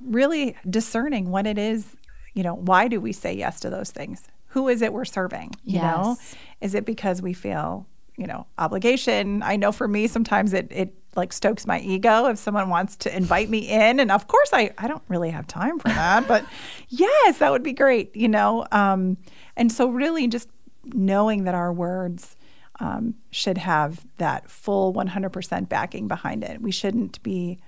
really 0.00 0.56
discerning 0.68 1.30
what 1.30 1.46
it 1.46 1.58
is, 1.58 1.96
you 2.34 2.42
know, 2.42 2.54
why 2.54 2.86
do 2.88 3.00
we 3.00 3.12
say 3.12 3.34
yes 3.34 3.60
to 3.60 3.70
those 3.70 3.90
things? 3.90 4.28
Who 4.48 4.68
is 4.68 4.80
it 4.80 4.92
we're 4.92 5.04
serving? 5.04 5.54
You 5.64 5.80
know, 5.80 6.16
is 6.60 6.74
it 6.74 6.84
because 6.84 7.20
we 7.20 7.32
feel, 7.32 7.86
you 8.16 8.26
know, 8.26 8.46
obligation? 8.58 9.42
I 9.42 9.56
know 9.56 9.72
for 9.72 9.88
me, 9.88 10.06
sometimes 10.06 10.52
it, 10.52 10.68
it 10.70 10.94
like 11.16 11.32
stokes 11.32 11.66
my 11.66 11.80
ego 11.80 12.26
if 12.26 12.38
someone 12.38 12.68
wants 12.68 12.96
to 12.96 13.16
invite 13.16 13.48
me 13.48 13.68
in. 13.68 14.00
And 14.00 14.10
of 14.10 14.26
course, 14.26 14.50
I, 14.52 14.72
I 14.78 14.88
don't 14.88 15.02
really 15.08 15.30
have 15.30 15.46
time 15.46 15.78
for 15.78 15.88
that, 15.88 16.28
but 16.28 16.44
yes, 16.88 17.38
that 17.38 17.50
would 17.50 17.62
be 17.62 17.72
great, 17.72 18.14
you 18.14 18.28
know? 18.28 18.66
Um, 18.72 19.16
and 19.56 19.72
so, 19.72 19.88
really, 19.88 20.28
just 20.28 20.48
knowing 20.84 21.44
that 21.44 21.54
our 21.54 21.72
words 21.72 22.36
um, 22.80 23.14
should 23.30 23.58
have 23.58 24.06
that 24.18 24.50
full 24.50 24.92
100% 24.92 25.68
backing 25.68 26.08
behind 26.08 26.44
it. 26.44 26.60
We 26.60 26.70
shouldn't 26.70 27.22
be, 27.22 27.58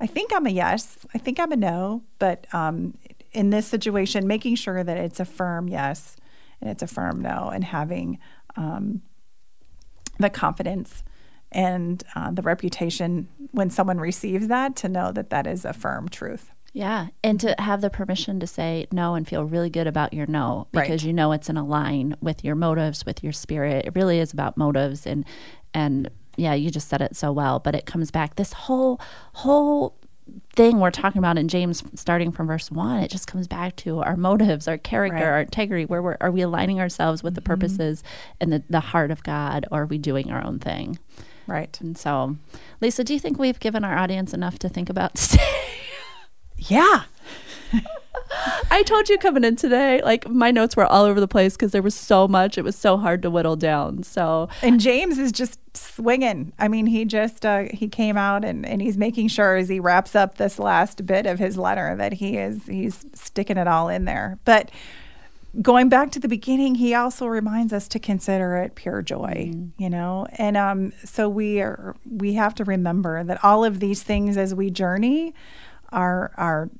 I 0.00 0.06
think 0.06 0.32
I'm 0.34 0.46
a 0.46 0.50
yes, 0.50 0.98
I 1.14 1.18
think 1.18 1.38
I'm 1.38 1.52
a 1.52 1.56
no, 1.56 2.02
but 2.18 2.52
um, 2.54 2.96
in 3.32 3.50
this 3.50 3.66
situation, 3.66 4.26
making 4.26 4.56
sure 4.56 4.82
that 4.82 4.96
it's 4.96 5.20
a 5.20 5.24
firm 5.24 5.68
yes 5.68 6.16
and 6.60 6.70
it's 6.70 6.82
a 6.82 6.86
firm 6.86 7.20
no, 7.20 7.50
and 7.52 7.64
having 7.64 8.18
um, 8.56 9.02
the 10.18 10.30
confidence 10.30 11.04
and 11.52 12.02
uh, 12.14 12.30
the 12.30 12.42
reputation 12.42 13.28
when 13.52 13.70
someone 13.70 13.98
receives 13.98 14.48
that 14.48 14.76
to 14.76 14.88
know 14.88 15.12
that 15.12 15.30
that 15.30 15.46
is 15.46 15.64
a 15.64 15.72
firm 15.72 16.08
truth. 16.08 16.50
Yeah, 16.72 17.06
and 17.24 17.40
to 17.40 17.54
have 17.58 17.80
the 17.80 17.88
permission 17.88 18.38
to 18.40 18.46
say 18.46 18.86
no 18.92 19.14
and 19.14 19.26
feel 19.26 19.44
really 19.44 19.70
good 19.70 19.86
about 19.86 20.12
your 20.12 20.26
no 20.26 20.66
because 20.72 20.90
Right. 20.90 21.04
you 21.04 21.12
know 21.14 21.32
it's 21.32 21.48
in 21.48 21.56
a 21.56 21.64
line 21.64 22.16
with 22.20 22.44
your 22.44 22.54
motives, 22.54 23.06
with 23.06 23.22
your 23.24 23.32
spirit. 23.32 23.86
It 23.86 23.94
really 23.94 24.18
is 24.18 24.32
about 24.32 24.56
motives 24.58 25.06
and 25.06 25.24
and 25.72 26.10
yeah, 26.36 26.52
you 26.52 26.70
just 26.70 26.88
said 26.88 27.00
it 27.00 27.16
so 27.16 27.32
well, 27.32 27.58
but 27.60 27.74
it 27.74 27.86
comes 27.86 28.10
back 28.10 28.34
this 28.36 28.52
whole 28.52 29.00
whole 29.32 29.96
thing 30.56 30.80
we're 30.80 30.90
talking 30.90 31.18
about 31.20 31.38
in 31.38 31.46
James 31.48 31.82
starting 31.94 32.30
from 32.32 32.48
verse 32.48 32.70
1, 32.70 33.00
it 33.04 33.10
just 33.10 33.26
comes 33.28 33.46
back 33.46 33.76
to 33.76 34.00
our 34.00 34.16
motives, 34.16 34.66
our 34.68 34.76
character, 34.76 35.14
Right. 35.14 35.22
Mm-hmm. 35.22 35.32
our 35.32 35.40
integrity, 35.40 35.84
where 35.86 36.02
we're 36.02 36.16
are 36.20 36.30
we 36.32 36.42
aligning 36.42 36.78
ourselves 36.80 37.22
with 37.22 37.36
the 37.36 37.40
purposes 37.42 38.02
and 38.40 38.52
the, 38.52 38.62
the 38.68 38.80
heart 38.80 39.10
of 39.10 39.22
God 39.22 39.64
or 39.70 39.82
are 39.82 39.86
we 39.86 39.96
doing 39.98 40.30
our 40.30 40.44
own 40.44 40.58
thing? 40.58 40.98
Right. 41.46 41.78
And 41.80 41.96
so, 41.96 42.36
Lisa, 42.80 43.04
do 43.04 43.14
you 43.14 43.20
think 43.20 43.38
we've 43.38 43.60
given 43.60 43.84
our 43.84 43.96
audience 43.96 44.34
enough 44.34 44.58
to 44.60 44.68
think 44.68 44.90
about 44.90 45.14
today? 45.16 45.42
Yeah. 46.58 47.04
I 48.70 48.82
told 48.82 49.08
you 49.08 49.18
coming 49.18 49.44
in 49.44 49.56
today, 49.56 50.02
like 50.02 50.28
my 50.28 50.50
notes 50.50 50.76
were 50.76 50.84
all 50.84 51.04
over 51.04 51.20
the 51.20 51.28
place 51.28 51.54
because 51.54 51.72
there 51.72 51.82
was 51.82 51.94
so 51.94 52.26
much. 52.26 52.58
It 52.58 52.62
was 52.62 52.76
so 52.76 52.96
hard 52.96 53.22
to 53.22 53.30
whittle 53.30 53.56
down. 53.56 54.02
So, 54.02 54.48
And 54.62 54.80
James 54.80 55.18
is 55.18 55.32
just 55.32 55.58
swinging. 55.76 56.52
I 56.58 56.68
mean, 56.68 56.86
he 56.86 57.04
just 57.04 57.46
uh, 57.46 57.64
he 57.72 57.88
came 57.88 58.16
out 58.16 58.44
and, 58.44 58.66
and 58.66 58.82
he's 58.82 58.96
making 58.96 59.28
sure 59.28 59.56
as 59.56 59.68
he 59.68 59.80
wraps 59.80 60.14
up 60.14 60.36
this 60.36 60.58
last 60.58 61.06
bit 61.06 61.26
of 61.26 61.38
his 61.38 61.56
letter 61.56 61.94
that 61.96 62.14
he 62.14 62.36
is 62.36 62.66
he's 62.66 63.04
sticking 63.14 63.56
it 63.56 63.68
all 63.68 63.88
in 63.88 64.04
there. 64.04 64.38
But 64.44 64.70
going 65.62 65.88
back 65.88 66.10
to 66.12 66.20
the 66.20 66.28
beginning, 66.28 66.76
he 66.76 66.94
also 66.94 67.26
reminds 67.26 67.72
us 67.72 67.88
to 67.88 67.98
consider 67.98 68.56
it 68.56 68.74
pure 68.74 69.02
joy, 69.02 69.52
you 69.78 69.90
know. 69.90 70.26
And 70.32 70.56
um, 70.56 70.92
so 71.04 71.28
we 71.28 71.60
are 71.60 71.96
we 72.04 72.34
have 72.34 72.54
to 72.56 72.64
remember 72.64 73.24
that 73.24 73.42
all 73.44 73.64
of 73.64 73.80
these 73.80 74.02
things 74.02 74.36
as 74.36 74.54
we 74.54 74.70
journey 74.70 75.34
are 75.90 76.32
are 76.36 76.70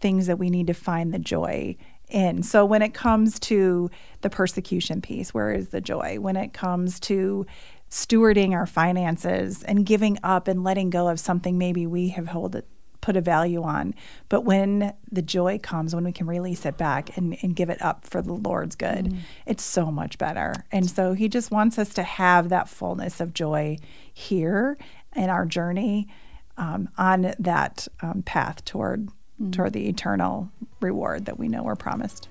things 0.00 0.26
that 0.26 0.38
we 0.38 0.50
need 0.50 0.66
to 0.66 0.74
find 0.74 1.14
the 1.14 1.18
joy 1.18 1.76
in. 2.08 2.42
So 2.42 2.64
when 2.64 2.82
it 2.82 2.94
comes 2.94 3.38
to 3.40 3.90
the 4.20 4.30
persecution 4.30 5.00
piece, 5.00 5.32
where 5.32 5.52
is 5.52 5.70
the 5.70 5.80
joy? 5.80 6.18
When 6.20 6.36
it 6.36 6.52
comes 6.52 7.00
to 7.00 7.46
stewarding 7.90 8.52
our 8.52 8.66
finances 8.66 9.62
and 9.62 9.86
giving 9.86 10.18
up 10.22 10.48
and 10.48 10.64
letting 10.64 10.90
go 10.90 11.08
of 11.08 11.20
something 11.20 11.56
maybe 11.56 11.86
we 11.86 12.08
have 12.08 12.26
held 12.26 12.56
it, 12.56 12.66
put 13.04 13.18
a 13.18 13.20
value 13.20 13.62
on, 13.62 13.94
but 14.30 14.46
when 14.46 14.94
the 15.12 15.20
joy 15.20 15.58
comes, 15.58 15.94
when 15.94 16.04
we 16.04 16.12
can 16.12 16.26
release 16.26 16.64
it 16.64 16.78
back 16.78 17.14
and, 17.18 17.36
and 17.42 17.54
give 17.54 17.68
it 17.68 17.80
up 17.82 18.06
for 18.06 18.22
the 18.22 18.32
Lord's 18.32 18.74
good, 18.76 19.14
it's 19.44 19.62
so 19.62 19.92
much 19.92 20.16
better. 20.16 20.64
And 20.72 20.90
so 20.90 21.12
He 21.12 21.28
just 21.28 21.50
wants 21.50 21.78
us 21.78 21.92
to 21.94 22.02
have 22.02 22.48
that 22.48 22.66
fullness 22.66 23.20
of 23.20 23.34
joy 23.34 23.76
here 24.10 24.78
in 25.14 25.28
our 25.28 25.44
journey 25.44 26.08
um, 26.56 26.88
on 26.96 27.34
that 27.38 27.86
um, 28.00 28.22
path 28.22 28.64
toward 28.64 29.10
toward 29.50 29.72
the 29.72 29.88
eternal 29.88 30.48
reward 30.80 31.24
that 31.24 31.38
we 31.38 31.48
know 31.48 31.62
we're 31.62 31.74
promised. 31.74 32.28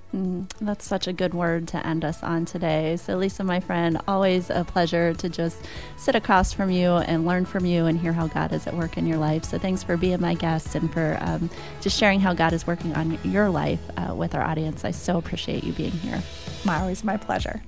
that's 0.62 0.86
such 0.86 1.08
a 1.08 1.14
good 1.14 1.34
word 1.34 1.68
to 1.68 1.86
end 1.86 2.06
us 2.06 2.24
on 2.24 2.46
today. 2.46 2.96
So, 2.98 3.18
Lisa, 3.18 3.44
my 3.44 3.60
friend, 3.60 4.00
always 4.08 4.50
a 4.50 4.64
pleasure 4.64 5.14
to 5.16 5.28
just 5.28 5.58
sit 5.98 6.16
across 6.16 6.54
from 6.54 6.70
you 6.72 6.92
and 6.92 7.26
learn 7.26 7.46
from 7.46 7.66
you 7.66 7.86
and 7.86 8.00
hear 8.00 8.14
how 8.14 8.28
God 8.28 8.54
is 8.54 8.68
at 8.68 8.76
work 8.76 8.98
in 8.98 9.06
your 9.08 9.18
life. 9.18 9.44
So, 9.44 9.58
thanks 9.58 9.84
for 9.84 9.98
being 9.98 10.22
my 10.22 10.36
guest 10.36 10.76
and 10.76 10.92
for 10.94 11.18
um, 11.22 11.50
just 11.82 12.00
sharing 12.00 12.20
how 12.20 12.34
God 12.34 12.54
is 12.54 12.66
working 12.66 12.96
on 12.96 13.20
your 13.24 13.50
life 13.50 13.82
uh, 13.98 14.14
with 14.16 14.36
our 14.36 14.44
audience. 14.44 14.86
I 14.86 14.92
so 14.92 15.18
appreciate 15.18 15.64
you 15.64 15.74
being 15.74 15.92
here. 15.92 16.22
My 16.64 16.80
always 16.80 17.04
my 17.04 17.18
pleasure. 17.18 17.62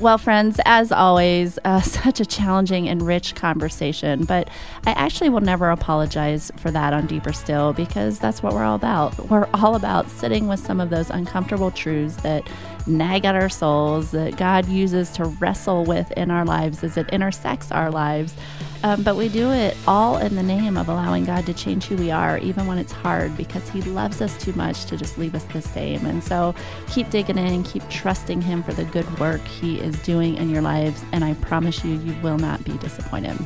Well, 0.00 0.18
friends, 0.18 0.60
as 0.64 0.90
always, 0.90 1.56
uh, 1.64 1.80
such 1.82 2.18
a 2.18 2.26
challenging 2.26 2.88
and 2.88 3.00
rich 3.00 3.34
conversation, 3.36 4.24
but 4.24 4.48
I 4.86 4.90
actually 4.92 5.30
will 5.30 5.40
never 5.40 5.70
apologize 5.70 6.50
for 6.56 6.72
that 6.72 6.92
on 6.92 7.06
Deeper 7.06 7.32
Still 7.32 7.72
because 7.72 8.18
that's 8.18 8.42
what 8.42 8.54
we're 8.54 8.64
all 8.64 8.74
about. 8.74 9.16
We're 9.30 9.48
all 9.54 9.76
about 9.76 10.10
sitting 10.10 10.48
with 10.48 10.58
some 10.58 10.80
of 10.80 10.90
those 10.90 11.10
uncomfortable 11.10 11.70
truths 11.70 12.16
that 12.16 12.46
nag 12.86 13.24
at 13.24 13.34
our 13.34 13.48
souls, 13.48 14.10
that 14.12 14.36
God 14.36 14.68
uses 14.68 15.10
to 15.12 15.24
wrestle 15.24 15.84
with 15.84 16.10
in 16.12 16.30
our 16.30 16.44
lives 16.44 16.84
as 16.84 16.96
it 16.96 17.08
intersects 17.10 17.70
our 17.70 17.90
lives. 17.90 18.34
Um, 18.82 19.02
but 19.02 19.16
we 19.16 19.30
do 19.30 19.50
it 19.50 19.76
all 19.86 20.18
in 20.18 20.36
the 20.36 20.42
name 20.42 20.76
of 20.76 20.90
allowing 20.90 21.24
God 21.24 21.46
to 21.46 21.54
change 21.54 21.86
who 21.86 21.96
we 21.96 22.10
are, 22.10 22.36
even 22.38 22.66
when 22.66 22.76
it's 22.76 22.92
hard, 22.92 23.34
because 23.34 23.66
He 23.70 23.80
loves 23.80 24.20
us 24.20 24.36
too 24.36 24.52
much 24.52 24.84
to 24.86 24.98
just 24.98 25.16
leave 25.16 25.34
us 25.34 25.44
the 25.44 25.62
same. 25.62 26.04
And 26.04 26.22
so 26.22 26.54
keep 26.88 27.08
digging 27.08 27.38
in, 27.38 27.62
keep 27.62 27.88
trusting 27.88 28.42
Him 28.42 28.62
for 28.62 28.74
the 28.74 28.84
good 28.84 29.18
work 29.18 29.40
He 29.40 29.80
is 29.80 29.98
doing 30.02 30.36
in 30.36 30.50
your 30.50 30.60
lives. 30.60 31.02
And 31.12 31.24
I 31.24 31.32
promise 31.34 31.82
you, 31.82 31.94
you 31.94 32.14
will 32.22 32.38
not 32.38 32.62
be 32.62 32.76
disappointed. 32.76 33.38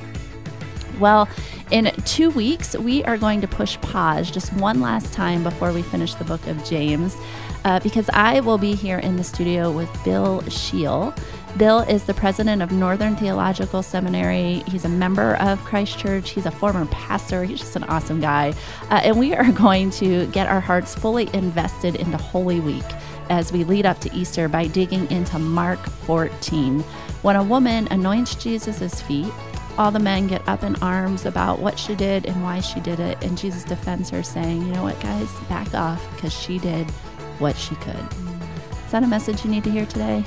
Well, 0.99 1.29
in 1.71 1.93
two 2.05 2.31
weeks, 2.31 2.77
we 2.77 3.05
are 3.05 3.17
going 3.17 3.41
to 3.41 3.49
push 3.49 3.81
pause 3.81 4.31
just 4.31 4.53
one 4.55 4.81
last 4.81 5.13
time 5.13 5.43
before 5.43 5.73
we 5.73 5.83
finish 5.83 6.15
the 6.15 6.25
book 6.25 6.47
of 6.47 6.65
James, 6.65 7.17
uh, 7.65 7.81
because 7.81 8.09
I 8.11 8.41
will 8.41 8.59
be 8.59 8.75
here 8.75 8.99
in 8.99 9.17
the 9.17 9.25
studio 9.25 9.71
with 9.71 9.89
Bill 10.05 10.41
Shiell. 10.43 11.17
Bill 11.57 11.81
is 11.81 12.05
the 12.05 12.15
president 12.15 12.63
of 12.63 12.71
Northern 12.73 13.17
Theological 13.17 13.83
Seminary. 13.83 14.63
He's 14.67 14.85
a 14.85 14.89
member 14.89 15.37
of 15.37 15.59
Christ 15.65 15.99
Church. 15.99 16.31
He's 16.31 16.47
a 16.47 16.51
former 16.51 16.87
pastor. 16.87 17.45
He's 17.45 17.61
just 17.61 17.75
an 17.75 17.85
awesome 17.85 18.21
guy. 18.21 18.55
Uh, 18.91 19.01
and 19.03 19.19
we 19.19 19.35
are 19.37 19.51
going 19.53 19.91
to 19.93 20.27
get 20.29 20.47
our 20.47 20.61
hearts 20.61 20.95
fully 20.95 21.29
invested 21.35 21.97
into 21.97 22.17
Holy 22.17 22.61
Week 22.61 22.85
as 23.31 23.53
we 23.53 23.65
lead 23.65 23.87
up 23.87 23.99
to 24.01 24.15
Easter 24.15 24.49
by 24.49 24.67
digging 24.67 25.11
into 25.11 25.39
Mark 25.39 25.81
14. 25.81 26.81
When 27.23 27.37
a 27.37 27.43
woman 27.43 27.89
anoints 27.91 28.35
Jesus' 28.37 29.01
feet, 29.03 29.33
all 29.79 29.91
the 29.91 29.99
men 29.99 30.27
get 30.27 30.47
up 30.49 30.63
in 30.65 30.77
arms 30.77 31.25
about 31.25 31.61
what 31.61 31.79
she 31.79 31.95
did 31.95 32.27
and 32.27 32.43
why 32.43 32.61
she 32.61 32.81
did 32.81 33.01
it. 33.01 33.17
And 33.23 33.39
Jesus 33.39 33.65
defends 33.65 34.11
her, 34.11 34.23
saying, 34.23 34.67
You 34.67 34.73
know 34.73 34.83
what, 34.83 35.01
guys, 35.01 35.33
back 35.49 35.73
off 35.75 36.05
because 36.15 36.33
she 36.33 36.59
did 36.59 36.91
what 37.39 37.57
she 37.57 37.75
could. 37.77 38.07
Is 38.85 38.93
that 38.93 39.03
a 39.03 39.07
message 39.07 39.45
you 39.45 39.51
need 39.51 39.65
to 39.65 39.71
hear 39.71 39.87
today? 39.87 40.25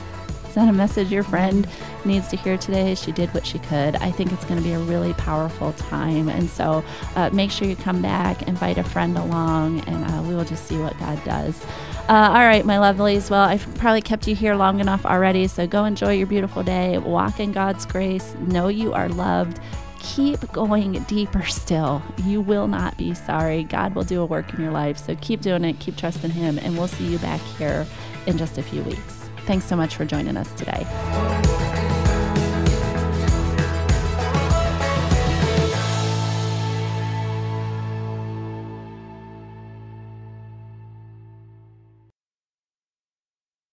send 0.51 0.69
a 0.69 0.73
message 0.73 1.11
your 1.11 1.23
friend 1.23 1.67
needs 2.03 2.27
to 2.27 2.35
hear 2.35 2.57
today. 2.57 2.93
She 2.95 3.11
did 3.11 3.33
what 3.33 3.45
she 3.45 3.59
could. 3.59 3.95
I 3.95 4.11
think 4.11 4.31
it's 4.31 4.45
going 4.45 4.59
to 4.59 4.63
be 4.63 4.73
a 4.73 4.79
really 4.79 5.13
powerful 5.13 5.73
time. 5.73 6.29
And 6.29 6.49
so 6.49 6.83
uh, 7.15 7.29
make 7.31 7.51
sure 7.51 7.67
you 7.67 7.75
come 7.75 8.01
back, 8.01 8.47
invite 8.47 8.77
a 8.77 8.83
friend 8.83 9.17
along, 9.17 9.79
and 9.81 10.03
uh, 10.11 10.21
we 10.23 10.35
will 10.35 10.45
just 10.45 10.65
see 10.67 10.77
what 10.77 10.97
God 10.99 11.23
does. 11.23 11.65
Uh, 12.09 12.27
all 12.29 12.45
right, 12.45 12.65
my 12.65 12.75
lovelies. 12.75 13.29
Well, 13.29 13.43
I've 13.43 13.65
probably 13.75 14.01
kept 14.01 14.27
you 14.27 14.35
here 14.35 14.55
long 14.55 14.79
enough 14.81 15.05
already, 15.05 15.47
so 15.47 15.65
go 15.65 15.85
enjoy 15.85 16.13
your 16.13 16.27
beautiful 16.27 16.61
day. 16.61 16.97
Walk 16.97 17.39
in 17.39 17.53
God's 17.53 17.85
grace. 17.85 18.35
Know 18.39 18.67
you 18.67 18.91
are 18.93 19.07
loved. 19.07 19.59
Keep 19.99 20.51
going 20.51 20.93
deeper 21.03 21.45
still. 21.45 22.01
You 22.25 22.41
will 22.41 22.67
not 22.67 22.97
be 22.97 23.13
sorry. 23.13 23.63
God 23.63 23.95
will 23.95 24.03
do 24.03 24.19
a 24.21 24.25
work 24.25 24.53
in 24.53 24.61
your 24.61 24.71
life. 24.71 24.97
So 24.97 25.15
keep 25.21 25.41
doing 25.41 25.63
it, 25.63 25.79
keep 25.79 25.95
trusting 25.95 26.31
Him, 26.31 26.57
and 26.57 26.77
we'll 26.77 26.87
see 26.87 27.05
you 27.05 27.19
back 27.19 27.39
here 27.57 27.85
in 28.25 28.37
just 28.37 28.57
a 28.57 28.63
few 28.63 28.81
weeks. 28.83 29.29
Thanks 29.45 29.65
so 29.65 29.75
much 29.75 29.95
for 29.95 30.03
joining 30.03 30.35
us 30.37 30.51
today. 30.53 31.60